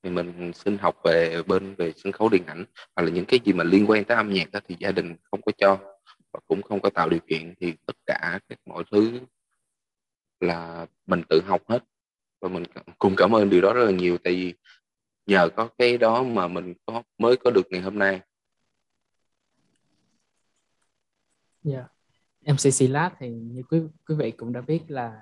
Thì 0.03 0.09
mình 0.09 0.51
xin 0.53 0.77
học 0.77 0.95
về 1.03 1.43
bên, 1.47 1.75
về 1.75 1.93
sân 1.95 2.11
khấu 2.11 2.29
điện 2.29 2.43
ảnh, 2.47 2.65
hoặc 2.95 3.03
là 3.03 3.09
những 3.09 3.25
cái 3.25 3.39
gì 3.45 3.53
mà 3.53 3.63
liên 3.63 3.89
quan 3.89 4.03
tới 4.03 4.17
âm 4.17 4.33
nhạc 4.33 4.51
đó 4.51 4.59
thì 4.67 4.75
gia 4.79 4.91
đình 4.91 5.15
không 5.23 5.41
có 5.41 5.51
cho 5.57 5.77
và 6.33 6.39
cũng 6.47 6.61
không 6.61 6.79
có 6.79 6.89
tạo 6.89 7.09
điều 7.09 7.19
kiện. 7.27 7.53
Thì 7.59 7.73
tất 7.85 7.95
cả 8.05 8.39
các 8.49 8.59
mọi 8.65 8.83
thứ 8.91 9.19
là 10.39 10.85
mình 11.05 11.23
tự 11.29 11.41
học 11.41 11.61
hết. 11.69 11.83
Và 12.41 12.49
mình 12.49 12.63
cùng 12.99 13.15
cảm 13.17 13.35
ơn 13.35 13.49
điều 13.49 13.61
đó 13.61 13.73
rất 13.73 13.85
là 13.85 13.91
nhiều. 13.91 14.17
Tại 14.17 14.33
vì 14.33 14.53
nhờ 15.25 15.49
có 15.55 15.69
cái 15.77 15.97
đó 15.97 16.23
mà 16.23 16.47
mình 16.47 16.73
có, 16.85 17.03
mới 17.17 17.37
có 17.37 17.51
được 17.51 17.67
ngày 17.69 17.81
hôm 17.81 17.99
nay. 17.99 18.21
Yeah. 21.63 21.85
Dạ. 22.41 22.53
MC 22.53 22.73
Silas 22.73 23.11
thì 23.19 23.29
như 23.29 23.63
quý 23.69 23.81
quý 24.07 24.15
vị 24.15 24.31
cũng 24.31 24.53
đã 24.53 24.61
biết 24.61 24.81
là 24.87 25.21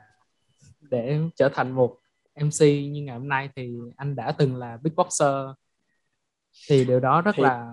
để 0.82 1.20
trở 1.36 1.50
thành 1.54 1.72
một 1.72 1.98
MC 2.36 2.62
như 2.62 3.04
ngày 3.04 3.18
hôm 3.18 3.28
nay 3.28 3.50
thì 3.56 3.78
anh 3.96 4.16
đã 4.16 4.32
từng 4.32 4.56
là 4.56 4.78
beatboxer. 4.84 5.36
Thì 6.70 6.86
điều 6.86 7.00
đó 7.00 7.22
rất 7.22 7.32
thì 7.36 7.44
là 7.44 7.72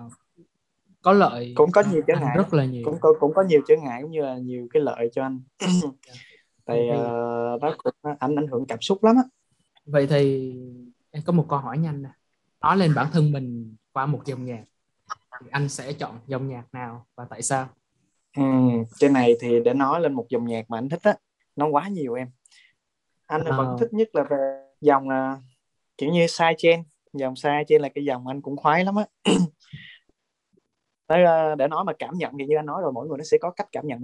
có 1.02 1.12
lợi. 1.12 1.52
cũng 1.56 1.72
có 1.72 1.82
nhiều 1.92 2.02
trở 2.06 2.14
ngại. 2.20 2.36
rất 2.36 2.54
là 2.54 2.64
nhiều. 2.64 2.82
Cũng 2.84 2.98
có 3.00 3.14
cũng 3.20 3.34
có 3.34 3.42
nhiều 3.42 3.60
trở 3.68 3.74
ngại 3.76 4.02
cũng 4.02 4.10
như 4.10 4.22
là 4.22 4.38
nhiều 4.38 4.68
cái 4.72 4.82
lợi 4.82 5.10
cho 5.12 5.22
anh. 5.22 5.40
Tại 6.64 6.88
uh, 6.90 7.62
đó 7.62 7.74
cũng 7.78 8.14
ảnh 8.18 8.36
ảnh 8.36 8.46
hưởng 8.46 8.66
cảm 8.66 8.80
xúc 8.80 9.04
lắm 9.04 9.16
á. 9.16 9.22
Vậy 9.84 10.06
thì 10.06 10.54
em 11.10 11.22
có 11.26 11.32
một 11.32 11.46
câu 11.48 11.58
hỏi 11.58 11.78
nhanh 11.78 12.02
nè. 12.02 12.10
Nói 12.60 12.76
lên 12.76 12.94
bản 12.94 13.06
thân 13.12 13.32
mình 13.32 13.76
qua 13.92 14.06
một 14.06 14.22
dòng 14.24 14.44
nhạc 14.44 14.64
thì 15.40 15.46
anh 15.50 15.68
sẽ 15.68 15.92
chọn 15.92 16.18
dòng 16.26 16.48
nhạc 16.48 16.64
nào 16.72 17.06
và 17.14 17.26
tại 17.30 17.42
sao 17.42 17.68
ừ, 18.38 18.44
cái 19.00 19.10
này 19.10 19.36
thì 19.40 19.60
để 19.64 19.74
nói 19.74 20.00
lên 20.00 20.12
một 20.12 20.26
dòng 20.28 20.46
nhạc 20.46 20.70
mà 20.70 20.78
anh 20.78 20.88
thích 20.88 21.00
á 21.02 21.16
nó 21.56 21.66
quá 21.66 21.88
nhiều 21.88 22.14
em. 22.14 22.28
Anh 23.26 23.44
à. 23.44 23.56
vẫn 23.56 23.76
thích 23.80 23.92
nhất 23.92 24.08
là 24.12 24.22
về 24.22 24.62
dòng 24.80 25.08
uh, 25.08 25.38
kiểu 25.96 26.10
như 26.10 26.26
sai 26.26 26.54
trên 26.58 26.82
dòng 27.12 27.36
sai 27.36 27.64
trên 27.68 27.82
là 27.82 27.88
cái 27.88 28.04
dòng 28.04 28.26
anh 28.26 28.40
cũng 28.40 28.56
khoái 28.56 28.84
lắm 28.84 28.94
á. 28.96 29.06
Để 31.58 31.68
nói 31.68 31.84
mà 31.84 31.92
cảm 31.98 32.14
nhận 32.18 32.32
thì 32.38 32.46
như 32.46 32.56
anh 32.56 32.66
nói 32.66 32.82
rồi 32.82 32.92
mỗi 32.92 33.08
người 33.08 33.18
nó 33.18 33.24
sẽ 33.24 33.38
có 33.40 33.50
cách 33.50 33.68
cảm 33.72 33.86
nhận 33.86 34.00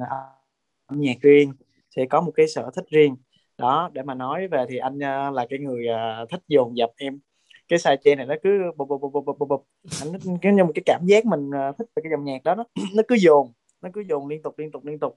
âm 0.87 1.01
nhạc 1.01 1.17
riêng 1.21 1.53
sẽ 1.97 2.07
có 2.11 2.21
một 2.21 2.33
cái 2.35 2.49
sở 2.49 2.71
thích 2.75 2.87
riêng. 2.91 3.17
Đó 3.59 3.91
để 3.93 4.03
mà 4.03 4.15
nói 4.15 4.49
về 4.49 4.65
thì 4.69 4.79
anh 4.79 4.97
uh, 4.97 5.35
là 5.35 5.47
cái 5.51 5.59
người 5.59 5.87
uh, 6.23 6.31
thích 6.31 6.41
dồn 6.49 6.77
dập 6.77 6.91
em. 6.97 7.21
Cái 7.69 7.79
sai 7.79 7.99
trên 8.05 8.19
này 8.19 8.27
nó 8.27 8.35
cứ 8.43 8.73
bụp 8.77 8.89
bụp 8.89 9.01
bụp 9.01 9.25
bụp 9.25 9.39
bụp 9.39 9.49
bụp 9.49 9.67
anh 10.01 10.39
cái 10.43 10.53
như 10.53 10.65
một 10.65 10.73
cái 10.75 10.83
cảm 10.87 11.01
giác 11.07 11.25
mình 11.25 11.49
uh, 11.49 11.79
thích 11.79 11.87
về 11.97 12.01
cái 12.05 12.11
dòng 12.11 12.25
nhạc 12.25 12.45
đó 12.45 12.55
nó, 12.55 12.65
nó 12.95 13.03
cứ 13.09 13.15
dồn 13.15 13.53
nó 13.85 13.91
cứ 13.93 14.01
dồn 14.01 14.29
liên 14.29 14.43
tục 14.43 14.59
liên 14.59 14.71
tục 14.71 14.85
liên 14.85 14.99
tục. 14.99 15.17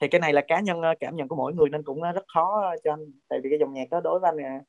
Thì 0.00 0.08
cái 0.08 0.20
này 0.20 0.32
là 0.32 0.40
cá 0.48 0.60
nhân 0.60 0.82
ờ, 0.82 0.94
cảm 1.00 1.16
nhận 1.16 1.28
của 1.28 1.36
mỗi 1.36 1.54
người 1.54 1.70
nên 1.70 1.82
cũng 1.82 2.02
ờ, 2.02 2.12
rất 2.12 2.24
khó 2.34 2.60
ờ, 2.62 2.76
cho 2.84 2.92
anh. 2.92 3.00
Tại 3.28 3.40
vì 3.42 3.50
cái 3.50 3.58
dòng 3.58 3.72
nhạc 3.72 3.90
đó, 3.90 4.00
đối 4.00 4.20
với 4.20 4.30
anh 4.30 4.62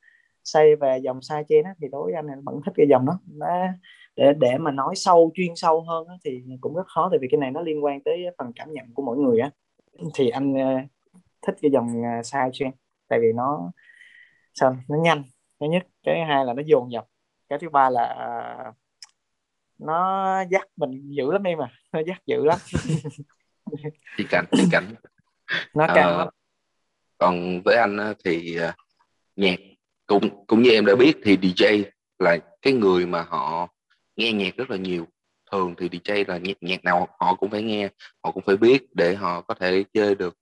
say 0.44 0.76
về 0.76 0.98
dòng 0.98 1.22
sai 1.22 1.44
trên 1.50 1.66
thì 1.82 1.88
đối 1.92 2.04
với 2.04 2.14
anh 2.14 2.44
vẫn 2.46 2.62
thích 2.66 2.74
cái 2.76 2.88
dòng 2.90 3.06
đó. 3.06 3.20
Nó 3.34 3.48
để 4.16 4.34
để 4.40 4.58
mà 4.58 4.72
nói 4.72 4.96
sâu, 4.96 5.32
chuyên 5.34 5.56
sâu 5.56 5.82
hơn 5.82 6.08
thì 6.26 6.44
cũng 6.62 6.76
rất 6.76 6.88
khó, 6.88 7.08
tại 7.12 7.20
vì 7.22 7.28
cái 7.32 7.40
này 7.40 7.52
nó 7.52 7.62
liên 7.62 7.84
quan 7.84 8.04
tới 8.04 8.26
phần 8.38 8.52
cảm 8.56 8.72
nhận 8.72 8.94
của 8.94 9.04
mỗi 9.04 9.18
người 9.18 9.40
á. 9.40 9.50
Thì 10.16 10.30
anh 10.30 10.54
thích 11.42 11.56
cái 11.62 11.72
dòng 11.72 11.88
sai 12.24 12.50
side 12.54 12.72
tại 13.08 13.20
vì 13.20 13.28
nó, 13.36 13.72
sao, 14.54 14.76
nó 14.90 14.98
nhanh 14.98 15.24
cái 15.60 15.70
nhất. 15.70 15.84
Cái 16.04 16.26
hai 16.28 16.46
là 16.46 16.54
nó 16.54 16.64
dồn 16.66 16.92
dập. 16.92 17.06
Cái 17.50 17.60
thứ 17.60 17.70
ba 17.70 17.90
là 17.90 18.74
nó 19.80 20.42
dắt 20.50 20.68
mình 20.76 20.92
dữ 21.10 21.32
lắm 21.32 21.44
em 21.44 21.62
à 21.62 21.72
nó 21.92 22.00
dắt 22.08 22.22
dữ 22.26 22.46
lắm. 22.46 22.60
Đi 24.18 24.26
cảnh 24.30 24.46
đi 24.52 24.64
cảnh. 24.72 24.96
Nó 25.74 25.88
cao 25.96 26.18
lắm. 26.18 26.28
còn 27.18 27.62
với 27.66 27.76
anh 27.76 28.14
thì 28.26 28.58
uh, 28.70 28.76
nhạc 29.36 29.60
cũng 30.08 30.46
cũng 30.48 30.62
như 30.62 30.72
em 30.72 30.86
đã 30.86 30.96
biết 30.96 31.18
thì 31.24 31.38
DJ 31.38 31.84
là 32.20 32.38
cái 32.62 32.74
người 32.74 33.06
mà 33.06 33.22
họ 33.22 33.68
nghe 34.16 34.34
nhạc 34.34 34.56
rất 34.58 34.70
là 34.70 34.78
nhiều. 34.78 35.08
Thường 35.52 35.76
thì 35.78 35.90
DJ 35.90 36.26
là 36.28 36.38
nhạc, 36.38 36.58
nhạc 36.62 36.84
nào 36.84 37.08
họ 37.20 37.36
cũng 37.36 37.52
phải 37.52 37.64
nghe 37.64 37.90
họ 38.24 38.32
cũng 38.32 38.44
phải 38.44 38.58
biết 38.58 38.96
để 38.96 39.16
họ 39.16 39.42
có 39.42 39.54
thể 39.54 39.84
chơi 39.94 40.16
được. 40.16 40.38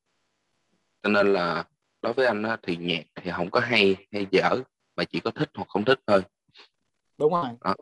Cho 1.03 1.09
nên 1.09 1.33
là 1.33 1.63
đối 2.01 2.13
với 2.13 2.25
anh 2.25 2.43
thì 2.63 2.77
nhạc 2.77 3.03
thì 3.15 3.31
không 3.31 3.51
có 3.51 3.59
hay 3.59 3.95
hay 4.12 4.27
dở 4.31 4.62
mà 4.95 5.03
chỉ 5.03 5.19
có 5.19 5.31
thích 5.31 5.49
hoặc 5.53 5.67
không 5.69 5.85
thích 5.85 5.99
thôi. 6.07 6.21
Đúng 7.17 7.33
rồi. 7.33 7.47
Đó. 7.62 7.75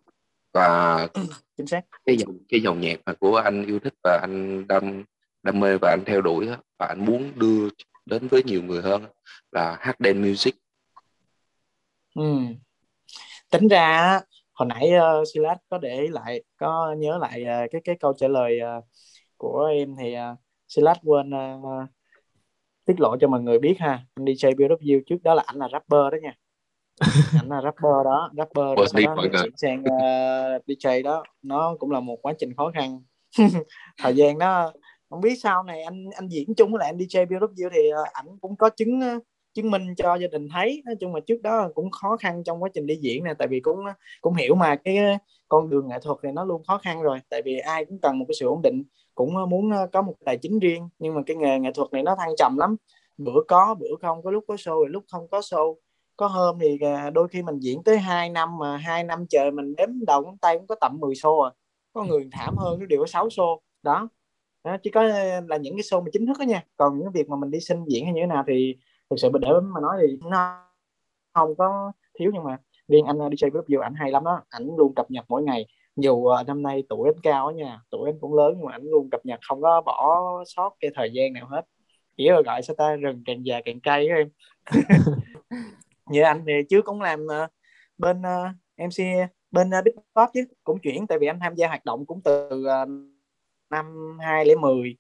Và 0.57 1.07
chính 1.57 1.67
xác. 1.67 1.81
cái 2.05 2.17
dòng 2.17 2.37
cái 2.49 2.61
dòng 2.61 2.81
nhạc 2.81 2.99
mà 3.05 3.13
của 3.13 3.35
anh 3.35 3.65
yêu 3.65 3.79
thích 3.79 3.93
và 4.03 4.19
anh 4.21 4.67
đam 4.67 5.03
đam 5.43 5.59
mê 5.59 5.77
và 5.81 5.89
anh 5.89 6.03
theo 6.05 6.21
đuổi 6.21 6.47
và 6.79 6.85
anh 6.85 7.05
muốn 7.05 7.31
đưa 7.35 7.69
đến 8.05 8.27
với 8.27 8.43
nhiều 8.43 8.63
người 8.63 8.81
hơn 8.81 9.05
là 9.51 9.77
hát 9.79 9.95
dance 9.99 10.19
music. 10.19 10.55
Ừ. 12.15 12.23
tính 13.49 13.67
ra 13.67 14.19
hồi 14.53 14.67
nãy 14.67 14.91
uh, 15.21 15.27
Silas 15.33 15.57
có 15.69 15.77
để 15.77 16.07
lại 16.11 16.43
có 16.57 16.95
nhớ 16.97 17.17
lại 17.17 17.41
uh, 17.41 17.71
cái 17.71 17.81
cái 17.83 17.95
câu 17.99 18.13
trả 18.17 18.27
lời 18.27 18.59
uh, 18.77 18.83
của 19.37 19.65
em 19.65 19.95
thì 19.99 20.15
uh, 20.15 20.39
Silas 20.67 20.97
quên 21.03 21.29
uh, 21.29 21.89
tiết 22.85 22.99
lộ 22.99 23.17
cho 23.21 23.27
mọi 23.27 23.41
người 23.41 23.59
biết 23.59 23.75
ha. 23.79 24.05
Anh 24.15 24.25
DJ 24.25 24.55
BW 24.55 25.01
trước 25.05 25.17
đó 25.23 25.33
là 25.33 25.43
ảnh 25.45 25.57
là 25.57 25.67
rapper 25.71 26.11
đó 26.11 26.17
nha 26.21 26.33
ảnh 27.39 27.49
là 27.49 27.61
rapper 27.61 28.05
đó 28.05 28.31
rapper 28.37 28.77
đó, 28.77 28.85
sau 28.87 29.15
đó 29.15 29.23
chuyển 29.43 29.57
sang 29.57 29.79
uh, 29.79 30.65
DJ 30.67 31.03
đó. 31.03 31.23
Nó 31.41 31.75
cũng 31.79 31.91
là 31.91 31.99
một 31.99 32.17
quá 32.21 32.33
trình 32.39 32.53
khó 32.57 32.71
khăn. 32.73 33.01
Thời 34.03 34.15
gian 34.15 34.37
đó 34.37 34.71
không 35.09 35.21
biết 35.21 35.35
sau 35.43 35.63
này 35.63 35.83
anh 35.83 36.05
anh 36.15 36.27
diễn 36.27 36.55
chung 36.55 36.71
với 36.71 36.79
lại 36.79 36.89
anh 36.89 36.97
DJ 36.97 37.25
BW 37.27 37.69
thì 37.73 37.93
uh, 38.01 38.07
ảnh 38.13 38.25
cũng 38.41 38.55
có 38.55 38.69
chứng 38.69 38.99
uh, 38.99 39.23
chứng 39.53 39.71
minh 39.71 39.95
cho 39.97 40.15
gia 40.15 40.27
đình 40.27 40.47
thấy. 40.53 40.81
Nói 40.85 40.95
chung 40.99 41.15
là 41.15 41.21
trước 41.27 41.41
đó 41.41 41.69
cũng 41.75 41.91
khó 41.91 42.17
khăn 42.17 42.43
trong 42.43 42.63
quá 42.63 42.69
trình 42.73 42.85
đi 42.85 42.95
diễn 42.95 43.23
nè 43.23 43.33
tại 43.39 43.47
vì 43.47 43.59
cũng 43.59 43.79
cũng 44.21 44.35
hiểu 44.35 44.55
mà 44.55 44.75
cái 44.75 44.97
con 45.47 45.69
đường 45.69 45.87
nghệ 45.87 45.99
thuật 46.01 46.17
này 46.23 46.33
nó 46.33 46.45
luôn 46.45 46.63
khó 46.67 46.77
khăn 46.77 47.01
rồi. 47.01 47.19
Tại 47.29 47.41
vì 47.45 47.57
ai 47.57 47.85
cũng 47.85 47.99
cần 48.01 48.19
một 48.19 48.25
cái 48.27 48.35
sự 48.39 48.45
ổn 48.47 48.61
định 48.61 48.83
cũng 49.15 49.49
muốn 49.49 49.71
có 49.93 50.01
một 50.01 50.13
tài 50.25 50.37
chính 50.37 50.59
riêng. 50.59 50.89
Nhưng 50.99 51.15
mà 51.15 51.21
cái 51.25 51.37
nghề 51.37 51.59
nghệ 51.59 51.71
thuật 51.75 51.93
này 51.93 52.03
nó 52.03 52.15
thăng 52.19 52.29
trầm 52.37 52.57
lắm. 52.57 52.75
Bữa 53.17 53.41
có 53.47 53.75
bữa 53.79 53.95
không 54.01 54.23
có 54.23 54.31
lúc 54.31 54.43
có 54.47 54.55
show 54.55 54.79
rồi 54.79 54.89
lúc 54.89 55.03
không 55.11 55.27
có 55.27 55.39
show 55.39 55.75
có 56.17 56.27
hôm 56.27 56.59
thì 56.59 56.79
à, 56.81 57.09
đôi 57.09 57.27
khi 57.27 57.41
mình 57.43 57.59
diễn 57.59 57.83
tới 57.83 57.97
2 57.99 58.29
năm 58.29 58.57
mà 58.57 58.77
hai 58.77 59.03
năm 59.03 59.25
trời 59.29 59.51
mình 59.51 59.75
đếm 59.75 59.89
đầu 60.07 60.21
ngón 60.23 60.37
tay 60.37 60.57
cũng 60.57 60.67
có 60.67 60.75
tầm 60.81 60.97
10 60.99 61.13
show 61.13 61.41
à. 61.41 61.51
Có 61.93 62.03
người 62.03 62.29
thảm 62.31 62.55
hơn 62.57 62.79
nó 62.79 62.85
đều 62.85 62.99
có 62.99 63.05
6 63.07 63.27
show 63.27 63.59
đó 63.83 64.09
đó, 64.63 64.77
chỉ 64.83 64.89
có 64.91 65.03
là 65.47 65.57
những 65.61 65.75
cái 65.75 65.81
show 65.81 66.03
mà 66.03 66.09
chính 66.13 66.25
thức 66.25 66.37
đó 66.39 66.43
nha. 66.43 66.63
Còn 66.77 66.99
những 66.99 67.11
việc 67.11 67.29
mà 67.29 67.35
mình 67.37 67.51
đi 67.51 67.59
xin 67.59 67.85
diễn 67.85 68.05
hay 68.05 68.13
như 68.13 68.21
thế 68.21 68.27
nào 68.27 68.43
thì 68.47 68.75
thực 69.09 69.15
sự 69.19 69.29
để 69.41 69.49
mà 69.63 69.81
nói 69.81 69.97
thì 70.01 70.17
nó 70.29 70.67
không 71.33 71.55
có 71.57 71.91
thiếu 72.19 72.31
nhưng 72.33 72.43
mà 72.43 72.57
riêng 72.87 73.05
anh 73.05 73.17
DJ 73.17 73.49
Group 73.51 73.65
ảnh 73.81 73.93
hay 73.95 74.11
lắm 74.11 74.23
đó. 74.23 74.41
Ảnh 74.49 74.67
luôn 74.77 74.95
cập 74.95 75.11
nhật 75.11 75.25
mỗi 75.29 75.43
ngày. 75.43 75.65
Dù 75.95 76.13
uh, 76.13 76.47
năm 76.47 76.63
nay 76.63 76.83
tuổi 76.89 77.09
anh 77.09 77.21
cao 77.23 77.47
á 77.47 77.53
nha 77.53 77.79
tuổi 77.89 78.09
anh 78.09 78.19
cũng 78.21 78.35
lớn 78.35 78.53
nhưng 78.57 78.65
mà 78.65 78.71
ảnh 78.71 78.83
luôn 78.83 79.09
cập 79.11 79.25
nhật 79.25 79.39
không 79.47 79.61
có 79.61 79.81
bỏ 79.81 80.23
sót 80.47 80.75
cái 80.79 80.91
thời 80.95 81.11
gian 81.13 81.33
nào 81.33 81.47
hết. 81.47 81.61
Chỉ 82.17 82.29
là 82.29 82.41
gọi 82.45 82.61
sao 82.61 82.75
ta 82.75 82.95
rừng 82.95 83.23
càng 83.25 83.45
già 83.45 83.61
càng 83.65 83.79
cay 83.79 84.07
em 84.07 84.29
như 86.09 86.21
anh 86.21 86.43
thì 86.47 86.53
trước 86.69 86.85
cũng 86.85 87.01
làm 87.01 87.25
uh, 87.25 87.51
bên 87.97 88.21
ờ, 88.21 88.45
uh, 88.45 88.87
MC 88.87 89.29
bên 89.51 89.69
uh, 89.79 89.85
Big 89.85 89.93
chứ 90.33 90.45
cũng 90.63 90.79
chuyển 90.79 91.07
tại 91.07 91.19
vì 91.19 91.27
anh 91.27 91.39
tham 91.39 91.55
gia 91.55 91.67
hoạt 91.67 91.85
động 91.85 92.05
cũng 92.05 92.21
từ 92.23 92.49
uh, 92.49 92.89
năm 93.69 94.17
2010 94.19 94.97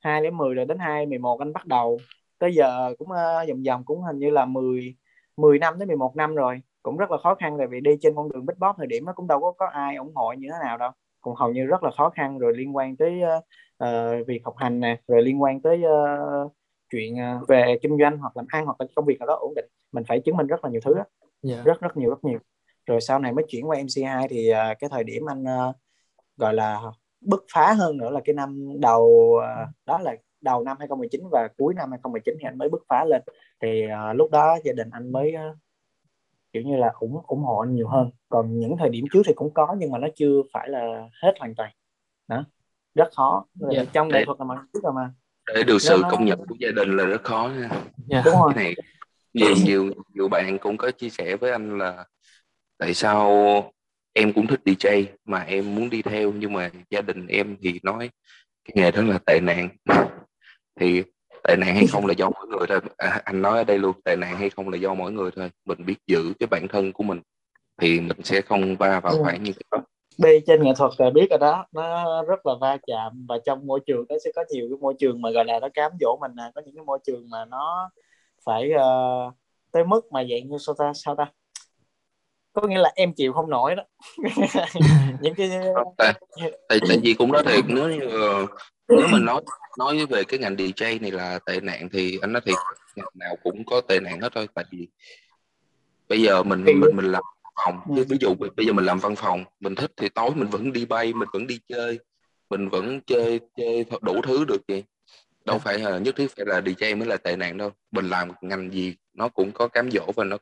2010 0.00 0.54
rồi 0.54 0.64
đến 0.64 0.78
2011 0.78 1.40
anh 1.40 1.52
bắt 1.52 1.66
đầu. 1.66 1.98
Tới 2.38 2.54
giờ 2.54 2.94
cũng 2.98 3.08
uh, 3.08 3.48
vòng 3.48 3.62
vòng 3.66 3.84
cũng 3.84 4.02
hình 4.02 4.18
như 4.18 4.30
là 4.30 4.44
10 4.44 4.96
10 5.36 5.58
năm 5.58 5.74
tới 5.78 5.86
11 5.86 6.16
năm 6.16 6.34
rồi. 6.34 6.60
Cũng 6.82 6.96
rất 6.96 7.10
là 7.10 7.18
khó 7.22 7.34
khăn 7.34 7.54
tại 7.58 7.66
vì 7.66 7.80
đi 7.80 7.90
trên 8.00 8.14
con 8.16 8.32
đường 8.32 8.46
big 8.46 8.54
thời 8.78 8.86
điểm 8.86 9.04
nó 9.04 9.12
cũng 9.12 9.26
đâu 9.26 9.40
có 9.40 9.52
có 9.58 9.66
ai 9.66 9.96
ủng 9.96 10.12
hộ 10.14 10.32
như 10.32 10.48
thế 10.52 10.58
nào 10.64 10.78
đâu. 10.78 10.90
Cũng 11.20 11.34
hầu 11.34 11.52
như 11.52 11.66
rất 11.66 11.82
là 11.82 11.90
khó 11.90 12.10
khăn 12.10 12.38
rồi 12.38 12.56
liên 12.56 12.76
quan 12.76 12.96
tới 12.96 13.20
uh, 13.22 13.44
uh, 13.84 14.26
việc 14.26 14.40
học 14.44 14.54
hành 14.56 14.80
nè 14.80 15.00
rồi 15.08 15.22
liên 15.22 15.42
quan 15.42 15.60
tới 15.60 15.82
uh, 15.86 16.52
chuyện 16.90 17.14
uh, 17.14 17.48
về 17.48 17.78
kinh 17.82 17.98
doanh 18.00 18.18
hoặc 18.18 18.36
làm 18.36 18.46
ăn 18.48 18.64
hoặc 18.64 18.80
là 18.80 18.86
công 18.96 19.04
việc 19.04 19.18
nào 19.18 19.26
đó 19.26 19.34
ổn 19.34 19.54
định 19.54 19.66
mình 19.94 20.04
phải 20.08 20.20
chứng 20.20 20.36
minh 20.36 20.46
rất 20.46 20.64
là 20.64 20.70
nhiều 20.70 20.80
thứ. 20.84 20.94
Yeah. 20.94 21.06
Dạ. 21.42 21.62
rất 21.64 21.80
rất 21.80 21.96
nhiều 21.96 22.10
rất 22.10 22.24
nhiều 22.24 22.38
rồi 22.86 23.00
sau 23.00 23.18
này 23.18 23.32
mới 23.32 23.44
chuyển 23.48 23.68
qua 23.68 23.76
MC2 23.76 24.28
thì 24.30 24.50
uh, 24.52 24.78
cái 24.78 24.90
thời 24.90 25.04
điểm 25.04 25.28
anh 25.28 25.42
uh, 25.42 25.76
gọi 26.36 26.54
là 26.54 26.80
bứt 27.20 27.44
phá 27.52 27.72
hơn 27.72 27.96
nữa 27.96 28.10
là 28.10 28.20
cái 28.24 28.34
năm 28.34 28.68
đầu 28.80 29.32
uh, 29.36 29.68
đó 29.86 29.98
là 29.98 30.16
đầu 30.40 30.64
năm 30.64 30.76
2019 30.78 31.20
và 31.32 31.48
cuối 31.56 31.74
năm 31.74 31.90
2019 31.90 32.34
thì 32.40 32.46
anh 32.48 32.58
mới 32.58 32.68
bứt 32.68 32.82
phá 32.88 33.04
lên 33.04 33.22
thì 33.62 33.84
uh, 33.84 34.16
lúc 34.16 34.30
đó 34.30 34.58
gia 34.64 34.72
đình 34.72 34.90
anh 34.92 35.12
mới 35.12 35.34
uh, 35.34 35.56
kiểu 36.52 36.62
như 36.62 36.76
là 36.76 36.92
ủng 36.98 37.20
ủng 37.26 37.42
hộ 37.42 37.58
anh 37.58 37.74
nhiều 37.74 37.88
hơn 37.88 38.10
còn 38.28 38.58
những 38.58 38.76
thời 38.78 38.88
điểm 38.88 39.04
trước 39.12 39.22
thì 39.26 39.32
cũng 39.34 39.54
có 39.54 39.76
nhưng 39.78 39.90
mà 39.90 39.98
nó 39.98 40.08
chưa 40.16 40.42
phải 40.52 40.68
là 40.68 41.08
hết 41.22 41.32
hoàn 41.38 41.54
toàn 41.54 41.70
đó 42.28 42.44
rất 42.94 43.08
khó 43.16 43.46
yeah. 43.60 43.86
Dạ. 43.86 43.90
trong 43.92 44.08
nghệ 44.08 44.24
thuật 44.24 44.38
là 44.38 44.44
mà 44.44 44.54
biết 44.54 44.80
rồi 44.82 44.92
mà 44.92 45.12
để 45.54 45.62
được 45.62 45.78
sự 45.78 45.98
nó... 46.02 46.08
công 46.10 46.24
nhận 46.24 46.38
của 46.38 46.54
gia 46.58 46.68
đình 46.76 46.96
là 46.96 47.04
rất 47.04 47.24
khó 47.24 47.50
nha 47.56 47.68
yeah. 47.68 47.82
Dạ. 48.06 48.22
đúng 48.24 48.34
rồi 48.34 48.52
cái 48.54 48.64
này 48.64 48.74
nhiều 49.34 49.54
nhiều 49.64 49.90
nhiều 50.14 50.28
bạn 50.28 50.58
cũng 50.58 50.76
có 50.76 50.90
chia 50.90 51.10
sẻ 51.10 51.36
với 51.36 51.50
anh 51.50 51.78
là 51.78 52.04
tại 52.78 52.94
sao 52.94 53.30
em 54.12 54.32
cũng 54.32 54.46
thích 54.46 54.60
DJ 54.64 55.04
mà 55.24 55.38
em 55.38 55.74
muốn 55.74 55.90
đi 55.90 56.02
theo 56.02 56.32
nhưng 56.32 56.52
mà 56.52 56.70
gia 56.90 57.00
đình 57.00 57.26
em 57.26 57.56
thì 57.62 57.80
nói 57.82 58.10
cái 58.64 58.72
nghề 58.74 58.90
đó 58.90 59.02
là 59.02 59.18
tệ 59.26 59.40
nạn. 59.42 59.68
Thì 60.80 61.02
tệ 61.48 61.56
nạn 61.56 61.74
hay 61.74 61.86
không 61.86 62.06
là 62.06 62.14
do 62.16 62.30
mỗi 62.30 62.46
người 62.46 62.66
thôi. 62.68 62.80
À, 62.96 63.20
anh 63.24 63.42
nói 63.42 63.58
ở 63.58 63.64
đây 63.64 63.78
luôn 63.78 63.92
tệ 64.04 64.16
nạn 64.16 64.36
hay 64.36 64.50
không 64.50 64.68
là 64.68 64.76
do 64.76 64.94
mỗi 64.94 65.12
người 65.12 65.30
thôi. 65.36 65.50
Mình 65.64 65.78
biết 65.86 65.96
giữ 66.06 66.32
cái 66.40 66.46
bản 66.46 66.68
thân 66.68 66.92
của 66.92 67.02
mình 67.02 67.20
thì 67.80 68.00
mình 68.00 68.22
sẽ 68.24 68.40
không 68.40 68.76
va 68.76 69.00
vào 69.00 69.12
khoảng 69.22 69.42
như 69.42 69.52
cái 69.52 69.64
đó. 69.70 69.84
Đi 70.18 70.40
trên 70.46 70.62
nghệ 70.62 70.72
thuật 70.76 70.92
là 70.98 71.10
biết 71.10 71.26
rồi 71.30 71.38
đó 71.38 71.66
nó 71.72 72.22
rất 72.22 72.46
là 72.46 72.54
va 72.60 72.76
chạm 72.86 73.26
và 73.28 73.38
trong 73.46 73.66
môi 73.66 73.80
trường 73.86 74.04
nó 74.08 74.16
sẽ 74.24 74.30
có 74.36 74.44
nhiều 74.50 74.66
cái 74.70 74.78
môi 74.80 74.94
trường 74.98 75.22
mà 75.22 75.30
gọi 75.30 75.44
là 75.44 75.60
nó 75.60 75.68
cám 75.74 75.92
dỗ 76.00 76.18
mình 76.20 76.30
nè. 76.36 76.42
Có 76.54 76.62
những 76.66 76.74
cái 76.74 76.84
môi 76.84 76.98
trường 77.06 77.30
mà 77.30 77.44
nó 77.44 77.90
phải 78.44 78.70
uh, 78.74 79.34
tới 79.72 79.84
mức 79.84 80.12
mà 80.12 80.20
dạng 80.30 80.48
như 80.48 80.58
sao 80.58 80.74
ta 80.78 80.92
sao 80.94 81.14
ta? 81.18 81.32
Có 82.52 82.68
nghĩa 82.68 82.78
là 82.78 82.92
em 82.94 83.12
chịu 83.14 83.32
không 83.32 83.50
nổi 83.50 83.74
đó. 83.74 83.82
Những 85.20 85.34
cái 85.34 85.50
tại, 85.98 86.12
tại, 86.68 86.80
tại 86.88 86.98
vì 87.02 87.14
cũng 87.14 87.32
nói 87.32 87.42
thiệt 87.46 87.64
nếu 87.68 87.88
như 87.88 87.98
nếu 88.88 89.06
mình 89.12 89.24
nói 89.24 89.42
nói 89.78 90.06
về 90.06 90.24
cái 90.24 90.38
ngành 90.38 90.56
DJ 90.56 91.00
này 91.00 91.10
là 91.10 91.38
tệ 91.46 91.60
nạn 91.60 91.88
thì 91.92 92.18
anh 92.22 92.32
nói 92.32 92.42
thiệt 92.46 92.56
ngành 92.96 93.08
nào 93.14 93.36
cũng 93.42 93.64
có 93.64 93.80
tệ 93.80 94.00
nạn 94.00 94.20
hết 94.20 94.32
thôi. 94.34 94.48
Tại 94.54 94.64
vì 94.70 94.88
bây 96.08 96.22
giờ 96.22 96.42
mình 96.42 96.64
mình 96.64 96.80
mình 96.94 97.12
làm 97.12 97.22
phòng 97.64 97.80
chứ 97.96 98.04
ví 98.08 98.16
dụ 98.20 98.34
bây 98.56 98.66
giờ 98.66 98.72
mình 98.72 98.84
làm 98.84 98.98
văn 98.98 99.16
phòng 99.16 99.44
mình 99.60 99.74
thích 99.74 99.92
thì 99.96 100.08
tối 100.08 100.30
mình 100.34 100.48
vẫn 100.48 100.72
đi 100.72 100.84
bay 100.84 101.12
mình 101.12 101.28
vẫn 101.32 101.46
đi 101.46 101.60
chơi 101.68 101.98
mình 102.50 102.68
vẫn 102.68 103.00
chơi 103.00 103.40
chơi 103.56 103.84
đủ 104.02 104.20
thứ 104.22 104.44
được 104.44 104.68
gì 104.68 104.82
đâu 105.44 105.58
phải 105.58 105.78
là 105.78 105.98
nhất 105.98 106.16
thiết 106.16 106.36
phải 106.36 106.46
là 106.46 106.60
DJ 106.60 106.98
mới 106.98 107.08
là 107.08 107.16
tệ 107.16 107.36
nạn 107.36 107.58
đâu 107.58 107.70
mình 107.90 108.08
làm 108.08 108.28
ngành 108.40 108.70
gì 108.70 108.96
nó 109.14 109.28
cũng 109.28 109.52
có 109.52 109.68
cám 109.68 109.90
dỗ 109.90 110.12
và 110.16 110.24
nó 110.24 110.36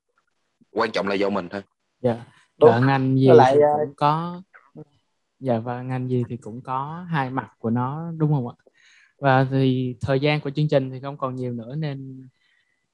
quan 0.71 0.91
trọng 0.91 1.09
là 1.09 1.15
do 1.15 1.31
mình 1.31 1.49
thôi 1.49 1.63
dạ 2.01 2.25
yeah. 2.61 2.83
ngành 2.83 3.19
gì 3.19 3.29
lại, 3.29 3.55
thì 3.55 3.61
cũng 3.81 3.95
có 3.97 4.43
dạ 5.41 5.59
và 5.59 5.83
ngành 5.83 6.09
gì 6.09 6.25
thì 6.29 6.37
cũng 6.37 6.61
có 6.63 7.07
hai 7.11 7.31
mặt 7.31 7.51
của 7.59 7.71
nó 7.71 8.13
đúng 8.17 8.33
không 8.33 8.49
ạ 8.49 8.55
và 9.19 9.47
thì 9.51 9.97
thời 10.01 10.21
gian 10.21 10.41
của 10.41 10.51
chương 10.51 10.69
trình 10.69 10.91
thì 10.91 11.01
không 11.01 11.17
còn 11.17 11.37
nhiều 11.37 11.53
nữa 11.53 11.75
nên 11.75 12.29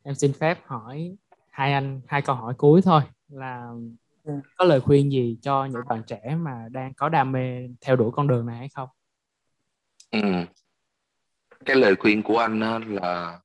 em 0.02 0.14
xin 0.14 0.32
phép 0.32 0.58
hỏi 0.66 1.16
hai 1.50 1.72
anh 1.72 2.00
hai 2.06 2.22
câu 2.22 2.36
hỏi 2.36 2.54
cuối 2.54 2.82
thôi 2.82 3.02
là 3.28 3.70
ừ. 4.24 4.32
có 4.56 4.64
lời 4.64 4.80
khuyên 4.80 5.12
gì 5.12 5.38
cho 5.42 5.64
những 5.64 5.82
bạn 5.88 6.02
trẻ 6.06 6.36
mà 6.40 6.68
đang 6.70 6.94
có 6.94 7.08
đam 7.08 7.32
mê 7.32 7.68
theo 7.80 7.96
đuổi 7.96 8.10
con 8.12 8.28
đường 8.28 8.46
này 8.46 8.58
hay 8.58 8.68
không? 8.68 8.88
Ừ. 10.10 10.20
Cái 11.64 11.76
lời 11.76 11.96
khuyên 11.96 12.22
của 12.22 12.38
anh 12.38 12.60
là 12.94 13.40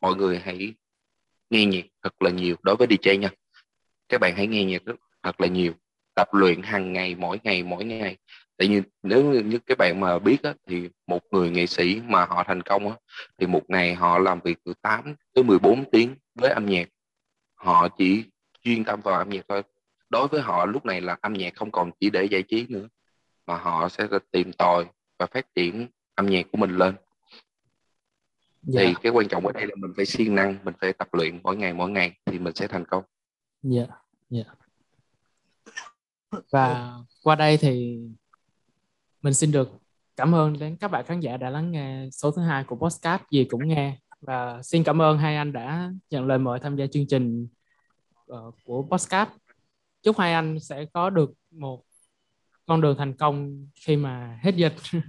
mọi 0.00 0.14
người 0.14 0.38
hãy 0.38 0.74
nghe 1.50 1.66
nhạc 1.66 1.84
thật 2.02 2.22
là 2.22 2.30
nhiều 2.30 2.56
đối 2.62 2.76
với 2.76 2.86
DJ 2.86 3.18
nha. 3.18 3.30
Các 4.08 4.20
bạn 4.20 4.36
hãy 4.36 4.46
nghe 4.46 4.64
nhạc 4.64 4.82
thật 5.22 5.40
là 5.40 5.46
nhiều, 5.46 5.72
tập 6.14 6.28
luyện 6.32 6.62
hàng 6.62 6.92
ngày, 6.92 7.14
mỗi 7.14 7.40
ngày, 7.44 7.62
mỗi 7.62 7.84
ngày. 7.84 8.16
Tại 8.56 8.68
vì 8.68 8.82
nếu 9.02 9.42
như 9.42 9.58
các 9.66 9.78
bạn 9.78 10.00
mà 10.00 10.18
biết 10.18 10.42
á, 10.42 10.54
thì 10.68 10.88
một 11.06 11.20
người 11.30 11.50
nghệ 11.50 11.66
sĩ 11.66 12.00
mà 12.04 12.24
họ 12.24 12.44
thành 12.46 12.62
công 12.62 12.88
á, 12.88 12.96
thì 13.38 13.46
một 13.46 13.62
ngày 13.68 13.94
họ 13.94 14.18
làm 14.18 14.40
việc 14.40 14.58
từ 14.64 14.74
8 14.82 15.14
tới 15.34 15.44
14 15.44 15.90
tiếng 15.90 16.14
với 16.34 16.50
âm 16.50 16.66
nhạc. 16.66 16.88
Họ 17.54 17.88
chỉ 17.88 18.24
chuyên 18.62 18.84
tâm 18.84 19.00
vào 19.00 19.18
âm 19.18 19.28
nhạc 19.28 19.44
thôi 19.48 19.62
đối 20.10 20.28
với 20.28 20.40
họ 20.40 20.66
lúc 20.66 20.84
này 20.84 21.00
là 21.00 21.16
âm 21.20 21.32
nhạc 21.32 21.54
không 21.54 21.70
còn 21.70 21.90
chỉ 22.00 22.10
để 22.10 22.24
giải 22.24 22.42
trí 22.42 22.66
nữa 22.68 22.88
mà 23.46 23.56
họ 23.56 23.88
sẽ 23.88 24.06
tìm 24.30 24.52
tòi 24.52 24.86
và 25.18 25.26
phát 25.26 25.54
triển 25.54 25.88
âm 26.14 26.26
nhạc 26.26 26.46
của 26.52 26.58
mình 26.58 26.76
lên 26.76 26.94
dạ. 28.66 28.82
thì 28.86 28.94
cái 29.02 29.12
quan 29.12 29.28
trọng 29.28 29.46
ở 29.46 29.52
đây 29.52 29.66
là 29.66 29.74
mình 29.76 29.92
phải 29.96 30.06
siêng 30.06 30.34
năng 30.34 30.58
mình 30.64 30.74
phải 30.80 30.92
tập 30.92 31.08
luyện 31.12 31.40
mỗi 31.42 31.56
ngày 31.56 31.74
mỗi 31.74 31.90
ngày 31.90 32.12
thì 32.26 32.38
mình 32.38 32.54
sẽ 32.54 32.66
thành 32.66 32.84
công. 32.84 33.04
Dạ 33.62 33.86
dạ. 34.30 34.44
Và 36.50 36.92
qua 37.22 37.34
đây 37.34 37.56
thì 37.56 38.00
mình 39.22 39.34
xin 39.34 39.52
được 39.52 39.70
cảm 40.16 40.34
ơn 40.34 40.58
đến 40.58 40.76
các 40.76 40.88
bạn 40.88 41.04
khán 41.06 41.20
giả 41.20 41.36
đã 41.36 41.50
lắng 41.50 41.70
nghe 41.70 42.08
số 42.12 42.30
thứ 42.30 42.42
hai 42.42 42.64
của 42.64 42.76
podcast 42.76 43.22
gì 43.30 43.44
cũng 43.44 43.68
nghe. 43.68 43.98
Và 44.20 44.62
xin 44.62 44.84
cảm 44.84 45.02
ơn 45.02 45.18
hai 45.18 45.36
anh 45.36 45.52
đã 45.52 45.92
nhận 46.10 46.26
lời 46.26 46.38
mời 46.38 46.58
tham 46.60 46.76
gia 46.76 46.86
chương 46.86 47.06
trình 47.06 47.48
uh, 48.32 48.54
của 48.64 48.82
podcast. 48.90 49.28
Chúc 50.02 50.18
hai 50.18 50.34
anh 50.34 50.60
sẽ 50.60 50.84
có 50.92 51.10
được 51.10 51.32
một 51.50 51.84
con 52.66 52.80
đường 52.80 52.96
thành 52.98 53.16
công 53.16 53.66
khi 53.74 53.96
mà 53.96 54.38
hết 54.42 54.54
dịch. 54.56 54.74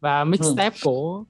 Và 0.00 0.24
mixtape 0.24 0.76
ừ. 0.76 0.80
của 0.84 1.24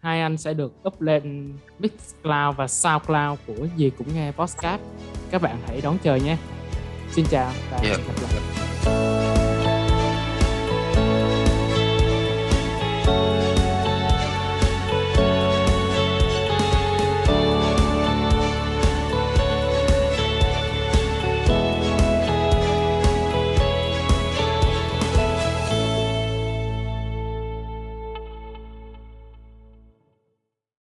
hai 0.00 0.20
anh 0.20 0.38
sẽ 0.38 0.54
được 0.54 0.72
up 0.88 1.00
lên 1.00 1.52
Mixcloud 1.78 2.56
và 2.56 2.68
Soundcloud 2.68 3.38
của 3.46 3.66
gì 3.76 3.90
cũng 3.98 4.14
nghe 4.14 4.32
podcast. 4.32 4.80
Các 5.30 5.42
bạn 5.42 5.56
hãy 5.66 5.80
đón 5.80 5.98
chờ 6.02 6.16
nhé. 6.16 6.36
Xin 7.10 7.24
chào 7.30 7.52
và 7.70 7.78
yeah. 7.78 7.98
hẹn 7.98 8.06
gặp 8.06 8.28
lại 8.32 8.69